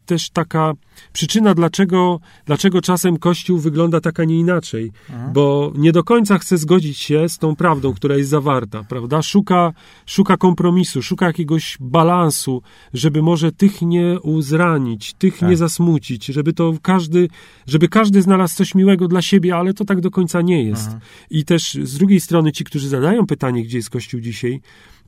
też 0.05 0.29
taka 0.29 0.73
przyczyna, 1.13 1.53
dlaczego, 1.53 2.19
dlaczego 2.45 2.81
czasem 2.81 3.17
Kościół 3.17 3.57
wygląda 3.57 4.01
tak, 4.01 4.19
a 4.19 4.23
nie 4.23 4.39
inaczej. 4.39 4.91
Mhm. 5.09 5.33
Bo 5.33 5.71
nie 5.75 5.91
do 5.91 6.03
końca 6.03 6.37
chce 6.37 6.57
zgodzić 6.57 6.97
się 6.97 7.29
z 7.29 7.37
tą 7.37 7.55
prawdą, 7.55 7.93
która 7.93 8.17
jest 8.17 8.29
zawarta, 8.29 8.83
prawda? 8.89 9.21
Szuka, 9.21 9.73
szuka 10.05 10.37
kompromisu, 10.37 11.01
szuka 11.01 11.25
jakiegoś 11.25 11.77
balansu, 11.79 12.61
żeby 12.93 13.21
może 13.21 13.51
tych 13.51 13.81
nie 13.81 14.19
uzranić, 14.21 15.13
tych 15.13 15.37
Tak. 15.37 15.49
nie 15.49 15.57
zasmucić, 15.57 16.25
żeby 16.25 16.53
to 16.53 16.73
każdy, 16.81 17.29
żeby 17.67 17.87
każdy 17.87 18.21
znalazł 18.21 18.55
coś 18.55 18.75
miłego 18.75 19.07
dla 19.07 19.21
siebie, 19.21 19.55
ale 19.55 19.73
to 19.73 19.85
tak 19.85 20.01
do 20.01 20.11
końca 20.11 20.41
nie 20.41 20.63
jest. 20.63 20.85
Mhm. 20.85 21.01
I 21.29 21.45
też 21.45 21.73
z 21.83 21.97
drugiej 21.97 22.19
strony 22.19 22.51
ci, 22.51 22.63
którzy 22.63 22.89
zadają 22.89 23.27
pytanie, 23.27 23.63
gdzie 23.63 23.77
jest 23.77 23.89
Kościół 23.89 24.19
dzisiaj, 24.19 24.61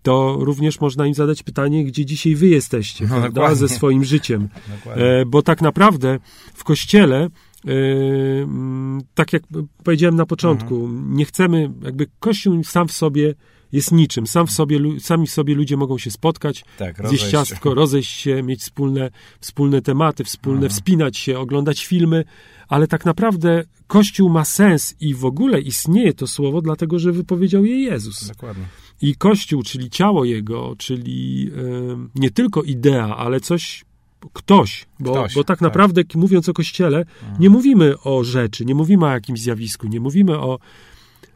to 0.07 0.37
również 0.39 0.79
można 0.81 1.07
im 1.07 1.13
zadać 1.13 1.43
pytanie, 1.43 1.83
gdzie 1.85 2.05
dzisiaj 2.05 2.35
wy 2.35 2.47
jesteście, 2.47 3.03
No, 3.03 3.09
prawda? 3.09 3.29
dokładnie. 3.29 3.55
Ze 3.55 3.69
swoim 3.69 4.03
życiem. 4.03 4.49
E, 4.85 5.25
bo 5.25 5.41
tak 5.41 5.61
naprawdę 5.61 6.19
w 6.53 6.63
kościele, 6.63 7.23
e, 7.67 7.69
tak 9.15 9.33
jak 9.33 9.43
powiedziałem 9.83 10.15
na 10.15 10.25
początku, 10.25 10.75
Mhm. 10.85 11.13
nie 11.17 11.25
chcemy, 11.25 11.71
jakby 11.83 12.07
kościół 12.19 12.63
sam 12.63 12.87
w 12.87 12.91
sobie 12.91 13.35
jest 13.71 13.91
niczym. 13.91 14.27
Sam 14.27 14.47
w 14.47 14.51
sobie, 14.51 14.79
sami 14.99 15.27
w 15.27 15.31
sobie 15.31 15.55
ludzie 15.55 15.77
mogą 15.77 15.97
się 15.97 16.11
spotkać, 16.11 16.65
Tak, 16.77 16.95
zjeść 16.95 17.03
rozejść 17.11 17.31
ciastko, 17.31 17.73
rozejść 17.73 18.11
się, 18.21 18.43
mieć 18.43 18.61
wspólne, 18.61 19.09
wspólne 19.39 19.81
tematy, 19.81 20.23
wspólne, 20.23 20.57
Mhm. 20.57 20.71
wspinać 20.71 21.17
się, 21.17 21.39
oglądać 21.39 21.85
filmy, 21.85 22.23
ale 22.67 22.87
tak 22.87 23.05
naprawdę 23.05 23.63
Kościół 23.87 24.29
ma 24.29 24.45
sens 24.45 24.95
i 24.99 25.13
w 25.15 25.25
ogóle 25.25 25.61
istnieje 25.61 26.13
to 26.13 26.27
słowo, 26.27 26.61
dlatego 26.61 26.99
że 26.99 27.11
wypowiedział 27.11 27.65
je 27.65 27.79
Jezus. 27.81 28.27
Dokładnie. 28.27 28.63
I 29.01 29.15
Kościół, 29.15 29.63
czyli 29.63 29.89
ciało 29.89 30.25
Jego, 30.25 30.75
czyli 30.77 31.49
em, 31.91 32.09
nie 32.15 32.31
tylko 32.31 32.63
idea, 32.63 33.17
ale 33.17 33.39
coś, 33.39 33.85
ktoś, 34.33 34.85
bo, 34.99 35.11
Ktoś, 35.11 35.35
bo 35.35 35.43
tak 35.43 35.57
tak. 35.59 35.61
naprawdę 35.61 36.01
mówiąc 36.15 36.49
o 36.49 36.53
Kościele, 36.53 37.05
nie 37.39 37.49
mówimy 37.49 37.93
o 38.03 38.23
rzeczy, 38.23 38.65
nie 38.65 38.75
mówimy 38.75 39.05
o 39.05 39.09
jakimś 39.09 39.39
zjawisku, 39.41 39.87
nie 39.87 39.99
mówimy 39.99 40.39
o, 40.39 40.53
o 40.53 40.59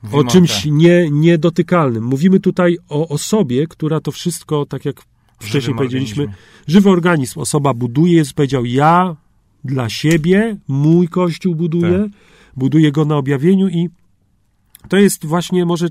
Mówimy 0.03 0.21
o 0.21 0.31
czymś 0.31 0.63
te- 0.63 0.69
nie, 0.71 1.09
niedotykalnym. 1.11 2.03
Mówimy 2.03 2.39
tutaj 2.39 2.77
o 2.89 3.07
osobie, 3.07 3.67
która 3.67 3.99
to 3.99 4.11
wszystko, 4.11 4.65
tak 4.65 4.85
jak 4.85 5.01
wcześniej 5.39 5.61
żywym 5.61 5.77
powiedzieliśmy, 5.77 6.23
organizmie. 6.23 6.45
żywy 6.67 6.89
organizm. 6.89 7.39
Osoba 7.39 7.73
buduje, 7.73 8.13
Jezus 8.15 8.33
powiedział, 8.33 8.65
ja 8.65 9.15
dla 9.63 9.89
siebie, 9.89 10.57
mój 10.67 11.07
Kościół 11.07 11.55
buduję, 11.55 11.99
Tak. 11.99 12.11
buduję 12.55 12.91
go 12.91 13.05
na 13.05 13.17
objawieniu 13.17 13.67
i 13.69 13.89
to 14.89 14.97
jest 14.97 15.25
właśnie 15.25 15.65
może 15.65 15.87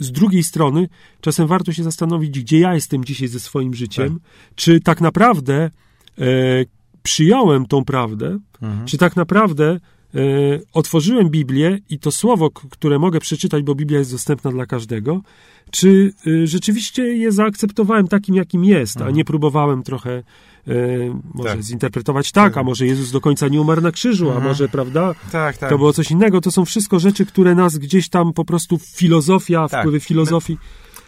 z 0.00 0.12
drugiej 0.12 0.42
strony, 0.42 0.88
czasem 1.20 1.46
warto 1.46 1.72
się 1.72 1.82
zastanowić, 1.82 2.40
gdzie 2.40 2.58
ja 2.58 2.74
jestem 2.74 3.04
dzisiaj 3.04 3.28
ze 3.28 3.40
swoim 3.40 3.74
życiem, 3.74 4.20
czy 4.54 4.80
tak 4.80 5.00
naprawdę 5.00 5.70
e, 6.18 6.24
przyjąłem 7.02 7.66
tą 7.66 7.84
prawdę, 7.84 8.38
Mhm. 8.62 8.86
czy 8.86 8.98
tak 8.98 9.16
naprawdę 9.16 9.64
e, 10.14 10.18
otworzyłem 10.72 11.30
Biblię 11.30 11.78
i 11.90 11.98
to 11.98 12.10
słowo, 12.10 12.50
które 12.50 12.98
mogę 12.98 13.20
przeczytać, 13.20 13.62
bo 13.62 13.74
Biblia 13.74 13.98
jest 13.98 14.12
dostępna 14.12 14.50
dla 14.50 14.66
każdego, 14.66 15.22
czy 15.70 16.12
e, 16.26 16.46
rzeczywiście 16.46 17.02
je 17.02 17.32
zaakceptowałem 17.32 18.08
takim, 18.08 18.34
jakim 18.34 18.64
jest, 18.64 19.00
a 19.00 19.10
nie 19.10 19.24
próbowałem 19.24 19.82
trochę 19.82 20.22
e, 20.68 20.72
może 21.34 21.48
Tak. 21.48 21.62
zinterpretować 21.62 22.32
tak, 22.32 22.56
a 22.56 22.62
może 22.62 22.86
Jezus 22.86 23.10
do 23.10 23.20
końca 23.20 23.48
nie 23.48 23.60
umarł 23.60 23.80
na 23.80 23.92
krzyżu, 23.92 24.30
a 24.30 24.40
może, 24.40 24.68
prawda, 24.68 25.14
Tak, 25.32 25.56
tak. 25.56 25.70
to 25.70 25.78
było 25.78 25.92
coś 25.92 26.10
innego. 26.10 26.40
To 26.40 26.50
są 26.50 26.64
wszystko 26.64 26.98
rzeczy, 26.98 27.26
które 27.26 27.54
nas 27.54 27.78
gdzieś 27.78 28.08
tam 28.08 28.32
po 28.32 28.44
prostu 28.44 28.78
filozofia, 28.78 29.68
Tak. 29.68 29.80
wpływy 29.80 30.00
filozofii. 30.00 30.58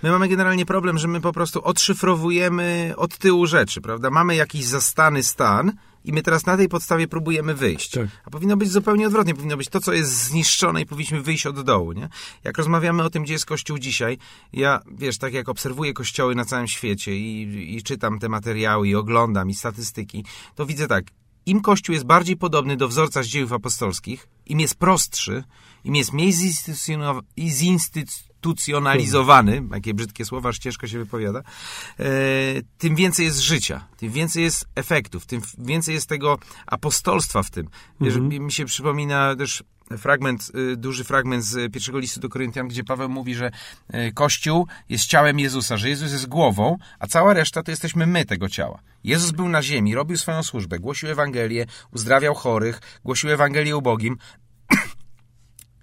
My 0.03 0.11
mamy 0.11 0.29
generalnie 0.29 0.67
problem, 0.67 0.99
że 0.99 1.09
my 1.09 1.21
po 1.21 1.33
prostu 1.33 1.65
odszyfrowujemy 1.65 2.93
od 2.97 3.19
tyłu 3.19 3.47
rzeczy, 3.47 3.81
prawda? 3.81 4.11
Mamy 4.11 4.35
jakiś 4.37 4.65
zastany 4.65 5.23
stan 5.23 5.73
i 6.05 6.13
my 6.13 6.23
teraz 6.23 6.47
na 6.47 6.57
tej 6.57 6.69
podstawie 6.69 7.09
próbujemy 7.09 7.55
wyjść. 7.55 7.91
Tak. 7.91 8.09
A 8.25 8.31
powinno 8.31 8.57
być 8.57 8.71
zupełnie 8.71 9.07
odwrotnie. 9.07 9.35
Powinno 9.35 9.57
być 9.57 9.69
to, 9.69 9.81
co 9.81 9.93
jest 9.93 10.25
zniszczone 10.25 10.83
i 10.83 10.87
powinniśmy 10.87 11.21
wyjść 11.21 11.47
od 11.47 11.61
dołu, 11.61 11.93
nie? 11.93 12.09
Jak 12.45 12.59
rozmawiamy 12.59 13.03
o 13.03 13.11
tym, 13.11 13.23
gdzie 13.23 13.33
jest 13.33 13.47
Kościół 13.47 13.79
dzisiaj, 13.79 14.19
ja, 14.53 14.81
wiesz, 14.93 15.19
tak 15.19 15.35
jak 15.35 15.49
obserwuję 15.49 15.93
kościoły 15.93 16.35
na 16.35 16.45
całym 16.45 16.69
świecie 16.69 17.17
i, 17.17 17.77
i 17.77 17.83
czytam 17.83 18.19
te 18.19 18.29
materiały 18.29 18.89
i 18.89 18.95
oglądam 18.95 19.51
i 19.51 19.55
statystyki, 19.55 20.25
to 20.55 20.67
widzę 20.67 20.89
tak, 20.89 21.05
im 21.47 21.61
Kościół 21.61 21.93
jest 21.93 22.07
bardziej 22.07 22.37
podobny 22.37 22.77
do 22.77 22.89
wzorca 22.89 23.23
z 23.23 23.27
dziejów 23.27 23.53
apostolskich, 23.53 24.29
im 24.47 24.61
jest 24.61 24.75
prostszy, 24.75 25.45
im 25.85 25.95
jest 25.95 26.13
mniej 26.13 26.33
zinstytucjonowa- 26.33 27.23
i 27.37 27.51
zinstytucjonalizowany, 28.45 29.63
jakie 29.73 29.95
brzydkie 29.95 30.25
słowa, 30.25 30.49
aż 30.49 30.59
ciężko 30.59 30.87
się 30.87 30.99
wypowiada, 30.99 31.39
e, 31.39 32.05
tym 32.79 32.95
więcej 32.95 33.27
jest 33.27 33.39
życia, 33.39 33.87
tym 33.97 34.11
więcej 34.11 34.43
jest 34.43 34.69
efektów, 34.75 35.27
tym 35.27 35.41
więcej 35.59 35.95
jest 35.95 36.09
tego 36.09 36.39
apostolstwa 36.67 37.43
w 37.43 37.51
tym. 37.51 37.69
Wiesz, 38.01 38.17
Mi 38.17 38.53
się 38.53 38.65
przypomina 38.65 39.37
też 39.37 39.65
fragment, 39.99 40.51
y, 40.73 40.77
duży 40.77 41.05
fragment 41.05 41.45
z 41.45 41.73
pierwszego 41.73 41.99
listu 41.99 42.21
do 42.21 42.29
Koryntian, 42.29 42.69
gdzie 42.69 42.85
Paweł 42.85 43.09
mówi, 43.09 43.35
że 43.35 43.51
y, 43.95 44.13
Kościół 44.13 44.67
jest 44.89 45.05
ciałem 45.05 45.39
Jezusa, 45.39 45.77
że 45.77 45.89
Jezus 45.89 46.13
jest 46.13 46.27
głową, 46.27 46.79
a 46.99 47.07
cała 47.07 47.35
reszta 47.35 47.63
to 47.63 47.71
jesteśmy 47.71 48.07
my 48.07 48.25
tego 48.25 48.49
ciała. 48.49 48.81
Jezus 49.05 49.31
był 49.31 49.49
na 49.49 49.63
ziemi, 49.63 49.95
robił 49.95 50.17
swoją 50.17 50.43
służbę, 50.43 50.79
głosił 50.79 51.11
Ewangelię, 51.11 51.67
uzdrawiał 51.93 52.35
chorych, 52.35 52.81
głosił 53.05 53.31
Ewangelię 53.31 53.77
ubogim, 53.77 54.17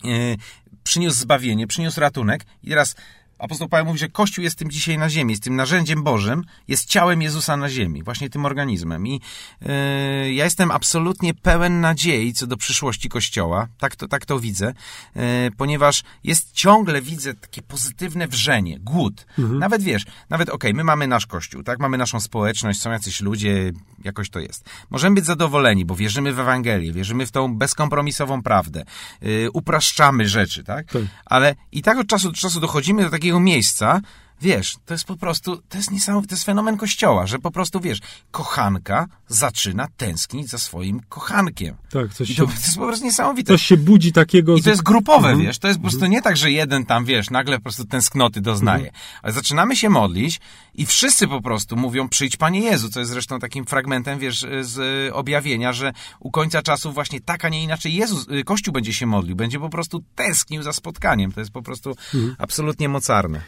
e, 0.05 0.35
przyniósł 0.83 1.19
zbawienie, 1.19 1.67
przyniósł 1.67 1.99
ratunek 1.99 2.45
i 2.63 2.69
teraz 2.69 2.95
apostoł 3.41 3.69
Paweł 3.69 3.85
mówi, 3.85 3.99
że 3.99 4.09
Kościół 4.09 4.43
jest 4.43 4.57
tym 4.59 4.71
dzisiaj 4.71 4.97
na 4.97 5.09
ziemi, 5.09 5.31
jest 5.31 5.43
tym 5.43 5.55
narzędziem 5.55 6.03
Bożym, 6.03 6.43
jest 6.67 6.85
ciałem 6.85 7.21
Jezusa 7.21 7.57
na 7.57 7.69
ziemi, 7.69 8.03
właśnie 8.03 8.29
tym 8.29 8.45
organizmem 8.45 9.07
i 9.07 9.21
e, 9.61 10.33
ja 10.33 10.43
jestem 10.43 10.71
absolutnie 10.71 11.33
pełen 11.33 11.81
nadziei 11.81 12.33
co 12.33 12.47
do 12.47 12.57
przyszłości 12.57 13.09
Kościoła, 13.09 13.67
tak 13.77 13.95
to, 13.95 14.07
tak 14.07 14.25
to 14.25 14.39
widzę, 14.39 14.73
e, 15.15 15.51
ponieważ 15.57 16.03
jest 16.23 16.51
ciągle, 16.51 17.01
widzę 17.01 17.33
takie 17.33 17.61
pozytywne 17.61 18.27
wrzenie, 18.27 18.79
głód. 18.79 19.25
Nawet 19.59 19.83
wiesz, 19.83 20.03
nawet 20.29 20.49
okej, 20.49 20.73
my 20.73 20.83
mamy 20.83 21.07
nasz 21.07 21.25
Kościół, 21.25 21.63
tak, 21.63 21.79
mamy 21.79 21.97
naszą 21.97 22.19
społeczność, 22.19 22.81
są 22.81 22.91
jacyś 22.91 23.21
ludzie, 23.21 23.71
jakoś 24.03 24.29
to 24.29 24.39
jest. 24.39 24.69
Możemy 24.89 25.15
być 25.15 25.25
zadowoleni, 25.25 25.85
bo 25.85 25.95
wierzymy 25.95 26.33
w 26.33 26.39
Ewangelię, 26.39 26.93
wierzymy 26.93 27.25
w 27.25 27.31
tą 27.31 27.57
bezkompromisową 27.57 28.43
prawdę, 28.43 28.85
yy, 29.21 29.51
upraszczamy 29.53 30.27
rzeczy, 30.27 30.63
tak? 30.63 30.91
Tak. 30.91 31.01
Ale 31.25 31.55
i 31.71 31.81
tak 31.81 31.97
od 31.97 32.07
czasu 32.07 32.31
do 32.31 32.37
czasu 32.37 32.59
dochodzimy 32.59 33.03
do 33.03 33.09
takiego 33.09 33.30
miejsca, 33.39 34.01
wiesz, 34.41 34.75
to 34.85 34.93
jest 34.93 35.03
po 35.05 35.15
prostu, 35.17 35.57
to 35.69 35.77
jest 35.77 35.91
niesamowity, 35.91 36.29
to 36.29 36.35
jest 36.35 36.45
fenomen 36.45 36.77
Kościoła, 36.77 37.27
że 37.27 37.39
po 37.39 37.51
prostu, 37.51 37.79
wiesz, 37.79 37.99
kochanka 38.31 39.07
zaczyna 39.27 39.87
tęsknić 39.97 40.49
za 40.49 40.57
swoim 40.57 40.99
kochankiem. 41.09 41.75
Tak, 41.91 42.13
coś 42.13 42.29
I 42.29 42.35
się, 42.35 42.41
to, 42.43 42.47
to 42.51 42.53
jest 42.53 42.75
po 42.77 42.85
prostu 42.87 43.05
niesamowite. 43.05 43.53
coś 43.53 43.61
się 43.61 43.77
budzi 43.77 44.11
takiego... 44.11 44.55
I 44.57 44.61
to 44.63 44.69
jest 44.69 44.83
grupowe, 44.83 45.27
Mhm. 45.29 45.47
wiesz, 45.47 45.59
to 45.59 45.67
jest 45.67 45.79
po 45.79 45.87
prostu 45.87 46.05
nie 46.05 46.21
tak, 46.21 46.37
że 46.37 46.51
jeden 46.51 46.85
tam, 46.85 47.05
wiesz, 47.05 47.29
nagle 47.29 47.57
po 47.57 47.63
prostu 47.63 47.85
tęsknoty 47.85 48.41
doznaje. 48.41 48.85
Mhm. 48.85 49.03
Ale 49.23 49.33
zaczynamy 49.33 49.75
się 49.75 49.89
modlić 49.89 50.39
i 50.75 50.85
wszyscy 50.85 51.27
po 51.27 51.41
prostu 51.41 51.75
mówią, 51.77 52.09
przyjdź 52.09 52.37
Panie 52.37 52.59
Jezu, 52.59 52.89
co 52.89 52.99
jest 52.99 53.11
zresztą 53.11 53.39
takim 53.39 53.65
fragmentem, 53.65 54.19
wiesz, 54.19 54.45
z 54.61 55.09
objawienia, 55.13 55.73
że 55.73 55.93
u 56.19 56.31
końca 56.31 56.61
czasów 56.61 56.93
właśnie 56.93 57.21
tak, 57.21 57.45
a 57.45 57.49
nie 57.49 57.63
inaczej 57.63 57.93
Jezus, 57.93 58.27
y, 58.29 58.43
Kościół 58.43 58.73
będzie 58.73 58.93
się 58.93 59.05
modlił, 59.05 59.35
będzie 59.35 59.59
po 59.59 59.69
prostu 59.69 60.03
tęsknił 60.15 60.63
za 60.63 60.73
spotkaniem. 60.73 61.31
To 61.31 61.39
jest 61.39 61.51
po 61.51 61.61
prostu 61.61 61.89
Mhm. 62.13 62.35
absolutnie 62.39 62.89
mocarne. 62.89 63.41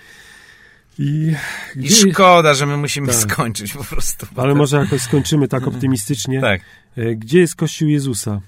I, 1.00 1.34
I 1.76 1.90
szkoda, 1.90 2.54
że 2.54 2.66
my 2.66 2.78
musimy 2.78 3.08
Tak. 3.08 3.16
skończyć 3.16 3.74
po 3.74 3.84
prostu. 3.84 4.26
ale 4.36 4.56
może 4.56 4.78
jakoś 4.78 5.02
skończymy 5.02 5.48
tak 5.48 5.68
optymistycznie. 5.68 6.42
Tak. 6.42 6.62
E, 6.98 7.16
Gdzie 7.16 7.40
jest 7.40 7.56
Kościół 7.56 7.88
Jezusa? 7.90 8.42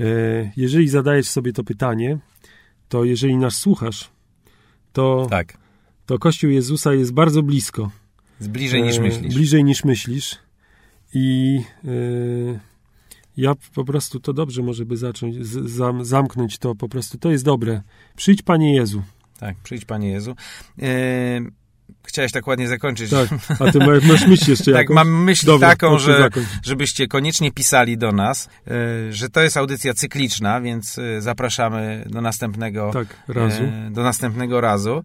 E, 0.00 0.04
Jeżeli 0.56 0.88
zadajesz 0.88 1.26
sobie 1.28 1.52
to 1.52 1.64
pytanie, 1.64 2.18
to 2.88 3.04
jeżeli 3.04 3.36
nas 3.36 3.54
słuchasz, 3.54 4.10
to, 4.92 5.26
Tak. 5.30 5.58
to 6.06 6.18
Kościół 6.18 6.50
Jezusa 6.50 6.94
jest 6.94 7.12
bardzo 7.12 7.42
blisko. 7.42 7.90
Jest 8.40 8.50
bliżej 8.52 8.82
niż 8.82 8.96
E, 8.98 9.00
myślisz. 9.00 9.34
Bliżej 9.34 9.64
niż 9.64 9.84
myślisz. 9.84 10.38
I 11.14 11.60
ja 13.36 13.52
po 13.74 13.84
prostu 13.84 14.20
to 14.20 14.32
dobrze 14.32 14.62
może 14.62 14.84
by 14.84 14.96
zacząć, 14.96 15.46
z, 15.46 15.70
zam, 15.70 16.04
zamknąć 16.04 16.58
to 16.58 16.74
po 16.74 16.88
prostu. 16.88 17.18
To 17.18 17.30
jest 17.30 17.44
dobre. 17.44 17.82
Przyjdź 18.16 18.42
Panie 18.42 18.74
Jezu. 18.74 19.02
Tak, 19.42 19.56
przyjdź 19.62 19.84
Panie 19.84 20.10
Jezu. 20.10 20.36
E, 20.82 20.86
chciałeś 22.06 22.32
tak 22.32 22.46
ładnie 22.46 22.68
zakończyć. 22.68 23.10
Tak, 23.10 23.28
a 23.60 23.72
ty 23.72 23.78
masz, 24.08 24.26
myśl 24.26 24.50
jeszcze 24.50 24.72
Tak, 24.72 24.80
jakąś? 24.80 24.94
mam 24.94 25.24
myśl 25.24 25.46
Dobra, 25.46 25.68
taką, 25.68 25.98
że, 25.98 26.28
żebyście 26.62 27.06
koniecznie 27.08 27.52
pisali 27.52 27.98
do 27.98 28.12
nas, 28.12 28.48
e, 28.66 29.12
że 29.12 29.28
to 29.28 29.40
jest 29.40 29.56
audycja 29.56 29.94
cykliczna, 29.94 30.60
więc 30.60 30.98
e, 30.98 31.20
zapraszamy 31.20 32.04
do 32.10 32.20
następnego 32.20 32.90
Tak, 32.92 33.06
razu. 33.28 33.62
do 33.90 34.02
następnego 34.02 34.60
razu. 34.60 35.04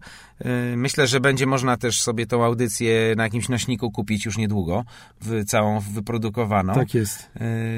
Myślę, 0.76 1.06
że 1.06 1.20
będzie 1.20 1.46
można 1.46 1.76
też 1.76 2.00
sobie 2.00 2.26
tą 2.26 2.44
audycję 2.44 3.14
na 3.16 3.22
jakimś 3.22 3.48
nośniku 3.48 3.90
kupić 3.90 4.24
już 4.24 4.36
niedługo, 4.38 4.84
w 5.20 5.44
całą 5.44 5.80
wyprodukowaną. 5.80 6.74
Tak 6.74 6.94
jest. 6.94 7.30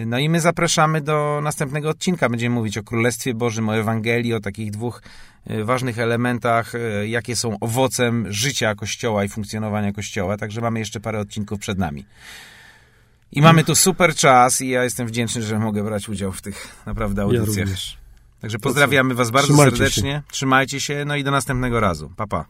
No 0.07 0.19
i 0.19 0.29
my 0.29 0.41
zapraszamy 0.41 1.01
do 1.01 1.41
następnego 1.43 1.89
odcinka. 1.89 2.29
Będziemy 2.29 2.55
mówić 2.55 2.79
o 2.79 2.83
Królestwie 2.83 3.35
Bożym, 3.35 3.69
o 3.69 3.77
Ewangelii, 3.77 4.35
o 4.35 4.41
takich 4.41 4.71
dwóch 4.71 5.03
ważnych 5.47 5.99
elementach, 5.99 6.75
e, 6.75 7.07
jakie 7.09 7.37
są 7.37 7.57
owocem 7.61 8.33
życia 8.33 8.75
Kościoła 8.75 9.25
i 9.25 9.29
funkcjonowania 9.29 9.93
Kościoła. 9.93 10.37
Także 10.37 10.61
mamy 10.61 10.79
jeszcze 10.79 11.01
parę 11.01 11.21
odcinków 11.21 11.61
przed 11.61 11.79
nami. 11.79 12.05
I 13.33 13.43
mamy 13.43 13.65
tu 13.65 13.75
super 13.75 14.15
czas 14.15 14.61
i 14.61 14.69
ja 14.69 14.85
jestem 14.85 15.07
wdzięczny, 15.07 15.43
że 15.43 15.59
mogę 15.59 15.85
brać 15.85 16.09
udział 16.09 16.33
w 16.33 16.43
tych 16.43 16.69
naprawdę 16.87 17.23
Ja 17.23 17.27
audycjach. 17.41 17.57
również. 17.67 17.99
Także 18.41 18.59
pozdrawiamy 18.59 19.15
Was 19.15 19.31
bardzo 19.31 19.49
Trzymajcie 19.49 19.77
serdecznie. 19.77 20.23
Trzymajcie 20.31 20.81
się, 20.81 21.05
no 21.05 21.17
i 21.17 21.25
do 21.25 21.31
następnego 21.31 21.81
razu. 21.81 22.13
Pa, 22.17 22.27
pa. 22.27 22.45